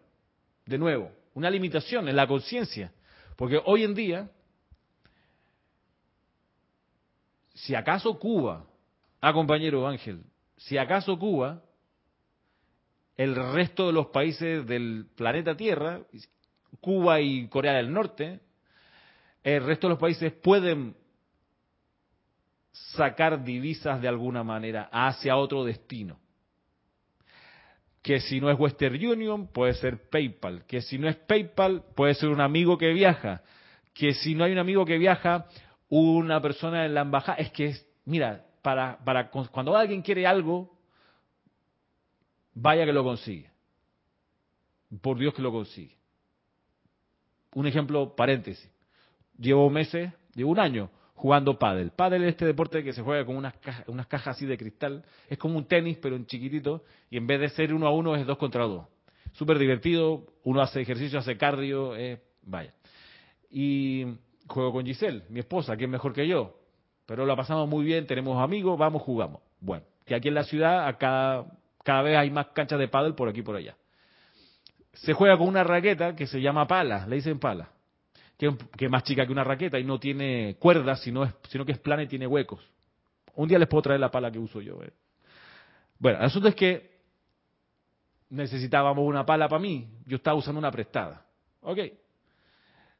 de 0.64 0.78
nuevo, 0.78 1.12
una 1.34 1.51
limitación 1.51 2.09
en 2.09 2.16
la 2.16 2.26
conciencia. 2.26 2.91
Porque 3.36 3.61
hoy 3.62 3.84
en 3.84 3.95
día, 3.95 4.30
si 7.53 7.74
acaso 7.74 8.18
Cuba, 8.18 8.64
ah 9.20 9.34
compañero 9.34 9.86
Ángel, 9.86 10.22
si 10.57 10.78
acaso 10.78 11.18
Cuba, 11.18 11.62
el 13.18 13.36
resto 13.53 13.89
de 13.89 13.93
los 13.93 14.07
países 14.07 14.66
del 14.66 15.09
planeta 15.14 15.55
Tierra, 15.55 16.01
Cuba 16.80 17.20
y 17.20 17.49
Corea 17.49 17.74
del 17.74 17.93
Norte, 17.93 18.41
el 19.43 19.62
resto 19.62 19.89
de 19.89 19.91
los 19.91 20.01
países 20.01 20.32
pueden 20.32 20.97
sacar 22.97 23.45
divisas 23.45 24.01
de 24.01 24.09
alguna 24.09 24.43
manera 24.43 24.89
hacia 24.93 25.37
otro 25.37 25.64
destino. 25.64 26.18
Que 28.03 28.20
si 28.20 28.41
no 28.41 28.51
es 28.51 28.59
Western 28.59 28.95
Union, 28.95 29.49
puede 29.49 29.74
ser 29.74 30.09
PayPal. 30.09 30.64
Que 30.66 30.81
si 30.81 30.99
no 30.99 31.09
es 31.09 31.16
PayPal, 31.16 31.85
puede 31.95 32.14
ser 32.14 32.29
un 32.29 32.41
amigo 32.41 32.79
que 32.79 32.93
viaja. 32.93 33.43
Que 33.93 34.14
si 34.14 34.35
no 34.35 34.45
hay 34.45 34.53
un 34.53 34.59
amigo 34.59 34.85
que 34.85 34.99
viaja, 34.99 35.47
una 35.89 36.41
persona 36.41 36.87
en 36.87 36.95
la 36.95 37.03
embajada. 37.03 37.39
Es 37.39 37.51
que, 37.51 37.74
mira, 38.05 38.47
para, 38.62 38.99
para 39.05 39.31
cuando 39.31 39.76
alguien 39.76 40.03
quiere 40.03 40.26
algo, 40.26 40.79
vaya 42.55 42.87
que 42.87 42.93
lo 42.93 43.05
consigue. 43.05 43.51
Por 45.03 45.18
Dios 45.18 45.35
que 45.35 45.43
lo 45.43 45.53
consigue. 45.53 45.97
Un 47.55 47.66
ejemplo, 47.66 48.14
paréntesis. 48.14 48.70
Llevo 49.37 49.68
meses, 49.68 50.12
llevo 50.35 50.53
un 50.53 50.59
año 50.61 50.91
jugando 51.19 51.59
pádel. 51.59 51.91
Pádel 51.91 52.23
es 52.23 52.31
este 52.31 52.47
deporte 52.47 52.85
que 52.85 52.93
se 52.93 53.03
juega 53.03 53.27
con 53.27 53.37
unas 53.37 53.55
cajas, 53.59 53.89
unas 53.89 54.07
cajas 54.07 54.37
así 54.37 54.47
de 54.47 54.57
cristal. 54.57 55.05
Es 55.29 55.37
como 55.37 55.59
un 55.59 55.66
tenis, 55.66 55.99
pero 56.01 56.14
en 56.14 56.27
chiquitito. 56.27 56.85
Y 57.11 57.16
en 57.16 57.27
vez 57.27 57.41
de 57.41 57.49
ser 57.51 57.75
uno 57.75 57.87
a 57.89 57.91
uno, 57.91 58.14
es 58.14 58.25
dos 58.25 58.39
contra 58.39 58.64
dos. 58.64 58.87
Súper 59.33 59.59
divertido. 59.59 60.25
Uno 60.45 60.62
hace 60.62 60.81
ejercicio, 60.81 61.19
hace 61.19 61.37
cardio. 61.37 61.97
Eh, 61.97 62.23
vaya. 62.43 62.73
Y 63.51 64.07
juego 64.47 64.73
con 64.73 64.87
Giselle, 64.87 65.25
mi 65.29 65.41
esposa, 65.41 65.77
que 65.77 65.85
es 65.85 65.91
mejor 65.91 66.12
que 66.12 66.27
yo. 66.27 66.55
Pero 67.05 67.27
la 67.27 67.35
pasamos 67.35 67.69
muy 67.69 67.85
bien, 67.85 68.07
tenemos 68.07 68.41
amigos, 68.43 68.79
vamos, 68.79 69.03
jugamos. 69.03 69.43
Bueno, 69.61 69.85
que 70.07 70.14
aquí 70.14 70.29
en 70.29 70.35
la 70.35 70.45
ciudad 70.45 70.97
cada, 70.99 71.47
cada 71.83 72.03
vez 72.03 72.16
hay 72.16 72.31
más 72.31 72.49
canchas 72.49 72.79
de 72.79 72.89
pádel 72.89 73.14
por 73.14 73.29
aquí 73.29 73.41
y 73.41 73.43
por 73.43 73.57
allá. 73.57 73.77
Se 74.93 75.14
juega 75.14 75.37
con 75.37 75.49
una 75.49 75.64
raqueta 75.64 76.14
que 76.14 76.27
se 76.27 76.41
llama 76.41 76.66
pala, 76.66 77.07
le 77.07 77.16
dicen 77.16 77.39
pala 77.39 77.71
que, 78.39 78.55
es 78.78 78.91
más 78.91 79.03
chica 79.03 79.26
que 79.26 79.32
una 79.32 79.43
raqueta 79.45 79.78
y 79.78 79.84
no 79.84 79.99
tiene 79.99 80.57
cuerdas, 80.61 81.01
sino, 81.01 81.30
sino 81.49 81.66
que 81.66 81.72
es 81.72 81.78
plana 81.78 82.05
y 82.05 82.07
tiene 82.07 82.26
huecos. 82.26 82.61
Un 83.34 83.49
día 83.49 83.59
les 83.59 83.68
puedo 83.68 83.82
traer 83.82 84.01
la 84.01 84.11
pala 84.11 84.30
que 84.30 84.39
uso 84.39 84.61
yo. 84.61 84.80
Eh. 84.82 84.93
Bueno, 85.99 86.18
el 86.20 86.24
asunto 86.24 86.49
es 86.49 86.55
que 86.55 86.99
necesitábamos 88.30 89.05
una 89.05 89.26
pala 89.26 89.49
para 89.49 89.61
mí. 89.61 89.89
Yo 90.07 90.16
estaba 90.16 90.36
usando 90.36 90.59
una 90.61 90.70
prestada. 90.70 91.26
Ok. 91.62 91.78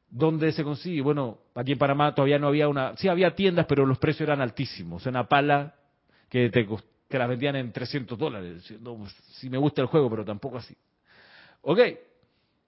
¿Dónde 0.09 0.51
se 0.51 0.63
consigue? 0.63 1.01
Bueno, 1.01 1.39
aquí 1.55 1.73
en 1.73 1.77
Panamá 1.77 2.13
todavía 2.13 2.39
no 2.39 2.47
había 2.47 2.67
una... 2.67 2.97
Sí, 2.97 3.07
había 3.07 3.33
tiendas, 3.33 3.65
pero 3.65 3.85
los 3.85 3.97
precios 3.97 4.27
eran 4.27 4.41
altísimos. 4.41 5.05
Una 5.05 5.27
pala 5.27 5.75
que 6.29 6.49
te, 6.49 6.67
que 7.07 7.17
la 7.17 7.27
vendían 7.27 7.55
en 7.55 7.71
300 7.71 8.17
dólares. 8.17 8.73
Pues, 8.83 9.13
si 9.37 9.49
me 9.49 9.57
gusta 9.57 9.81
el 9.81 9.87
juego, 9.87 10.09
pero 10.09 10.25
tampoco 10.25 10.57
así. 10.57 10.75
Ok, 11.61 11.79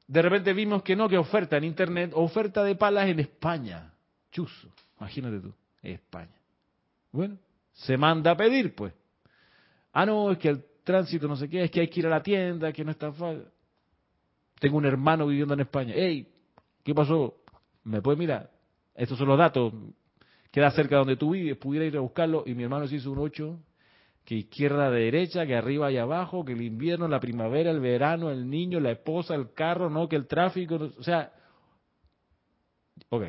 de 0.08 0.22
repente 0.22 0.54
vimos 0.54 0.84
que 0.84 0.96
no, 0.96 1.08
que 1.08 1.18
oferta 1.18 1.58
en 1.58 1.64
Internet, 1.64 2.12
oferta 2.16 2.64
de 2.64 2.76
palas 2.76 3.08
en 3.08 3.20
España. 3.20 3.94
Chuzo, 4.32 4.70
imagínate 5.00 5.40
tú, 5.40 5.54
España. 5.82 6.36
Bueno, 7.12 7.38
se 7.74 7.98
manda 7.98 8.32
a 8.32 8.38
pedir, 8.38 8.76
pues. 8.76 8.94
Ah, 9.94 10.06
no, 10.06 10.32
es 10.32 10.38
que 10.38 10.50
el 10.50 10.66
tránsito 10.84 11.28
no 11.28 11.36
sé 11.36 11.50
qué, 11.50 11.64
es 11.64 11.72
que 11.72 11.82
hay 11.82 11.88
que 11.88 12.00
ir 12.00 12.08
a 12.08 12.10
la 12.10 12.24
tienda, 12.24 12.72
que 12.72 12.84
no 12.84 12.92
está 12.92 13.12
fácil. 13.12 13.46
Tengo 14.60 14.78
un 14.78 14.86
hermano 14.86 15.28
viviendo 15.28 15.54
en 15.54 15.62
España. 15.62 15.94
Ey, 15.94 16.28
¿qué 16.84 16.94
pasó? 16.94 17.38
¿Me 17.84 18.02
puede 18.02 18.18
mirar? 18.18 18.52
Estos 18.94 19.18
son 19.18 19.28
los 19.28 19.38
datos. 19.38 19.74
Queda 20.52 20.70
cerca 20.72 20.96
de 20.96 21.00
donde 21.00 21.16
tú 21.16 21.32
vives, 21.32 21.58
pudiera 21.58 21.86
ir 21.86 21.98
a 21.98 22.02
buscarlo. 22.02 22.44
Y 22.46 22.54
mi 22.54 22.64
hermano 22.64 22.88
se 22.88 22.96
hizo 22.96 23.12
un 23.12 23.20
8 23.20 23.60
que 24.26 24.36
izquierda, 24.36 24.90
derecha, 24.92 25.46
que 25.46 25.56
arriba 25.56 25.92
y 25.92 25.98
abajo, 25.98 26.46
que 26.46 26.54
el 26.54 26.62
invierno, 26.62 27.08
la 27.08 27.20
primavera, 27.20 27.72
el 27.72 27.80
verano, 27.80 28.30
el 28.30 28.50
niño, 28.50 28.80
la 28.80 28.92
esposa, 28.92 29.36
el 29.36 29.54
carro, 29.54 29.90
no, 29.90 30.08
que 30.08 30.16
el 30.16 30.28
tráfico, 30.28 30.76
o 30.98 31.04
sea, 31.04 31.34
ok. 33.10 33.24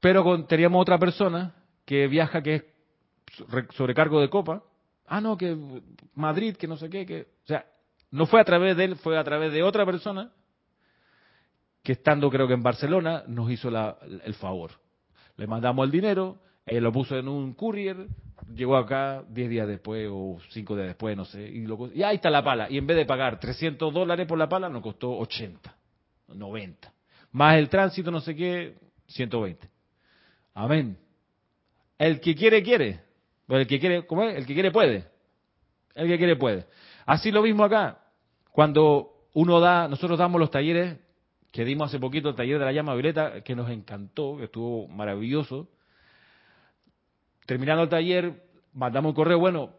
Pero 0.00 0.44
teníamos 0.44 0.80
otra 0.80 0.98
persona 0.98 1.54
que 1.84 2.06
viaja 2.06 2.42
que 2.42 2.54
es 2.54 2.64
sobrecargo 3.70 4.20
de 4.20 4.30
copa. 4.30 4.62
Ah, 5.06 5.20
no, 5.20 5.36
que 5.36 5.56
Madrid, 6.14 6.56
que 6.56 6.68
no 6.68 6.76
sé 6.76 6.90
qué, 6.90 7.06
que, 7.06 7.22
o 7.22 7.46
sea, 7.46 7.66
no 8.10 8.26
fue 8.26 8.40
a 8.40 8.44
través 8.44 8.76
de 8.76 8.84
él, 8.84 8.96
fue 8.96 9.18
a 9.18 9.24
través 9.24 9.52
de 9.52 9.62
otra 9.62 9.84
persona 9.84 10.32
que 11.82 11.92
estando 11.92 12.30
creo 12.30 12.46
que 12.46 12.54
en 12.54 12.62
Barcelona 12.62 13.24
nos 13.26 13.50
hizo 13.50 13.68
el 13.68 14.34
favor. 14.34 14.72
Le 15.36 15.46
mandamos 15.46 15.86
el 15.86 15.90
dinero, 15.90 16.38
él 16.68 16.84
lo 16.84 16.92
puso 16.92 17.18
en 17.18 17.28
un 17.28 17.54
courier, 17.54 18.06
llegó 18.54 18.76
acá 18.76 19.24
10 19.28 19.50
días 19.50 19.68
después 19.68 20.08
o 20.10 20.38
5 20.50 20.76
días 20.76 20.88
después, 20.88 21.16
no 21.16 21.24
sé, 21.24 21.42
y, 21.42 21.66
lo, 21.66 21.90
y 21.92 22.02
ahí 22.02 22.16
está 22.16 22.30
la 22.30 22.42
pala. 22.42 22.70
Y 22.70 22.78
en 22.78 22.86
vez 22.86 22.96
de 22.96 23.06
pagar 23.06 23.40
300 23.40 23.92
dólares 23.92 24.26
por 24.26 24.38
la 24.38 24.48
pala, 24.48 24.68
nos 24.68 24.82
costó 24.82 25.16
80, 25.18 25.74
90. 26.28 26.92
Más 27.32 27.58
el 27.58 27.68
tránsito, 27.68 28.10
no 28.10 28.20
sé 28.20 28.34
qué, 28.34 28.74
120. 29.06 29.68
Amén. 30.54 30.98
El 31.98 32.20
que 32.20 32.34
quiere, 32.34 32.62
quiere. 32.62 33.00
El 33.48 33.66
que 33.66 33.80
quiere, 33.80 34.06
¿cómo 34.06 34.24
es? 34.24 34.36
El 34.36 34.46
que 34.46 34.54
quiere, 34.54 34.70
puede. 34.70 35.04
El 35.94 36.08
que 36.08 36.18
quiere, 36.18 36.36
puede. 36.36 36.66
Así 37.06 37.30
lo 37.30 37.42
mismo 37.42 37.64
acá. 37.64 37.98
Cuando 38.52 39.12
uno 39.34 39.60
da, 39.60 39.88
nosotros 39.88 40.18
damos 40.18 40.40
los 40.40 40.50
talleres 40.50 40.98
que 41.50 41.64
dimos 41.64 41.88
hace 41.88 41.98
poquito, 41.98 42.28
el 42.28 42.34
taller 42.34 42.58
de 42.58 42.64
la 42.64 42.72
llama 42.72 42.94
violeta, 42.94 43.42
que 43.42 43.54
nos 43.56 43.70
encantó, 43.70 44.36
que 44.36 44.44
estuvo 44.44 44.86
maravilloso 44.88 45.68
terminando 47.48 47.84
el 47.84 47.88
taller, 47.88 48.42
mandamos 48.74 49.08
un 49.08 49.16
correo, 49.16 49.38
bueno, 49.38 49.70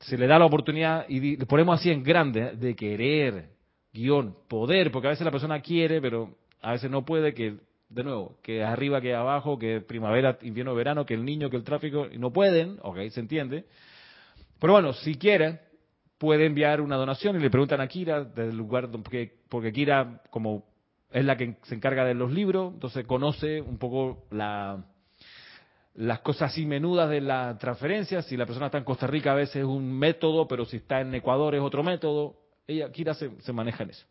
se 0.00 0.18
le 0.18 0.26
da 0.26 0.36
la 0.36 0.46
oportunidad 0.46 1.08
y 1.08 1.36
le 1.36 1.46
ponemos 1.46 1.78
así 1.78 1.92
en 1.92 2.02
grande, 2.02 2.56
de 2.56 2.74
querer, 2.74 3.50
guion, 3.92 4.34
poder, 4.48 4.90
porque 4.90 5.06
a 5.06 5.10
veces 5.10 5.24
la 5.24 5.30
persona 5.30 5.60
quiere, 5.60 6.00
pero 6.00 6.34
a 6.60 6.72
veces 6.72 6.90
no 6.90 7.04
puede, 7.04 7.34
que, 7.34 7.54
de 7.88 8.02
nuevo, 8.02 8.34
que 8.42 8.64
arriba, 8.64 9.00
que 9.00 9.14
abajo, 9.14 9.60
que 9.60 9.80
primavera, 9.80 10.38
invierno, 10.42 10.74
verano, 10.74 11.06
que 11.06 11.14
el 11.14 11.24
niño, 11.24 11.48
que 11.50 11.56
el 11.56 11.62
tráfico, 11.62 12.08
y 12.12 12.18
no 12.18 12.32
pueden, 12.32 12.80
ok, 12.82 12.98
se 13.10 13.20
entiende. 13.20 13.66
Pero 14.58 14.72
bueno, 14.72 14.92
si 14.92 15.14
quiere, 15.14 15.60
puede 16.18 16.46
enviar 16.46 16.80
una 16.80 16.96
donación 16.96 17.36
y 17.36 17.38
le 17.38 17.48
preguntan 17.48 17.80
a 17.80 17.86
Kira, 17.86 18.24
del 18.24 18.56
lugar, 18.56 18.90
porque, 18.90 19.36
porque 19.48 19.72
Kira, 19.72 20.20
como 20.30 20.64
es 21.12 21.24
la 21.24 21.36
que 21.36 21.58
se 21.62 21.76
encarga 21.76 22.04
de 22.04 22.14
los 22.14 22.32
libros, 22.32 22.74
entonces 22.74 23.06
conoce 23.06 23.60
un 23.60 23.78
poco 23.78 24.24
la 24.32 24.84
las 25.98 26.20
cosas 26.20 26.52
así 26.52 26.64
menudas 26.64 27.10
de 27.10 27.20
la 27.20 27.58
transferencia. 27.58 28.22
Si 28.22 28.36
la 28.36 28.46
persona 28.46 28.66
está 28.66 28.78
en 28.78 28.84
Costa 28.84 29.06
Rica 29.08 29.32
a 29.32 29.34
veces 29.34 29.56
es 29.56 29.64
un 29.64 29.98
método, 29.98 30.46
pero 30.46 30.64
si 30.64 30.76
está 30.76 31.00
en 31.00 31.12
Ecuador 31.14 31.54
es 31.56 31.60
otro 31.60 31.82
método. 31.82 32.36
Ella, 32.66 32.90
Kira, 32.92 33.14
se, 33.14 33.30
se 33.40 33.52
maneja 33.52 33.82
en 33.82 33.90
eso. 33.90 34.06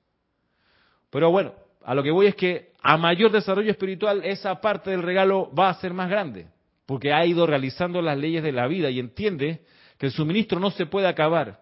Pero 1.10 1.32
bueno, 1.32 1.54
a 1.84 1.96
lo 1.96 2.04
que 2.04 2.12
voy 2.12 2.28
es 2.28 2.36
que 2.36 2.74
a 2.82 2.98
mayor 2.98 3.32
desarrollo 3.32 3.72
espiritual 3.72 4.22
esa 4.26 4.60
parte 4.60 4.92
del 4.92 5.02
regalo 5.02 5.50
va 5.58 5.70
a 5.70 5.74
ser 5.76 5.94
más 5.94 6.10
grande. 6.10 6.48
porque 6.86 7.12
ha 7.12 7.26
ido 7.26 7.46
realizando 7.46 8.02
las 8.02 8.18
leyes 8.18 8.42
de 8.42 8.54
la 8.54 8.66
vida 8.66 8.90
y 8.90 9.00
entiende 9.00 9.62
que 9.98 10.06
el 10.06 10.12
suministro 10.14 10.60
no 10.60 10.72
se 10.72 10.86
puede 10.86 11.08
acabar, 11.08 11.60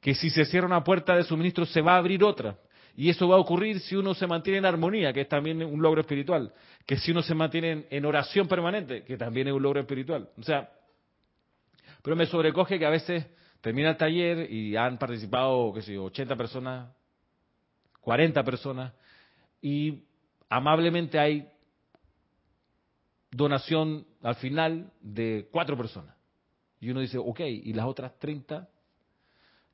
que 0.00 0.14
si 0.14 0.30
se 0.30 0.44
cierra 0.44 0.66
una 0.66 0.84
puerta 0.84 1.16
de 1.16 1.24
suministro 1.24 1.66
se 1.66 1.80
va 1.80 1.94
a 1.94 1.98
abrir 1.98 2.22
otra. 2.22 2.56
Y 2.96 3.08
eso 3.08 3.28
va 3.28 3.36
a 3.36 3.40
ocurrir 3.40 3.80
si 3.80 3.96
uno 3.96 4.14
se 4.14 4.26
mantiene 4.26 4.58
en 4.58 4.66
armonía, 4.66 5.12
que 5.12 5.22
es 5.22 5.28
también 5.28 5.62
un 5.62 5.80
logro 5.80 6.00
espiritual, 6.00 6.52
que 6.86 6.96
si 6.96 7.10
uno 7.12 7.22
se 7.22 7.34
mantiene 7.34 7.86
en 7.90 8.04
oración 8.04 8.48
permanente, 8.48 9.04
que 9.04 9.16
también 9.16 9.48
es 9.48 9.54
un 9.54 9.62
logro 9.62 9.80
espiritual. 9.80 10.28
O 10.38 10.42
sea, 10.42 10.70
pero 12.02 12.16
me 12.16 12.26
sobrecoge 12.26 12.78
que 12.78 12.86
a 12.86 12.90
veces 12.90 13.26
termina 13.60 13.90
el 13.90 13.96
taller 13.96 14.50
y 14.50 14.76
han 14.76 14.98
participado, 14.98 15.72
qué 15.74 15.82
sé 15.82 15.98
80 15.98 16.36
personas, 16.36 16.90
40 18.00 18.42
personas, 18.42 18.92
y 19.60 20.04
amablemente 20.48 21.18
hay 21.18 21.48
donación 23.30 24.06
al 24.22 24.34
final 24.36 24.92
de 25.00 25.48
cuatro 25.50 25.76
personas. 25.76 26.16
Y 26.80 26.90
uno 26.90 27.00
dice, 27.00 27.18
ok, 27.18 27.40
¿y 27.40 27.72
las 27.74 27.86
otras 27.86 28.18
30? 28.18 28.68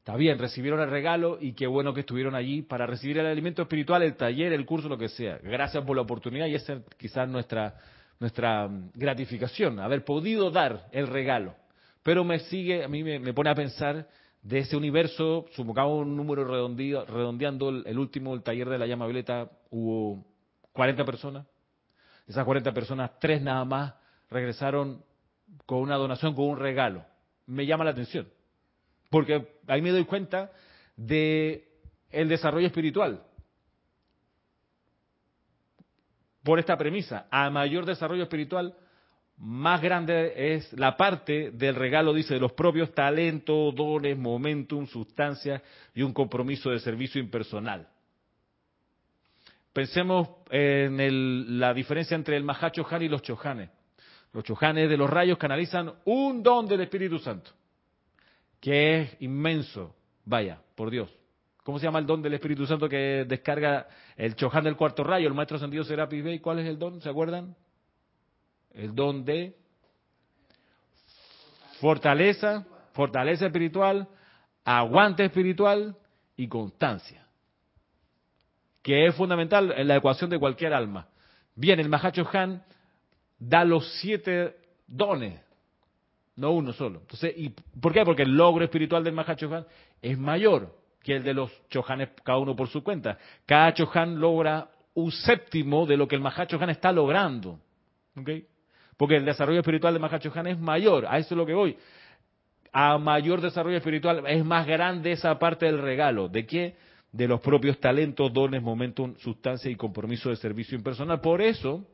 Está 0.07 0.17
bien, 0.17 0.39
recibieron 0.39 0.79
el 0.79 0.89
regalo 0.89 1.37
y 1.41 1.55
qué 1.55 1.67
bueno 1.67 1.93
que 1.93 2.03
estuvieron 2.03 2.37
allí 2.37 2.63
para 2.63 2.87
recibir 2.87 3.19
el 3.19 3.27
alimento 3.27 3.63
espiritual, 3.63 4.05
el 4.05 4.15
taller, 4.15 4.53
el 4.53 4.65
curso, 4.65 4.89
lo 4.89 4.97
que 4.97 5.09
sea. 5.09 5.41
Gracias 5.43 5.83
por 5.83 5.97
la 5.97 6.03
oportunidad 6.03 6.47
y 6.47 6.55
esa 6.55 6.75
es 6.75 6.83
quizás 6.97 7.29
nuestra, 7.29 7.75
nuestra 8.21 8.69
mm, 8.69 8.93
gratificación, 8.95 9.81
haber 9.81 10.05
podido 10.05 10.53
dar 10.53 10.87
el 10.93 11.09
regalo. 11.09 11.57
Pero 12.05 12.23
me 12.23 12.39
sigue, 12.39 12.85
a 12.85 12.89
mí 12.89 13.03
me, 13.03 13.35
pone 13.35 13.51
a 13.51 13.57
pensar 13.57 14.07
de 14.43 14.61
ese 14.61 14.77
universo, 14.77 15.47
supongamos 15.57 16.07
un 16.07 16.17
número 16.17 16.45
redondeando 16.45 17.71
el, 17.71 17.83
el 17.85 17.99
último, 17.99 18.33
el 18.33 18.45
taller 18.45 18.69
de 18.69 18.79
la 18.79 18.87
llama 18.87 19.07
violeta, 19.07 19.51
hubo 19.71 20.25
40 20.71 21.05
personas. 21.05 21.49
Esas 22.29 22.45
40 22.45 22.73
personas, 22.73 23.11
tres 23.19 23.43
nada 23.43 23.65
más 23.65 23.95
regresaron 24.31 25.03
con 25.67 25.81
una 25.81 25.97
donación, 25.97 26.33
con 26.37 26.45
un 26.45 26.61
regalo. 26.61 27.05
Me 27.47 27.67
llama 27.67 27.83
la 27.83 27.91
atención, 27.91 28.29
porque 29.11 29.47
ahí 29.67 29.83
me 29.83 29.91
doy 29.91 30.05
cuenta 30.05 30.51
de 30.97 31.69
el 32.11 32.29
desarrollo 32.29 32.67
espiritual. 32.67 33.23
Por 36.43 36.59
esta 36.59 36.77
premisa, 36.77 37.27
a 37.31 37.51
mayor 37.51 37.85
desarrollo 37.85 38.23
espiritual, 38.23 38.77
más 39.39 39.83
grande 39.83 40.55
es 40.55 40.73
la 40.73 40.97
parte 40.97 41.51
del 41.51 41.75
regalo, 41.75 42.15
dice, 42.15 42.35
de 42.35 42.41
los 42.41 42.53
propios 42.53 42.95
talentos, 42.95 43.75
dones, 43.75 44.17
momentum, 44.17 44.87
sustancias 44.87 45.61
y 45.95 46.03
un 46.03 46.13
compromiso 46.13 46.71
de 46.71 46.79
servicio 46.79 47.21
impersonal. 47.21 47.89
Pensemos 49.73 50.29
en 50.51 51.61
la 51.61 51.75
diferencia 51.75 52.15
entre 52.15 52.37
el 52.37 52.45
Mahacho 52.45 52.87
Han 52.89 53.03
y 53.03 53.09
los 53.09 53.21
Chohanes. 53.21 53.69
Los 54.33 54.45
chojanes 54.45 54.89
de 54.89 54.97
los 54.97 55.09
rayos 55.09 55.39
canalizan 55.39 55.93
un 56.05 56.43
don 56.43 56.67
del 56.67 56.83
Espíritu 56.83 57.19
Santo, 57.19 57.51
que 58.61 59.01
es 59.01 59.17
inmenso. 59.21 59.95
Vaya, 60.25 60.61
por 60.75 60.91
Dios. 60.91 61.11
¿Cómo 61.63 61.79
se 61.79 61.87
llama 61.87 61.99
el 61.99 62.07
don 62.07 62.23
del 62.23 62.35
Espíritu 62.35 62.67
Santo 62.67 62.89
que 62.89 63.25
descarga 63.27 63.89
el 64.17 64.37
choján 64.37 64.65
del 64.65 64.77
cuarto 64.77 65.03
rayo, 65.03 65.27
el 65.27 65.35
maestro 65.35 65.57
ascendido 65.57 65.85
Serapis 65.85 66.23
Bey? 66.23 66.39
¿Cuál 66.39 66.61
es 66.61 66.67
el 66.67 66.79
don? 66.79 67.01
¿Se 67.01 67.09
acuerdan? 67.09 67.57
El 68.73 68.95
don 68.95 69.25
de 69.25 69.57
fortaleza, 71.81 72.67
fortaleza 72.93 73.47
espiritual, 73.47 74.09
aguante 74.65 75.25
espiritual 75.25 75.97
y 76.37 76.49
constancia, 76.49 77.27
que 78.83 79.07
es 79.07 79.15
fundamental 79.15 79.73
en 79.77 79.89
la 79.89 79.97
ecuación 79.97 80.31
de 80.31 80.39
cualquier 80.39 80.73
alma. 80.73 81.09
Bien, 81.55 81.81
el 81.81 81.89
Mahacho 81.89 82.29
Han 82.33 82.63
da 83.39 83.65
los 83.65 84.01
siete 84.01 84.57
dones, 84.87 85.41
no 86.37 86.53
uno 86.53 86.73
solo. 86.73 87.01
Entonces, 87.01 87.33
¿y 87.37 87.51
por 87.81 87.93
qué? 87.93 88.05
Porque 88.05 88.23
el 88.23 88.37
logro 88.37 88.65
espiritual 88.65 89.03
del 89.03 89.15
Mahachohan 89.15 89.67
es 90.03 90.19
mayor 90.19 90.75
que 91.03 91.17
el 91.17 91.23
de 91.23 91.35
los 91.35 91.51
chohanes, 91.69 92.11
cada 92.23 92.39
uno 92.39 92.55
por 92.55 92.69
su 92.69 92.83
cuenta. 92.83 93.19
Cada 93.47 93.73
chohan 93.73 94.21
logra 94.21 94.69
un 94.95 95.11
séptimo 95.11 95.87
de 95.87 95.97
lo 95.97 96.07
que 96.07 96.17
el 96.17 96.21
Mahachohan 96.21 96.71
está 96.71 96.93
logrando. 96.93 97.59
¿Okay? 98.17 98.47
Porque 98.97 99.17
el 99.17 99.25
desarrollo 99.25 99.61
espiritual 99.61 99.95
del 99.95 100.03
Mahachohan 100.03 100.47
es 100.47 100.59
mayor, 100.59 101.07
a 101.07 101.19
eso 101.19 101.35
es 101.35 101.39
lo 101.39 101.47
que 101.47 101.55
voy. 101.55 101.77
A 102.73 102.99
mayor 102.99 103.41
desarrollo 103.41 103.79
espiritual 103.79 104.25
es 104.27 104.45
más 104.45 104.67
grande 104.67 105.13
esa 105.13 105.39
parte 105.39 105.67
del 105.67 105.79
regalo. 105.79 106.29
¿De 106.29 106.45
qué? 106.45 106.77
De 107.13 107.27
los 107.27 107.41
propios 107.41 107.79
talentos, 107.81 108.33
dones, 108.33 108.63
momentum, 108.63 109.15
sustancia 109.17 109.71
y 109.71 109.77
compromiso 109.77 110.29
de 110.29 110.37
servicio 110.37 110.77
impersonal. 110.77 111.21
Por 111.21 111.41
eso, 111.41 111.87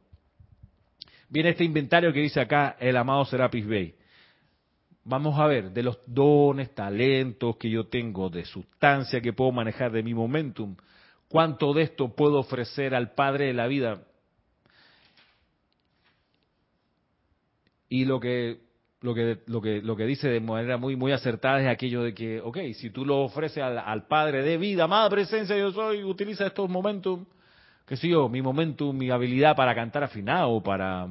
viene 1.28 1.51
este 1.51 1.64
inventario 1.64 2.12
que 2.12 2.20
dice 2.20 2.40
acá 2.40 2.76
el 2.80 2.97
amado 2.97 3.24
Serapis 3.24 3.66
Bey. 3.66 3.95
Vamos 5.05 5.38
a 5.38 5.46
ver, 5.46 5.72
de 5.72 5.82
los 5.82 5.98
dones, 6.07 6.74
talentos 6.74 7.57
que 7.57 7.68
yo 7.68 7.88
tengo, 7.88 8.30
de 8.30 8.44
sustancia 8.44 9.20
que 9.20 9.32
puedo 9.32 9.50
manejar, 9.50 9.90
de 9.90 10.03
mi 10.03 10.14
momentum, 10.14 10.76
cuánto 11.28 11.72
de 11.72 11.82
esto 11.82 12.14
puedo 12.14 12.38
ofrecer 12.38 12.94
al 12.94 13.12
Padre 13.12 13.46
de 13.46 13.55
la 13.55 13.66
vida. 13.66 14.03
Y 17.88 18.05
lo 18.05 18.20
que 18.20 18.61
lo 19.03 19.14
que, 19.14 19.40
lo 19.46 19.61
que, 19.61 19.82
lo 19.82 19.96
que 19.96 20.07
dice 20.07 20.28
de 20.28 20.40
manera 20.40 20.76
muy, 20.76 20.94
muy 20.94 21.11
acertada 21.11 21.61
es 21.61 21.66
aquello 21.66 22.05
de 22.05 22.14
que, 22.14 22.40
ok, 22.40 22.59
si 22.74 22.90
tú 22.90 23.05
lo 23.05 23.22
ofreces 23.22 23.62
al, 23.62 23.78
al 23.78 24.07
Padre 24.07 24.42
de 24.42 24.57
vida, 24.57 24.84
amada 24.84 25.11
presencia, 25.11 25.57
yo 25.57 25.72
soy, 25.72 26.05
utiliza 26.05 26.46
estos 26.46 26.70
momentum, 26.70 27.26
qué 27.84 27.96
sé 27.96 28.09
yo, 28.09 28.28
mi 28.28 28.40
momentum, 28.40 28.96
mi 28.96 29.11
habilidad 29.11 29.57
para 29.57 29.74
cantar 29.74 30.05
afinado, 30.05 30.62
para, 30.62 31.09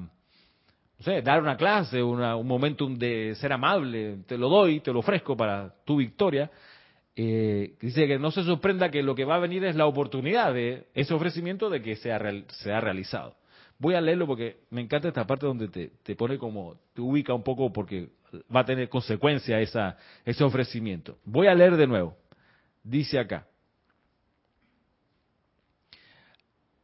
dar 1.24 1.42
una 1.42 1.58
clase, 1.58 2.02
un 2.02 2.48
momentum 2.48 2.98
de 2.98 3.36
ser 3.36 3.54
amable, 3.54 4.18
te 4.28 4.38
lo 4.38 4.50
doy, 4.50 4.80
te 4.80 4.92
lo 4.92 5.00
ofrezco 5.00 5.36
para 5.36 5.74
tu 5.86 5.98
victoria. 5.98 6.50
Eh, 7.16 7.76
dice 7.82 8.08
que 8.08 8.18
no 8.18 8.32
se 8.32 8.44
sorprenda 8.44 8.90
que 8.90 9.04
lo 9.04 9.16
que 9.16 9.26
va 9.26 9.36
a 9.36 9.40
venir 9.40 9.64
es 9.66 9.76
la 9.76 9.86
oportunidad 9.86 10.54
de 10.54 10.88
ese 10.94 11.14
ofrecimiento 11.14 11.70
de 11.70 11.82
que 11.82 11.96
sea, 11.96 12.20
sea 12.50 12.82
realizado. 12.82 13.36
Voy 13.78 13.96
a 13.96 14.02
leerlo 14.02 14.28
porque 14.28 14.58
me 14.70 14.82
encanta 14.82 15.08
esta 15.08 15.26
parte 15.26 15.46
donde 15.46 15.68
te, 15.68 15.92
te 16.04 16.16
pone 16.16 16.38
como, 16.38 16.76
te 16.94 17.02
ubica 17.02 17.34
un 17.34 17.44
poco 17.44 17.74
porque 17.74 18.10
va 18.54 18.62
a 18.62 18.66
tener 18.66 18.90
consecuencia 18.90 19.60
esa, 19.60 19.98
ese 20.24 20.44
ofrecimiento. 20.44 21.18
Voy 21.26 21.48
a 21.48 21.56
leer 21.56 21.76
de 21.78 21.88
nuevo. 21.88 22.16
Dice 22.84 23.20
acá, 23.20 23.48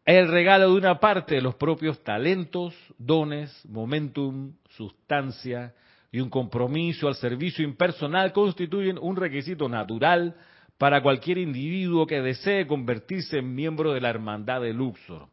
el 0.07 0.29
regalo 0.29 0.71
de 0.71 0.77
una 0.77 1.01
parte 1.01 1.35
de 1.35 1.41
los 1.41 1.55
propios 1.55 2.01
talentos, 2.01 2.73
dones, 2.97 3.51
momentum, 3.67 4.53
sustancia 4.69 5.73
y 6.13 6.21
un 6.21 6.29
compromiso 6.29 7.09
al 7.09 7.15
servicio 7.15 7.65
impersonal 7.65 8.31
constituyen 8.31 8.97
un 9.01 9.17
requisito 9.17 9.67
natural 9.67 10.33
para 10.77 11.01
cualquier 11.01 11.39
individuo 11.39 12.07
que 12.07 12.21
desee 12.21 12.65
convertirse 12.65 13.39
en 13.39 13.53
miembro 13.53 13.91
de 13.91 13.99
la 13.99 14.09
hermandad 14.09 14.61
de 14.61 14.71
Luxor. 14.71 15.27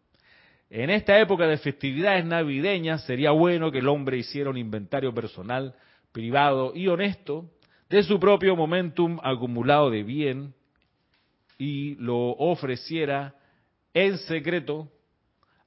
En 0.68 0.90
esta 0.90 1.20
época 1.20 1.46
de 1.46 1.58
festividades 1.58 2.24
navideñas 2.24 3.04
sería 3.04 3.30
bueno 3.30 3.70
que 3.70 3.78
el 3.78 3.86
hombre 3.86 4.18
hiciera 4.18 4.50
un 4.50 4.58
inventario 4.58 5.14
personal, 5.14 5.76
privado 6.10 6.72
y 6.74 6.88
honesto 6.88 7.48
de 7.88 8.02
su 8.02 8.18
propio 8.18 8.56
momentum 8.56 9.20
acumulado 9.22 9.88
de 9.88 10.02
bien 10.02 10.52
y 11.58 11.94
lo 11.94 12.30
ofreciera 12.30 13.36
en 13.94 14.18
secreto 14.18 14.90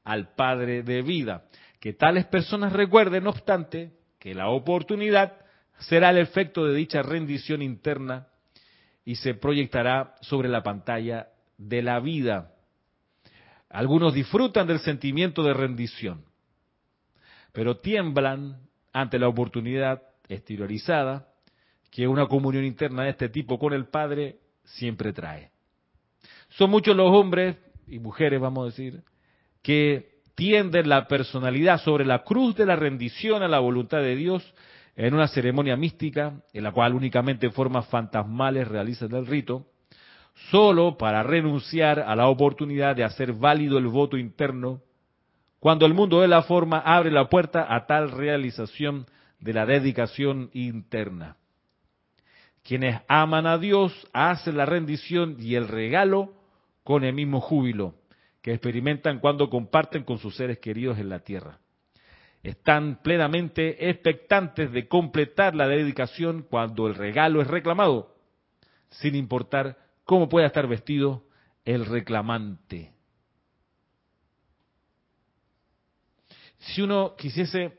al 0.04 0.36
Padre 0.36 0.84
de 0.84 1.02
vida. 1.02 1.46
Que 1.80 1.94
tales 1.94 2.26
personas 2.26 2.74
recuerden, 2.74 3.24
no 3.24 3.32
obstante, 3.32 3.94
que 4.20 4.36
la 4.36 4.50
oportunidad 4.50 5.34
será 5.80 6.10
el 6.10 6.18
efecto 6.18 6.66
de 6.66 6.76
dicha 6.76 7.02
rendición 7.02 7.62
interna 7.62 8.28
y 9.06 9.16
se 9.16 9.34
proyectará 9.34 10.16
sobre 10.22 10.50
la 10.50 10.64
pantalla 10.64 11.30
de 11.58 11.82
la 11.82 12.00
vida. 12.00 12.54
Algunos 13.70 14.14
disfrutan 14.14 14.68
del 14.68 14.80
sentimiento 14.80 15.44
de 15.44 15.54
rendición, 15.54 16.26
pero 17.54 17.78
tiemblan 17.78 18.62
ante 18.94 19.20
la 19.20 19.28
oportunidad 19.28 20.02
exteriorizada 20.28 21.28
que 21.92 22.08
una 22.08 22.28
comunión 22.28 22.66
interna 22.66 23.04
de 23.04 23.12
este 23.12 23.30
tipo 23.30 23.60
con 23.60 23.74
el 23.74 23.88
Padre 23.88 24.40
siempre 24.64 25.14
trae. 25.14 25.52
Son 26.50 26.70
muchos 26.70 26.96
los 26.96 27.12
hombres 27.12 27.56
y 27.88 28.00
mujeres, 28.00 28.40
vamos 28.40 28.64
a 28.64 28.66
decir, 28.68 29.04
que 29.62 30.18
tienden 30.36 30.90
la 30.90 31.08
personalidad 31.08 31.82
sobre 31.82 32.06
la 32.06 32.24
cruz 32.24 32.56
de 32.56 32.66
la 32.66 32.76
rendición 32.76 33.42
a 33.42 33.48
la 33.48 33.60
voluntad 33.60 34.00
de 34.00 34.16
Dios 34.16 34.54
en 34.96 35.14
una 35.14 35.28
ceremonia 35.28 35.76
mística 35.76 36.42
en 36.54 36.64
la 36.64 36.72
cual 36.72 36.94
únicamente 36.94 37.50
formas 37.50 37.88
fantasmales 37.88 38.68
realizan 38.68 39.14
el 39.16 39.26
rito, 39.26 39.68
solo 40.52 40.98
para 40.98 41.24
renunciar 41.24 42.00
a 42.00 42.16
la 42.16 42.28
oportunidad 42.28 42.96
de 42.96 43.04
hacer 43.04 43.34
válido 43.34 43.78
el 43.78 43.88
voto 43.88 44.18
interno 44.18 44.82
cuando 45.60 45.86
el 45.86 45.94
mundo 45.94 46.22
de 46.22 46.28
la 46.28 46.44
forma 46.44 46.80
abre 46.80 47.12
la 47.12 47.30
puerta 47.30 47.66
a 47.74 47.88
tal 47.88 48.12
realización 48.12 49.08
de 49.40 49.54
la 49.54 49.66
dedicación 49.66 50.50
interna. 50.54 51.38
Quienes 52.64 53.02
aman 53.08 53.48
a 53.48 53.58
Dios 53.58 53.92
hacen 54.14 54.58
la 54.58 54.66
rendición 54.66 55.38
y 55.40 55.56
el 55.56 55.68
regalo 55.68 56.34
con 56.88 57.04
el 57.04 57.14
mismo 57.14 57.42
júbilo 57.42 57.96
que 58.42 58.54
experimentan 58.54 59.20
cuando 59.20 59.50
comparten 59.50 60.06
con 60.06 60.20
sus 60.20 60.38
seres 60.38 60.60
queridos 60.60 60.98
en 60.98 61.10
la 61.10 61.20
tierra. 61.20 61.60
están 62.44 63.02
plenamente 63.04 63.90
expectantes 63.90 64.72
de 64.72 64.88
completar 64.88 65.54
la 65.54 65.68
dedicación 65.68 66.44
cuando 66.44 66.88
el 66.88 66.96
regalo 66.96 67.42
es 67.42 67.48
reclamado, 67.48 68.16
sin 68.90 69.16
importar 69.16 69.78
cómo 70.06 70.30
pueda 70.30 70.48
estar 70.48 70.66
vestido 70.66 71.26
el 71.66 71.86
reclamante. 71.86 72.94
Si 76.60 76.82
uno 76.82 77.18
quisiese, 77.18 77.78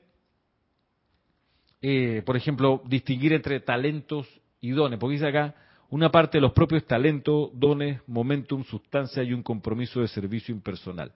eh, 1.80 2.22
por 2.26 2.36
ejemplo, 2.36 2.82
distinguir 2.84 3.32
entre 3.32 3.60
talentos 3.60 4.28
y 4.60 4.72
dones, 4.72 4.98
porque 4.98 5.14
dice 5.14 5.28
acá, 5.28 5.54
una 5.90 6.10
parte 6.10 6.38
de 6.38 6.42
los 6.42 6.52
propios 6.52 6.86
talentos, 6.86 7.50
dones, 7.54 8.00
momentum, 8.06 8.62
sustancia 8.64 9.22
y 9.22 9.32
un 9.32 9.42
compromiso 9.42 10.00
de 10.00 10.08
servicio 10.08 10.54
impersonal. 10.54 11.12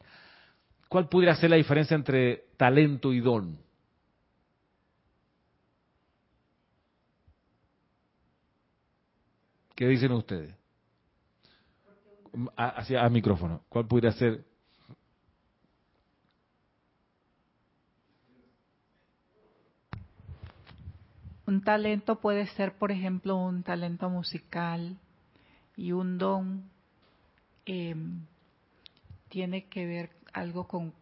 ¿Cuál 0.89 1.09
pudiera 1.09 1.35
ser 1.37 1.51
la 1.51 1.57
diferencia 1.57 1.95
entre 1.95 2.47
talento 2.57 3.13
y 3.13 3.21
don? 3.21 3.59
¿Qué 9.75 9.89
dicen 9.89 10.13
ustedes? 10.13 10.55
Hacia 12.57 13.05
el 13.05 13.11
micrófono. 13.11 13.63
¿Cuál 13.69 13.87
pudiera 13.87 14.13
ser? 14.13 14.45
Un 21.47 21.63
talento 21.63 22.21
puede 22.21 22.47
ser, 22.49 22.75
por 22.75 22.93
ejemplo, 22.93 23.37
un 23.37 23.63
talento 23.63 24.09
musical 24.09 24.97
y 25.77 25.93
un 25.93 26.19
don 26.19 26.65
eh, 27.67 27.97
tiene 29.29 29.65
que 29.67 29.87
ver 29.87 30.11
algo 30.33 30.69
con, 30.69 30.93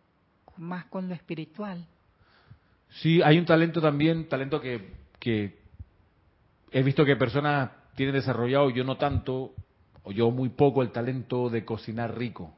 más 0.56 0.86
con 0.86 1.08
lo 1.08 1.14
espiritual. 1.14 1.86
Sí, 2.88 3.20
hay 3.22 3.38
un 3.38 3.44
talento 3.44 3.80
también, 3.80 4.28
talento 4.28 4.60
que, 4.60 4.92
que 5.18 5.58
he 6.72 6.82
visto 6.82 7.04
que 7.04 7.16
personas 7.16 7.70
tienen 7.94 8.14
desarrollado, 8.14 8.70
yo 8.70 8.84
no 8.84 8.96
tanto, 8.96 9.54
o 10.02 10.12
yo 10.12 10.30
muy 10.30 10.48
poco, 10.48 10.82
el 10.82 10.90
talento 10.90 11.50
de 11.50 11.64
cocinar 11.64 12.16
rico. 12.16 12.56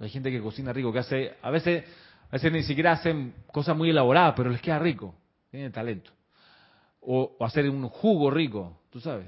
Hay 0.00 0.08
gente 0.08 0.30
que 0.30 0.40
cocina 0.40 0.72
rico, 0.72 0.92
que 0.92 0.98
hace, 0.98 1.34
a 1.42 1.50
veces, 1.50 1.84
a 2.28 2.32
veces 2.32 2.52
ni 2.52 2.62
siquiera 2.62 2.92
hacen 2.92 3.34
cosas 3.52 3.76
muy 3.76 3.90
elaboradas, 3.90 4.34
pero 4.36 4.50
les 4.50 4.60
queda 4.60 4.78
rico, 4.78 5.14
tienen 5.50 5.70
talento. 5.70 6.10
O, 7.02 7.36
o 7.38 7.44
hacer 7.44 7.68
un 7.68 7.88
jugo 7.88 8.30
rico, 8.30 8.78
tú 8.90 9.00
sabes. 9.00 9.26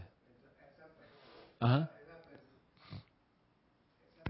Ajá 1.61 1.91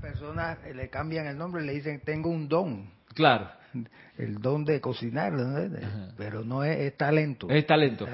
personas 0.04 0.58
le 0.74 0.90
cambian 0.90 1.26
el 1.26 1.38
nombre 1.38 1.62
y 1.62 1.66
le 1.66 1.72
dicen 1.72 2.02
tengo 2.04 2.28
un 2.28 2.46
don. 2.46 2.90
Claro. 3.14 3.48
El 4.18 4.40
don 4.40 4.64
de 4.64 4.80
cocinar, 4.80 5.32
pero 6.16 6.44
no 6.44 6.62
es, 6.62 6.96
talento. 6.96 7.48
Es 7.48 7.66
talento. 7.66 8.06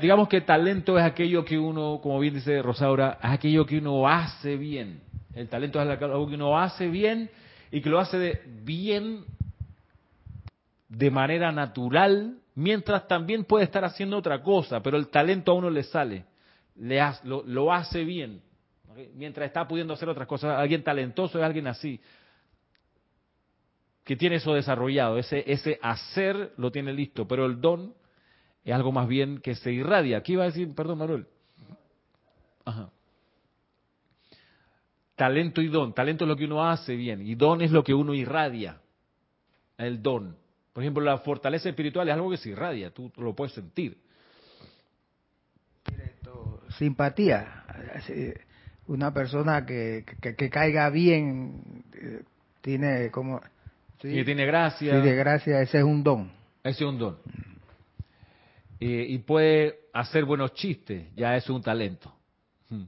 digamos 0.00 0.28
que 0.28 0.40
talento 0.40 0.98
es 0.98 1.04
aquello 1.04 1.44
que 1.44 1.58
uno, 1.58 2.00
como 2.02 2.18
bien 2.18 2.34
dice 2.34 2.60
Rosaura, 2.60 3.18
es 3.22 3.30
aquello 3.30 3.64
que 3.64 3.78
uno 3.78 4.08
hace 4.08 4.56
bien. 4.56 5.00
El 5.34 5.48
talento 5.48 5.80
es 5.80 5.88
algo 5.88 6.28
que 6.28 6.34
uno 6.34 6.58
hace 6.58 6.88
bien 6.88 7.30
y 7.70 7.80
que 7.80 7.88
lo 7.88 8.00
hace 8.00 8.18
de 8.18 8.42
bien 8.62 9.24
de 10.88 11.10
manera 11.10 11.52
natural, 11.52 12.38
mientras 12.54 13.06
también 13.08 13.44
puede 13.44 13.64
estar 13.64 13.84
haciendo 13.84 14.16
otra 14.16 14.42
cosa, 14.42 14.82
pero 14.82 14.96
el 14.96 15.08
talento 15.08 15.52
a 15.52 15.54
uno 15.54 15.70
le 15.70 15.82
sale, 15.82 16.24
le 16.76 17.00
lo 17.22 17.72
hace 17.72 18.04
bien 18.04 18.42
mientras 19.14 19.46
está 19.46 19.66
pudiendo 19.66 19.94
hacer 19.94 20.08
otras 20.08 20.28
cosas. 20.28 20.58
Alguien 20.58 20.82
talentoso 20.82 21.38
es 21.38 21.44
alguien 21.44 21.66
así, 21.66 22.00
que 24.04 24.16
tiene 24.16 24.36
eso 24.36 24.54
desarrollado, 24.54 25.18
ese, 25.18 25.44
ese 25.50 25.78
hacer 25.82 26.52
lo 26.56 26.70
tiene 26.70 26.92
listo, 26.92 27.26
pero 27.26 27.46
el 27.46 27.60
don 27.60 27.94
es 28.64 28.74
algo 28.74 28.92
más 28.92 29.08
bien 29.08 29.40
que 29.40 29.54
se 29.54 29.72
irradia. 29.72 30.22
¿Qué 30.22 30.32
iba 30.32 30.44
a 30.44 30.46
decir? 30.46 30.74
Perdón, 30.74 30.98
Manuel. 30.98 31.26
Ajá. 32.64 32.90
Talento 35.16 35.60
y 35.60 35.68
don. 35.68 35.94
Talento 35.94 36.24
es 36.24 36.28
lo 36.28 36.36
que 36.36 36.44
uno 36.44 36.66
hace 36.66 36.96
bien 36.96 37.26
y 37.26 37.34
don 37.34 37.62
es 37.62 37.70
lo 37.70 37.84
que 37.84 37.94
uno 37.94 38.14
irradia. 38.14 38.80
El 39.78 40.02
don. 40.02 40.36
Por 40.74 40.82
ejemplo, 40.82 41.04
la 41.04 41.18
fortaleza 41.18 41.68
espiritual 41.68 42.08
es 42.08 42.14
algo 42.14 42.30
que 42.30 42.36
se 42.36 42.50
irradia, 42.50 42.90
tú, 42.90 43.10
lo 43.16 43.32
puedes 43.32 43.54
sentir. 43.54 43.96
Simpatía. 46.76 47.64
Una 48.88 49.14
persona 49.14 49.64
que, 49.64 50.04
que, 50.20 50.50
caiga 50.50 50.90
bien 50.90 51.84
eh, 51.94 52.22
tiene 52.60 53.10
como 53.12 53.40
sí, 54.02 54.24
tiene 54.24 54.44
gracia. 54.44 55.00
sí, 55.00 55.08
de 55.08 55.14
gracia 55.14 55.62
ese 55.62 55.78
es 55.78 55.84
un 55.84 56.02
don. 56.02 56.32
Ese 56.64 56.82
es 56.84 56.90
un 56.90 56.98
don. 56.98 57.18
Y 58.80 59.16
puede 59.18 59.78
hacer 59.94 60.24
buenos 60.24 60.52
chistes 60.54 61.06
ya 61.14 61.36
es 61.36 61.48
un 61.48 61.62
talento. 61.62 62.12
Hmm. 62.68 62.84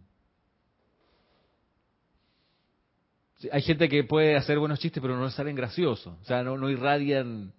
hay 3.53 3.63
gente 3.63 3.89
que 3.89 4.05
puede 4.05 4.37
hacer 4.37 4.59
buenos 4.59 4.81
chistes 4.81 5.01
pero 5.01 5.17
no 5.17 5.31
salen 5.31 5.55
graciosos 5.55 6.15
o 6.21 6.25
sea 6.25 6.43
no 6.43 6.57
no 6.57 6.71
irradian 6.71 7.53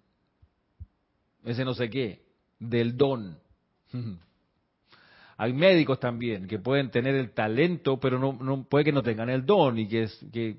ese 1.50 1.64
no 1.64 1.74
sé 1.74 1.90
qué 1.90 2.22
del 2.58 2.96
don 2.96 3.38
Hay 5.40 5.52
médicos 5.52 6.00
también 6.00 6.48
que 6.48 6.58
pueden 6.58 6.90
tener 6.90 7.14
el 7.14 7.30
talento, 7.30 8.00
pero 8.00 8.18
no, 8.18 8.64
puede 8.64 8.86
que 8.86 8.92
no 8.92 9.04
tengan 9.04 9.30
el 9.30 9.46
don 9.46 9.78
y 9.78 9.86
que 9.86 10.02
es 10.02 10.26
que 10.32 10.56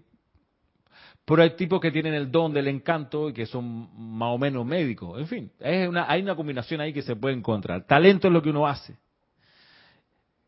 pero 1.26 1.44
hay 1.44 1.52
tipos 1.52 1.80
que 1.80 1.92
tienen 1.92 2.16
el 2.16 2.32
don 2.32 2.54
del 2.54 2.68
encanto 2.70 3.30
y 3.30 3.34
que 3.34 3.46
son 3.46 3.90
más 4.18 4.30
o 4.34 4.40
menos 4.40 4.66
médicos. 4.66 5.20
En 5.20 5.28
fin, 5.28 5.52
es 5.60 5.88
una, 5.88 6.10
hay 6.10 6.24
una 6.24 6.36
combinación 6.36 6.82
ahí 6.82 6.92
que 6.92 7.04
se 7.04 7.16
puede 7.16 7.36
encontrar. 7.36 7.86
Talento 7.86 8.28
es 8.28 8.34
lo 8.34 8.42
que 8.42 8.50
uno 8.50 8.66
hace 8.66 8.98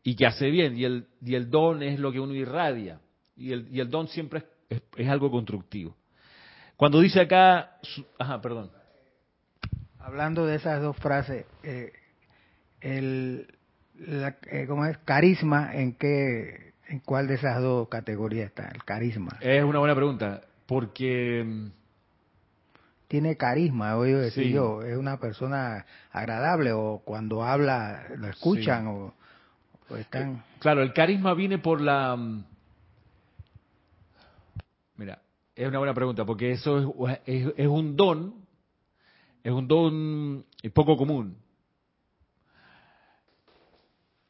y 0.02 0.16
que 0.16 0.26
hace 0.26 0.50
bien, 0.50 0.76
y 0.76 0.84
el, 0.84 1.06
y 1.24 1.36
el 1.36 1.50
don 1.50 1.84
es 1.84 2.00
lo 2.00 2.10
que 2.10 2.18
uno 2.18 2.34
irradia. 2.34 3.00
Y 3.36 3.52
el, 3.52 3.68
y 3.70 3.78
el 3.78 3.90
don 3.90 4.08
siempre 4.08 4.42
es, 4.68 5.08
algo 5.08 5.30
constructivo. 5.30 5.96
Cuando 6.76 7.00
dice 7.00 7.20
acá, 7.20 7.78
ajá, 8.18 8.40
perdón. 8.40 8.70
Hablando 10.04 10.46
de 10.46 10.56
esas 10.56 10.82
dos 10.82 10.96
frases, 10.96 11.46
eh, 11.62 11.92
el, 12.80 13.46
la, 13.98 14.36
eh, 14.50 14.66
¿cómo 14.66 14.84
es? 14.84 14.98
Carisma, 14.98 15.74
¿en 15.74 15.92
qué, 15.92 16.72
en 16.88 16.98
cuál 17.00 17.28
de 17.28 17.34
esas 17.34 17.62
dos 17.62 17.88
categorías 17.88 18.46
está 18.46 18.68
el 18.68 18.84
carisma? 18.84 19.38
Es 19.40 19.62
una 19.62 19.78
buena 19.78 19.94
pregunta, 19.94 20.42
porque 20.66 21.70
tiene 23.06 23.36
carisma, 23.36 23.96
oigo 23.96 24.18
decir 24.18 24.48
yo, 24.48 24.82
es 24.82 24.96
una 24.96 25.20
persona 25.20 25.86
agradable 26.10 26.72
o 26.72 27.02
cuando 27.04 27.44
habla 27.44 28.06
lo 28.16 28.26
escuchan 28.26 28.86
o, 28.88 29.14
están. 29.98 30.32
Eh, 30.32 30.42
claro, 30.58 30.82
el 30.82 30.92
carisma 30.92 31.34
viene 31.34 31.58
por 31.58 31.80
la. 31.80 32.16
Mm, 32.16 32.44
mira, 34.96 35.20
es 35.54 35.68
una 35.68 35.78
buena 35.78 35.94
pregunta 35.94 36.24
porque 36.24 36.52
eso 36.52 37.08
es, 37.08 37.20
es, 37.26 37.52
es 37.56 37.66
un 37.68 37.96
don, 37.96 38.41
es 39.42 39.52
un 39.52 39.68
don 39.68 40.46
poco 40.72 40.96
común 40.96 41.36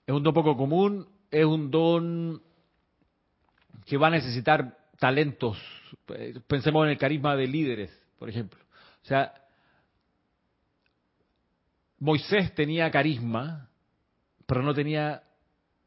es 0.06 0.14
un 0.14 0.22
don 0.22 0.34
poco 0.34 0.56
común, 0.56 1.06
es 1.30 1.44
un 1.44 1.70
don 1.70 2.42
que 3.86 3.96
va 3.96 4.08
a 4.08 4.10
necesitar 4.10 4.76
talentos. 4.98 5.58
Pensemos 6.46 6.84
en 6.84 6.90
el 6.90 6.98
carisma 6.98 7.36
de 7.36 7.46
líderes, 7.46 7.90
por 8.18 8.28
ejemplo. 8.28 8.60
O 9.02 9.06
sea, 9.06 9.32
Moisés 11.98 12.54
tenía 12.54 12.90
carisma, 12.90 13.70
pero 14.46 14.62
no 14.62 14.74
tenía 14.74 15.22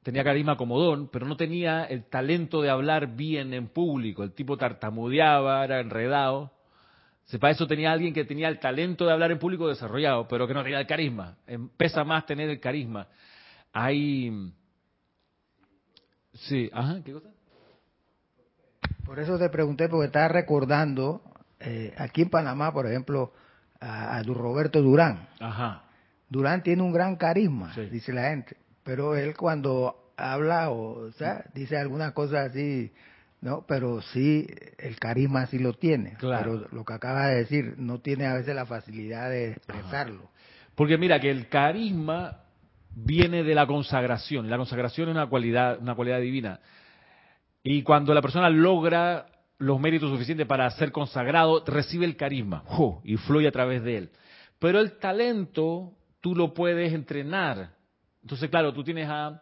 tenía 0.02 0.24
carisma 0.24 0.56
como 0.56 0.80
don, 0.80 1.10
pero 1.10 1.26
no 1.26 1.36
tenía 1.36 1.84
el 1.86 2.06
talento 2.06 2.62
de 2.62 2.70
hablar 2.70 3.16
bien 3.16 3.54
en 3.54 3.68
público. 3.68 4.24
El 4.24 4.34
tipo 4.34 4.56
tartamudeaba, 4.56 5.64
era 5.64 5.80
enredado. 5.80 6.52
Para 7.40 7.52
eso 7.52 7.68
tenía 7.68 7.92
alguien 7.92 8.14
que 8.14 8.24
tenía 8.24 8.48
el 8.48 8.60
talento 8.60 9.06
de 9.06 9.12
hablar 9.12 9.32
en 9.32 9.40
público 9.40 9.68
desarrollado, 9.68 10.28
pero 10.28 10.48
que 10.48 10.54
no 10.54 10.64
tenía 10.64 10.80
el 10.80 10.88
carisma. 10.88 11.38
Pesa 11.78 12.04
más 12.04 12.26
tener 12.26 12.50
el 12.50 12.60
carisma. 12.60 13.08
Hay... 13.74 14.52
Sí, 16.34 16.70
ajá, 16.74 17.02
¿qué 17.04 17.14
cosa? 17.14 17.30
Por 19.06 19.20
eso 19.20 19.38
te 19.38 19.50
pregunté, 19.50 19.88
porque 19.88 20.08
estaba 20.08 20.28
recordando, 20.28 21.22
eh, 21.60 21.94
aquí 21.98 22.24
en 22.24 22.30
Panamá, 22.30 22.74
por 22.74 22.88
ejemplo, 22.88 23.34
a, 23.80 24.22
Roberto 24.24 24.82
Durán. 24.82 25.28
Ajá. 25.40 25.84
Durán 26.30 26.64
tiene 26.64 26.82
un 26.82 26.92
gran 26.92 27.16
carisma, 27.16 27.74
dice 27.92 28.12
la 28.12 28.30
gente, 28.30 28.58
pero 28.84 29.16
él 29.16 29.38
cuando 29.38 30.12
habla 30.18 30.72
o, 30.72 31.12
sea, 31.12 31.46
dice 31.54 31.78
algunas 31.78 32.14
cosas 32.14 32.50
así, 32.50 32.92
no, 33.46 33.64
pero 33.68 34.02
sí 34.02 34.48
el 34.80 34.98
carisma 34.98 35.46
sí 35.46 35.60
lo 35.60 35.74
tiene. 35.74 36.16
Claro. 36.16 36.62
Pero 36.62 36.76
lo 36.76 36.84
que 36.84 36.94
acaba 36.94 37.28
de 37.28 37.36
decir, 37.36 37.76
no 37.78 38.00
tiene 38.00 38.26
a 38.26 38.34
veces 38.34 38.56
la 38.56 38.66
facilidad 38.66 39.30
de 39.30 39.52
expresarlo. 39.52 40.32
Porque 40.74 40.98
mira 40.98 41.20
que 41.20 41.30
el 41.30 41.48
carisma 41.48 42.40
viene 42.96 43.44
de 43.44 43.54
la 43.54 43.68
consagración. 43.68 44.50
La 44.50 44.58
consagración 44.58 45.10
es 45.10 45.14
una 45.14 45.28
cualidad, 45.28 45.80
una 45.80 45.94
cualidad 45.94 46.22
divina. 46.22 46.60
Y 47.62 47.84
cuando 47.84 48.16
la 48.16 48.22
persona 48.24 48.50
logra 48.50 49.28
los 49.60 49.80
méritos 49.80 50.10
suficientes 50.10 50.48
para 50.48 50.68
ser 50.72 50.92
consagrado, 50.92 51.64
recibe 51.68 52.06
el 52.08 52.18
carisma 52.18 52.64
y 53.04 53.16
fluye 53.18 53.48
a 53.48 53.52
través 53.52 53.84
de 53.84 53.98
él. 53.98 54.10
Pero 54.58 54.80
el 54.80 54.98
talento 54.98 55.94
tú 56.20 56.34
lo 56.34 56.56
puedes 56.56 56.92
entrenar. 56.94 57.76
Entonces, 58.24 58.50
claro, 58.50 58.74
tú 58.74 58.84
tienes 58.84 59.08
a 59.08 59.40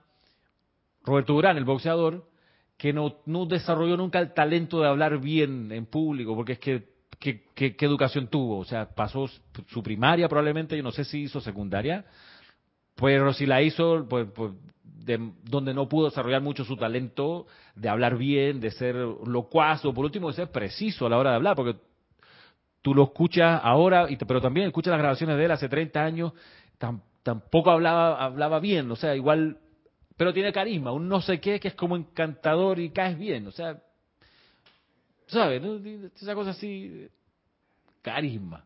Roberto 1.06 1.32
Durán, 1.32 1.56
el 1.56 1.64
boxeador, 1.64 2.33
que 2.78 2.94
no, 2.94 3.16
desarrolló 3.48 3.98
nunca 3.98 4.20
el 4.20 4.34
talento 4.34 4.82
de 4.82 4.88
hablar 4.88 5.20
bien 5.20 5.72
en 5.72 5.86
público, 5.86 6.36
porque 6.36 6.54
es 6.54 6.60
que 6.60 6.94
¿qué, 7.20 7.76
educación 7.80 8.28
tuvo? 8.28 8.60
O 8.60 8.66
sea, 8.66 8.90
pasó 8.94 9.30
su 9.68 9.84
primaria 9.84 10.28
probablemente, 10.28 10.76
yo 10.76 10.84
no 10.84 10.92
sé 10.92 11.06
si 11.06 11.22
hizo 11.22 11.40
secundaria, 11.40 12.06
pero 12.96 13.34
si 13.34 13.46
la 13.46 13.62
hizo, 13.62 14.06
pues, 14.08 14.28
pues 14.34 14.52
de, 14.84 15.32
donde 15.44 15.74
no 15.74 15.88
pudo 15.88 16.10
desarrollar 16.10 16.42
mucho 16.42 16.66
su 16.66 16.76
talento 16.76 17.48
de 17.76 17.90
hablar 17.90 18.18
bien, 18.18 18.60
de 18.60 18.72
ser 18.72 18.96
locuaz, 18.96 19.84
o 19.86 19.94
por 19.94 20.06
último 20.06 20.28
de 20.28 20.36
ser 20.36 20.52
preciso 20.52 21.06
a 21.06 21.10
la 21.10 21.18
hora 21.18 21.32
de 21.32 21.36
hablar, 21.38 21.56
porque 21.56 21.80
tú 22.82 22.94
lo 22.94 23.04
escuchas 23.04 23.62
ahora, 23.64 24.08
y 24.10 24.18
pero 24.18 24.42
también 24.42 24.68
escuchas 24.68 24.92
las 24.92 25.00
grabaciones 25.00 25.38
de 25.38 25.46
él 25.46 25.52
hace 25.52 25.70
30 25.70 26.04
años, 26.04 26.34
tampoco 27.24 27.72
hablaba, 27.72 28.24
hablaba 28.24 28.60
bien, 28.60 28.92
o 28.92 28.96
sea, 28.96 29.16
igual, 29.16 29.58
pero 30.16 30.34
tiene 30.34 30.52
carisma, 30.52 30.92
un 30.92 31.08
no 31.08 31.22
sé 31.22 31.40
qué 31.40 31.60
que 31.60 31.70
es 31.70 31.74
como 31.76 31.96
encantador 31.96 32.80
y 32.80 32.90
caes 32.92 33.18
bien, 33.18 33.48
o 33.48 33.52
sea, 33.52 33.82
¿sabes? 35.28 35.62
Esa 36.16 36.36
cosa 36.36 36.52
así, 36.52 37.08
carisma. 38.02 38.66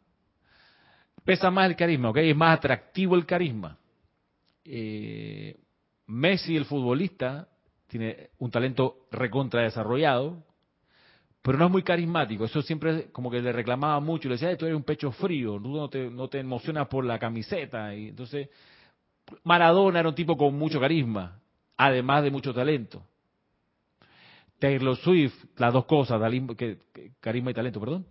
Pesa 1.23 1.51
más 1.51 1.69
el 1.69 1.75
carisma, 1.75 2.09
¿ok? 2.09 2.17
Es 2.17 2.35
más 2.35 2.57
atractivo 2.57 3.15
el 3.15 3.25
carisma. 3.25 3.77
Eh, 4.63 5.57
Messi, 6.07 6.55
el 6.55 6.65
futbolista, 6.65 7.47
tiene 7.87 8.29
un 8.39 8.51
talento 8.51 9.07
recontra 9.11 9.61
desarrollado, 9.61 10.43
pero 11.41 11.57
no 11.57 11.65
es 11.65 11.71
muy 11.71 11.83
carismático. 11.83 12.45
Eso 12.45 12.61
siempre 12.61 13.09
como 13.11 13.31
que 13.31 13.41
le 13.41 13.51
reclamaba 13.53 13.99
mucho. 13.99 14.27
Le 14.27 14.35
decía, 14.35 14.57
tú 14.57 14.65
eres 14.65 14.75
un 14.75 14.83
pecho 14.83 15.11
frío, 15.11 15.59
no 15.59 15.89
te, 15.89 16.09
no 16.09 16.27
te 16.27 16.39
emocionas 16.39 16.87
por 16.87 17.05
la 17.05 17.19
camiseta. 17.19 17.95
Y 17.95 18.09
entonces, 18.09 18.49
Maradona 19.43 19.99
era 19.99 20.09
un 20.09 20.15
tipo 20.15 20.37
con 20.37 20.57
mucho 20.57 20.79
carisma, 20.79 21.39
además 21.75 22.23
de 22.23 22.31
mucho 22.31 22.53
talento. 22.53 23.03
Taylor 24.59 24.95
Swift, 24.97 25.35
las 25.57 25.73
dos 25.73 25.85
cosas, 25.85 26.19
carisma 27.19 27.51
y 27.51 27.53
talento, 27.53 27.79
perdón. 27.79 28.05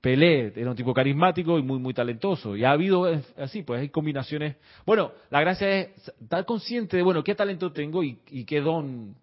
Pelé 0.00 0.52
era 0.54 0.68
un 0.68 0.76
tipo 0.76 0.92
carismático 0.92 1.58
y 1.58 1.62
muy 1.62 1.78
muy 1.78 1.94
talentoso. 1.94 2.54
Y 2.56 2.64
ha 2.64 2.72
habido 2.72 3.06
así, 3.38 3.62
pues 3.62 3.80
hay 3.80 3.88
combinaciones. 3.88 4.56
Bueno, 4.84 5.12
la 5.30 5.40
gracia 5.40 5.78
es 5.78 6.12
estar 6.20 6.44
consciente 6.44 6.98
de, 6.98 7.02
bueno, 7.02 7.24
qué 7.24 7.34
talento 7.34 7.72
tengo 7.72 8.04
y, 8.04 8.16
qué 8.44 8.60
don 8.60 9.16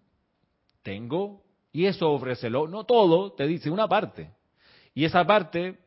tengo. 0.82 1.44
Y 1.72 1.86
eso 1.86 2.10
ofrécelo. 2.10 2.66
No 2.66 2.82
todo, 2.82 3.32
te 3.32 3.46
dice 3.46 3.70
una 3.70 3.86
parte. 3.86 4.30
Y 4.92 5.04
esa 5.04 5.24
parte, 5.24 5.78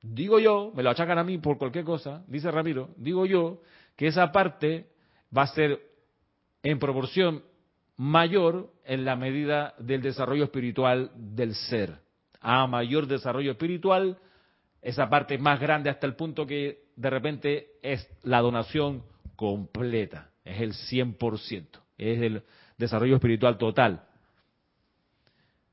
digo 0.00 0.38
yo, 0.38 0.72
me 0.76 0.84
lo 0.84 0.90
achacan 0.90 1.18
a 1.18 1.24
mí 1.24 1.38
por 1.38 1.58
cualquier 1.58 1.84
cosa, 1.84 2.24
dice 2.28 2.48
Ramiro, 2.50 2.90
digo 2.96 3.26
yo, 3.26 3.60
que 3.96 4.08
esa 4.08 4.30
parte 4.30 4.86
va 5.36 5.42
a 5.42 5.54
ser 5.54 5.80
en 6.62 6.78
proporción 6.78 7.42
mayor 7.96 8.72
en 8.84 9.04
la 9.04 9.16
medida 9.16 9.74
del 9.78 10.02
desarrollo 10.02 10.44
espiritual 10.44 11.10
del 11.14 11.54
ser. 11.54 11.98
A 12.40 12.66
mayor 12.66 13.06
desarrollo 13.06 13.52
espiritual, 13.52 14.18
esa 14.82 15.08
parte 15.08 15.38
más 15.38 15.58
grande 15.58 15.90
hasta 15.90 16.06
el 16.06 16.14
punto 16.14 16.46
que 16.46 16.84
de 16.94 17.10
repente 17.10 17.68
es 17.82 18.08
la 18.22 18.40
donación 18.40 19.02
completa, 19.34 20.30
es 20.44 20.60
el 20.60 20.72
100%, 20.72 21.66
es 21.98 22.22
el 22.22 22.42
desarrollo 22.78 23.16
espiritual 23.16 23.58
total. 23.58 24.04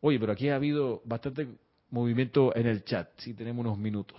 Oye, 0.01 0.19
pero 0.19 0.34
aquí 0.34 0.49
ha 0.49 0.55
habido 0.55 1.01
bastante 1.05 1.47
movimiento 1.89 2.55
en 2.55 2.67
el 2.67 2.84
chat, 2.84 3.09
si 3.17 3.34
tenemos 3.34 3.65
unos 3.65 3.78
minutos. 3.78 4.17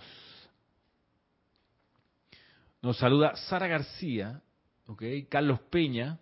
Nos 2.85 2.97
saluda 2.97 3.35
Sara 3.35 3.65
García, 3.65 4.43
okay, 4.85 5.23
Carlos 5.23 5.59
Peña, 5.71 6.19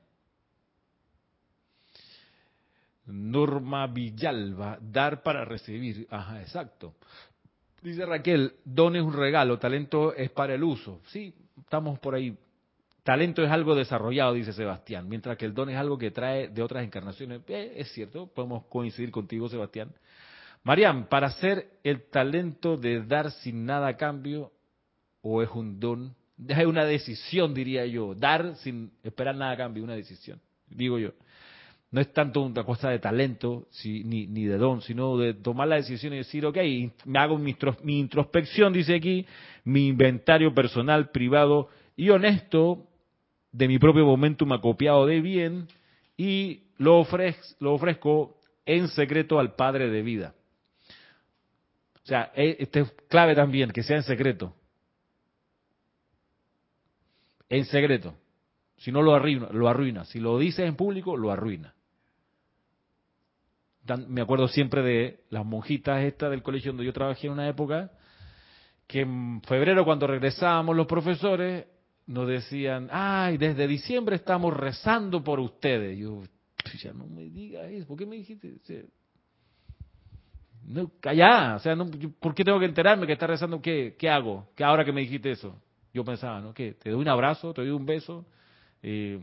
Norma 3.06 3.86
Villalba, 3.88 4.78
dar 4.80 5.24
para 5.24 5.44
recibir. 5.44 6.08
Ajá, 6.10 6.40
exacto. 6.40 6.96
Dice 7.82 8.06
Raquel, 8.06 8.54
don 8.64 8.96
es 8.96 9.04
un 9.04 9.12
regalo, 9.12 9.60
talento 9.60 10.16
es 10.16 10.32
para 10.32 10.54
el 10.56 10.64
uso. 10.64 11.02
Sí, 11.08 11.36
estamos 11.58 12.00
por 12.00 12.16
ahí. 12.16 12.34
Talento 13.04 13.44
es 13.44 13.52
algo 13.52 13.76
desarrollado, 13.76 14.32
dice 14.32 14.54
Sebastián, 14.54 15.10
mientras 15.10 15.36
que 15.36 15.44
el 15.44 15.54
don 15.54 15.70
es 15.70 15.76
algo 15.76 15.98
que 15.98 16.12
trae 16.12 16.48
de 16.48 16.64
otras 16.64 16.86
encarnaciones. 16.86 17.42
Eh, 17.50 17.74
es 17.76 17.92
cierto, 17.92 18.28
podemos 18.28 18.68
coincidir 18.68 19.12
contigo, 19.12 19.50
Sebastián. 19.50 19.92
Mariam, 20.64 21.08
para 21.10 21.30
ser 21.30 21.72
el 21.84 22.04
talento 22.04 22.78
de 22.78 23.04
dar 23.04 23.32
sin 23.32 23.66
nada 23.66 23.88
a 23.88 23.98
cambio, 23.98 24.54
o 25.22 25.42
es 25.42 25.50
un 25.50 25.78
don, 25.82 26.16
es 26.48 26.66
una 26.66 26.86
decisión, 26.86 27.54
diría 27.54 27.86
yo. 27.86 28.16
Dar 28.16 28.56
sin 28.58 28.92
esperar 29.04 29.36
nada 29.36 29.52
a 29.52 29.58
cambio, 29.58 29.84
una 29.84 29.96
decisión, 29.96 30.40
digo 30.70 31.00
yo 31.00 31.14
no 31.94 32.02
es 32.02 32.12
tanto 32.12 32.42
una 32.42 32.64
cosa 32.64 32.90
de 32.90 32.98
talento 32.98 33.68
ni, 33.84 34.26
ni, 34.26 34.46
de 34.46 34.58
don, 34.58 34.82
sino 34.82 35.16
de 35.16 35.36
tomar 35.36 35.68
la 35.68 35.76
decisión 35.76 36.12
y 36.14 36.18
decir, 36.18 36.44
ok, 36.44 36.58
me 37.06 37.20
hago 37.20 37.38
mi, 37.38 37.56
introspección, 38.00 38.74
dice 38.74 38.96
aquí, 38.96 39.28
mi 39.64 39.90
inventario 39.90 40.56
personal, 40.56 41.12
privado 41.12 41.70
y 41.96 42.10
honesto 42.10 42.88
de 43.52 43.68
mi 43.68 43.78
propio 43.78 44.06
momentum 44.08 44.52
acopiado 44.54 45.06
de 45.06 45.22
bien 45.22 45.68
y 46.18 46.64
lo, 46.80 46.98
ofrezco, 46.98 47.44
lo 47.60 47.76
ofrezco 47.76 48.38
en 48.66 48.88
secreto 48.88 49.38
al 49.38 49.54
Padre 49.54 49.92
de 49.92 50.02
vida. 50.02 50.34
O 52.04 52.08
sea, 52.08 52.32
e, 52.36 52.58
este 52.58 52.80
es 52.80 52.92
clave 53.08 53.36
también, 53.36 53.70
que 53.70 53.84
sea 53.84 53.98
en 53.98 54.04
secreto. 54.04 54.56
En 57.50 57.66
secreto. 57.66 58.16
Si 58.78 58.92
no 58.92 59.02
lo 59.02 59.14
arruina, 59.14 59.50
lo 59.52 59.70
arruina. 59.70 60.06
Si 60.06 60.20
lo 60.20 60.38
dices 60.38 60.66
en 60.68 60.76
público, 60.76 61.16
lo 61.16 61.32
arruina 61.32 61.74
me 64.08 64.22
acuerdo 64.22 64.48
siempre 64.48 64.82
de 64.82 65.20
las 65.30 65.46
monjitas 65.46 66.04
estas 66.04 66.32
del 66.32 66.42
colegio 66.42 66.72
donde 66.72 66.86
yo 66.86 66.94
trabajé 66.94 67.28
en 67.28 67.34
una 67.34 67.48
época, 67.48 67.92
que 68.88 69.02
en 69.02 69.42
febrero 69.42 69.84
cuando 69.84 70.08
regresábamos 70.08 70.76
los 70.76 70.88
profesores 70.88 71.66
nos 72.06 72.28
decían, 72.28 72.90
ay, 72.92 73.38
desde 73.38 73.68
diciembre 73.68 74.16
estamos 74.16 74.56
rezando 74.56 75.24
por 75.24 75.40
ustedes. 75.40 75.98
yo, 75.98 76.24
ya 76.82 76.94
no 76.94 77.06
me 77.08 77.24
digas 77.24 77.70
eso, 77.72 77.88
¿por 77.88 77.98
qué 77.98 78.06
me 78.06 78.16
dijiste? 78.18 78.56
no, 80.66 80.92
callá, 81.02 81.56
o 81.56 81.60
sea, 81.60 81.76
no, 81.76 81.90
¿por 82.20 82.34
qué 82.34 82.44
tengo 82.44 82.60
que 82.60 82.66
enterarme 82.66 83.06
que 83.06 83.14
está 83.14 83.28
rezando? 83.28 83.62
¿Qué, 83.62 83.96
qué 84.00 84.10
hago? 84.10 84.50
¿Qué 84.56 84.64
ahora 84.64 84.86
que 84.86 84.94
me 84.94 85.02
dijiste 85.02 85.32
eso? 85.32 85.62
Yo 85.94 86.04
pensaba, 86.04 86.42
¿no? 86.42 86.54
¿Qué? 86.54 86.74
¿Te 86.74 86.90
doy 86.90 87.02
un 87.02 87.08
abrazo? 87.08 87.54
¿Te 87.54 87.62
doy 87.62 87.70
un 87.70 87.86
beso? 87.86 88.26
Eh, 88.82 89.20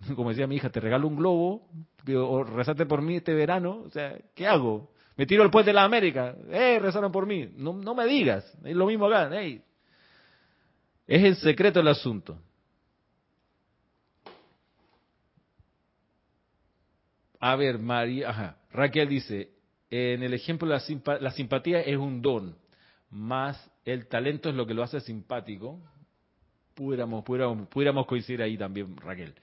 como 0.16 0.30
decía 0.30 0.46
mi 0.46 0.56
hija, 0.56 0.70
te 0.70 0.80
regalo 0.80 1.08
un 1.08 1.16
globo, 1.16 1.68
o 2.14 2.44
rezate 2.44 2.86
por 2.86 3.02
mí 3.02 3.16
este 3.16 3.34
verano, 3.34 3.82
o 3.86 3.90
sea, 3.90 4.16
¿qué 4.34 4.46
hago? 4.46 4.90
Me 5.16 5.26
tiro 5.26 5.42
al 5.42 5.50
puente 5.50 5.70
de 5.70 5.74
la 5.74 5.84
América, 5.84 6.36
eh, 6.50 6.78
rezaron 6.78 7.10
por 7.10 7.26
mí, 7.26 7.50
no, 7.56 7.72
no 7.74 7.94
me 7.94 8.06
digas, 8.06 8.44
es 8.64 8.76
lo 8.76 8.86
mismo 8.86 9.06
acá, 9.06 9.30
hey. 9.32 9.62
es 11.06 11.24
el 11.24 11.36
secreto 11.36 11.80
del 11.80 11.88
asunto. 11.88 12.38
A 17.40 17.56
ver, 17.56 17.78
María, 17.78 18.30
ajá, 18.30 18.56
Raquel 18.72 19.08
dice, 19.08 19.50
en 19.90 20.22
el 20.22 20.34
ejemplo 20.34 20.68
la 20.68 21.30
simpatía 21.30 21.80
es 21.80 21.96
un 21.96 22.20
don, 22.22 22.56
más 23.10 23.70
el 23.92 24.06
talento 24.06 24.50
es 24.50 24.54
lo 24.54 24.66
que 24.66 24.74
lo 24.74 24.82
hace 24.82 25.00
simpático. 25.00 25.80
Pudiéramos, 26.74 27.24
pudiéramos, 27.24 27.68
pudiéramos 27.68 28.06
coincidir 28.06 28.42
ahí 28.42 28.56
también, 28.56 28.96
Raquel. 28.96 29.34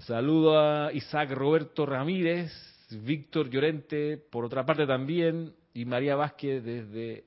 Saludo 0.00 0.58
a 0.58 0.92
Isaac 0.92 1.30
Roberto 1.32 1.84
Ramírez, 1.86 2.52
Víctor 2.90 3.50
Llorente, 3.50 4.16
por 4.16 4.44
otra 4.44 4.64
parte 4.64 4.86
también, 4.86 5.52
y 5.72 5.84
María 5.84 6.16
Vázquez 6.16 6.64
desde 6.64 7.24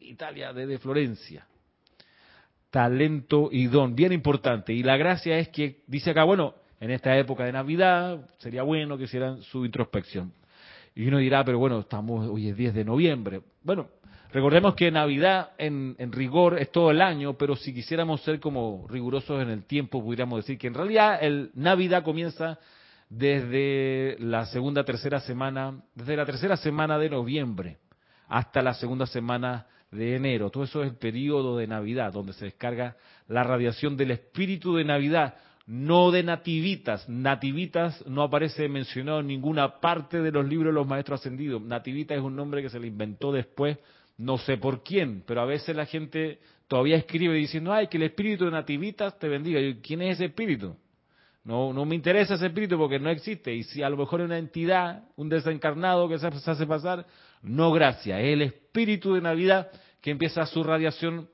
Italia, 0.00 0.52
desde 0.52 0.78
Florencia. 0.78 1.46
Talento 2.70 3.50
y 3.52 3.66
don, 3.66 3.94
bien 3.94 4.12
importante. 4.12 4.72
Y 4.72 4.82
la 4.82 4.96
gracia 4.96 5.38
es 5.38 5.48
que 5.48 5.82
dice 5.86 6.10
acá, 6.10 6.24
bueno, 6.24 6.54
en 6.80 6.90
esta 6.90 7.16
época 7.18 7.44
de 7.44 7.52
Navidad 7.52 8.30
sería 8.38 8.62
bueno 8.62 8.96
que 8.96 9.04
hicieran 9.04 9.42
su 9.42 9.64
introspección. 9.64 10.32
Y 10.94 11.06
uno 11.06 11.18
dirá, 11.18 11.44
pero 11.44 11.58
bueno, 11.58 11.80
estamos, 11.80 12.28
hoy 12.28 12.48
es 12.48 12.56
10 12.56 12.74
de 12.74 12.84
noviembre. 12.84 13.42
Bueno, 13.62 13.88
Recordemos 14.32 14.74
que 14.74 14.90
Navidad 14.90 15.50
en, 15.58 15.94
rigor 16.10 16.58
es 16.58 16.72
todo 16.72 16.90
el 16.90 17.02
año, 17.02 17.36
pero 17.36 17.54
si 17.54 17.74
quisiéramos 17.74 18.22
ser 18.22 18.40
como 18.40 18.86
rigurosos 18.88 19.42
en 19.42 19.50
el 19.50 19.64
tiempo, 19.64 20.02
pudiéramos 20.02 20.38
decir 20.38 20.56
que 20.56 20.68
en 20.68 20.74
realidad 20.74 21.18
el 21.20 21.50
Navidad 21.54 22.02
comienza 22.02 22.58
desde 23.10 24.16
la 24.20 24.46
segunda, 24.46 24.84
tercera 24.84 25.20
semana, 25.20 25.82
desde 25.94 26.16
la 26.16 26.24
tercera 26.24 26.56
semana 26.56 26.98
de 26.98 27.10
noviembre 27.10 27.76
hasta 28.26 28.62
la 28.62 28.72
segunda 28.72 29.04
semana 29.04 29.66
de 29.90 30.16
enero. 30.16 30.48
Todo 30.48 30.64
eso 30.64 30.82
es 30.82 30.90
el 30.90 30.96
periodo 30.96 31.58
de 31.58 31.66
Navidad, 31.66 32.14
donde 32.14 32.32
se 32.32 32.46
descarga 32.46 32.96
la 33.28 33.44
radiación 33.44 33.98
del 33.98 34.12
espíritu 34.12 34.76
de 34.76 34.84
Navidad, 34.84 35.34
no 35.66 36.10
de 36.10 36.22
nativitas. 36.22 37.06
Nativitas 37.06 38.02
no 38.06 38.22
aparece 38.22 38.66
mencionado 38.70 39.20
en 39.20 39.26
ninguna 39.26 39.78
parte 39.78 40.22
de 40.22 40.32
los 40.32 40.48
libros 40.48 40.72
de 40.72 40.80
los 40.80 40.86
maestros 40.86 41.20
ascendidos. 41.20 41.60
Nativita 41.60 42.14
es 42.14 42.22
un 42.22 42.34
nombre 42.34 42.62
que 42.62 42.70
se 42.70 42.80
le 42.80 42.86
inventó 42.86 43.30
después, 43.30 43.76
no 44.22 44.38
sé 44.38 44.56
por 44.56 44.84
quién, 44.84 45.24
pero 45.26 45.40
a 45.40 45.44
veces 45.44 45.74
la 45.74 45.84
gente 45.84 46.38
todavía 46.68 46.96
escribe 46.96 47.34
diciendo, 47.34 47.72
ay, 47.72 47.88
que 47.88 47.96
el 47.96 48.04
espíritu 48.04 48.44
de 48.44 48.52
nativitas 48.52 49.18
te 49.18 49.28
bendiga. 49.28 49.60
¿Quién 49.82 50.00
es 50.02 50.14
ese 50.14 50.26
espíritu? 50.26 50.76
No, 51.42 51.72
no 51.72 51.84
me 51.84 51.96
interesa 51.96 52.34
ese 52.34 52.46
espíritu 52.46 52.78
porque 52.78 53.00
no 53.00 53.10
existe. 53.10 53.52
Y 53.52 53.64
si 53.64 53.82
a 53.82 53.90
lo 53.90 53.96
mejor 53.96 54.20
es 54.20 54.26
una 54.26 54.38
entidad, 54.38 55.02
un 55.16 55.28
desencarnado 55.28 56.08
que 56.08 56.20
se 56.20 56.28
hace 56.28 56.66
pasar, 56.66 57.04
no 57.42 57.72
gracias. 57.72 58.20
Es 58.20 58.26
el 58.26 58.42
espíritu 58.42 59.14
de 59.14 59.22
Navidad 59.22 59.72
que 60.00 60.12
empieza 60.12 60.46
su 60.46 60.62
radiación 60.62 61.28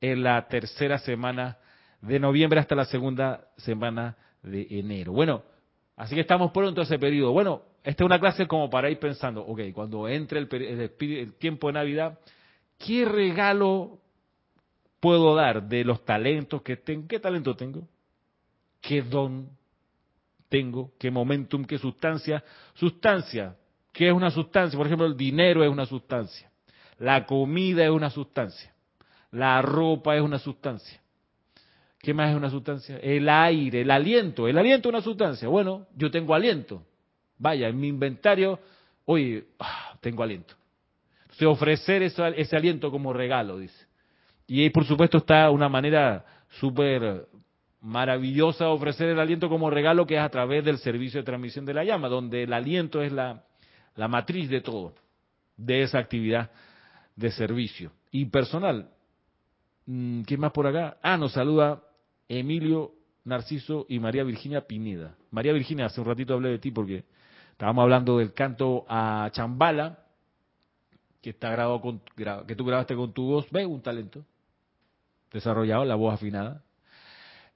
en 0.00 0.22
la 0.22 0.48
tercera 0.48 0.98
semana 0.98 1.58
de 2.00 2.18
noviembre 2.18 2.60
hasta 2.60 2.74
la 2.74 2.86
segunda 2.86 3.46
semana 3.58 4.16
de 4.42 4.66
enero. 4.70 5.12
Bueno, 5.12 5.42
así 5.96 6.14
que 6.14 6.22
estamos 6.22 6.50
pronto 6.50 6.80
a 6.80 6.84
ese 6.84 6.98
periodo. 6.98 7.32
Bueno, 7.32 7.62
esta 7.84 8.04
es 8.04 8.06
una 8.06 8.20
clase 8.20 8.46
como 8.46 8.70
para 8.70 8.90
ir 8.90 8.98
pensando, 8.98 9.42
ok, 9.42 9.60
cuando 9.72 10.08
entre 10.08 10.38
el, 10.38 10.48
el 11.00 11.34
tiempo 11.34 11.66
de 11.66 11.72
Navidad, 11.72 12.18
¿qué 12.78 13.04
regalo 13.04 13.98
puedo 15.00 15.34
dar 15.34 15.68
de 15.68 15.84
los 15.84 16.04
talentos 16.04 16.62
que 16.62 16.76
tengo? 16.76 17.08
¿Qué 17.08 17.18
talento 17.18 17.56
tengo? 17.56 17.88
¿Qué 18.80 19.02
don 19.02 19.48
tengo? 20.48 20.92
¿Qué 20.98 21.10
momentum? 21.10 21.64
¿Qué 21.64 21.78
sustancia? 21.78 22.44
Sustancia. 22.74 23.56
¿Qué 23.92 24.08
es 24.08 24.14
una 24.14 24.30
sustancia? 24.30 24.76
Por 24.76 24.86
ejemplo, 24.86 25.06
el 25.06 25.16
dinero 25.16 25.64
es 25.64 25.70
una 25.70 25.86
sustancia. 25.86 26.50
La 26.98 27.26
comida 27.26 27.84
es 27.84 27.90
una 27.90 28.10
sustancia. 28.10 28.72
La 29.32 29.60
ropa 29.60 30.14
es 30.14 30.22
una 30.22 30.38
sustancia. 30.38 31.00
¿Qué 31.98 32.14
más 32.14 32.30
es 32.30 32.36
una 32.36 32.50
sustancia? 32.50 32.98
El 32.98 33.28
aire, 33.28 33.80
el 33.80 33.90
aliento. 33.90 34.46
El 34.46 34.56
aliento 34.56 34.88
es 34.88 34.94
una 34.94 35.02
sustancia. 35.02 35.48
Bueno, 35.48 35.86
yo 35.96 36.12
tengo 36.12 36.34
aliento. 36.34 36.84
Vaya, 37.42 37.66
en 37.66 37.80
mi 37.80 37.88
inventario, 37.88 38.60
oye, 39.04 39.46
ah, 39.58 39.96
tengo 40.00 40.22
aliento. 40.22 40.54
Entonces, 41.22 41.48
ofrecer 41.48 42.00
ese 42.04 42.56
aliento 42.56 42.88
como 42.92 43.12
regalo, 43.12 43.58
dice. 43.58 43.84
Y 44.46 44.62
ahí, 44.62 44.70
por 44.70 44.84
supuesto, 44.84 45.18
está 45.18 45.50
una 45.50 45.68
manera 45.68 46.24
súper 46.60 47.26
maravillosa 47.80 48.66
de 48.66 48.70
ofrecer 48.70 49.08
el 49.08 49.18
aliento 49.18 49.48
como 49.48 49.70
regalo, 49.70 50.06
que 50.06 50.14
es 50.14 50.20
a 50.20 50.28
través 50.28 50.64
del 50.64 50.78
servicio 50.78 51.18
de 51.18 51.24
transmisión 51.24 51.64
de 51.64 51.74
la 51.74 51.82
llama, 51.82 52.08
donde 52.08 52.44
el 52.44 52.52
aliento 52.52 53.02
es 53.02 53.10
la, 53.10 53.42
la 53.96 54.06
matriz 54.06 54.48
de 54.48 54.60
todo, 54.60 54.94
de 55.56 55.82
esa 55.82 55.98
actividad 55.98 56.48
de 57.16 57.32
servicio. 57.32 57.90
Y 58.12 58.26
personal, 58.26 58.88
mm, 59.86 60.22
¿qué 60.22 60.36
más 60.36 60.52
por 60.52 60.68
acá? 60.68 60.96
Ah, 61.02 61.16
nos 61.16 61.32
saluda 61.32 61.82
Emilio 62.28 62.92
Narciso 63.24 63.84
y 63.88 63.98
María 63.98 64.22
Virginia 64.22 64.60
Pineda. 64.60 65.16
María 65.32 65.52
Virginia, 65.52 65.86
hace 65.86 66.00
un 66.00 66.06
ratito 66.06 66.34
hablé 66.34 66.50
de 66.50 66.58
ti 66.60 66.70
porque 66.70 67.04
estábamos 67.52 67.82
hablando 67.82 68.18
del 68.18 68.32
canto 68.34 68.84
a 68.88 69.30
Chambala, 69.32 69.98
que 71.20 71.30
está 71.30 71.50
grabado 71.50 71.80
con, 71.80 72.00
que 72.46 72.56
tú 72.56 72.64
grabaste 72.64 72.96
con 72.96 73.12
tu 73.12 73.24
voz, 73.24 73.46
ve 73.50 73.64
un 73.64 73.80
talento 73.80 74.24
desarrollado, 75.32 75.84
la 75.84 75.94
voz 75.94 76.14
afinada. 76.14 76.62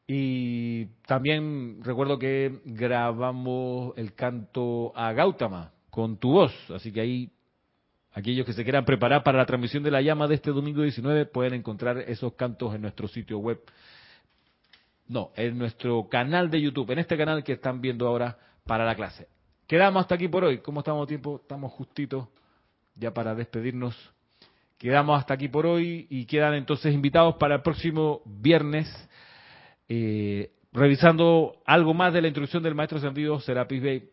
Y 0.07 0.86
también 1.07 1.80
recuerdo 1.82 2.18
que 2.18 2.61
grabamos 2.64 3.92
el 3.97 4.14
canto 4.14 4.92
a 4.94 5.12
Gautama 5.12 5.72
con 5.90 6.18
tu 6.18 6.30
voz, 6.30 6.53
así 6.70 6.92
que 6.92 7.01
ahí 7.01 7.32
aquellos 8.12 8.47
que 8.47 8.53
se 8.53 8.62
quieran 8.62 8.84
preparar 8.84 9.24
para 9.24 9.38
la 9.38 9.47
transmisión 9.47 9.82
de 9.82 9.90
la 9.90 10.01
llama 10.01 10.28
de 10.28 10.36
este 10.36 10.53
domingo 10.53 10.82
19 10.82 11.26
pueden 11.26 11.55
encontrar 11.55 11.99
esos 11.99 12.34
cantos 12.34 12.74
en 12.74 12.82
nuestro 12.82 13.09
sitio 13.09 13.38
web 13.38 13.61
no, 15.09 15.30
en 15.36 15.59
nuestro 15.59 16.09
canal 16.09 16.51
de 16.51 16.61
YouTube, 16.61 16.90
en 16.90 16.99
este 16.99 17.16
canal 17.16 17.44
que 17.44 17.53
están 17.53 17.80
viendo 17.80 18.07
ahora 18.09 18.38
para 18.64 18.84
la 18.84 18.94
clase. 18.94 19.28
Quedamos 19.67 20.03
hasta 20.03 20.14
aquí 20.14 20.29
por 20.29 20.45
hoy. 20.45 20.59
¿Cómo 20.59 20.81
estamos 20.81 21.09
tiempo? 21.09 21.41
Estamos 21.43 21.73
justitos 21.73 22.29
ya 22.95 23.12
para 23.12 23.35
despedirnos. 23.35 23.97
Quedamos 24.79 25.19
hasta 25.19 25.35
aquí 25.35 25.49
por 25.49 25.67
hoy 25.67 26.07
y 26.09 26.27
quedan 26.27 26.55
entonces 26.55 26.95
invitados 26.95 27.37
para 27.37 27.57
el 27.57 27.62
próximo 27.62 28.23
viernes, 28.25 28.87
eh, 29.89 30.53
revisando 30.73 31.62
algo 31.64 31.95
más 31.95 32.12
de 32.12 32.23
la 32.23 32.29
introducción 32.29 32.62
del 32.62 32.75
maestro 32.75 33.01
Será 33.01 33.41
Serapis 33.41 33.83
Bey. 33.83 34.11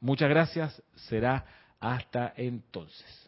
Muchas 0.00 0.28
gracias. 0.28 0.82
Será 0.94 1.46
hasta 1.80 2.34
entonces. 2.36 3.23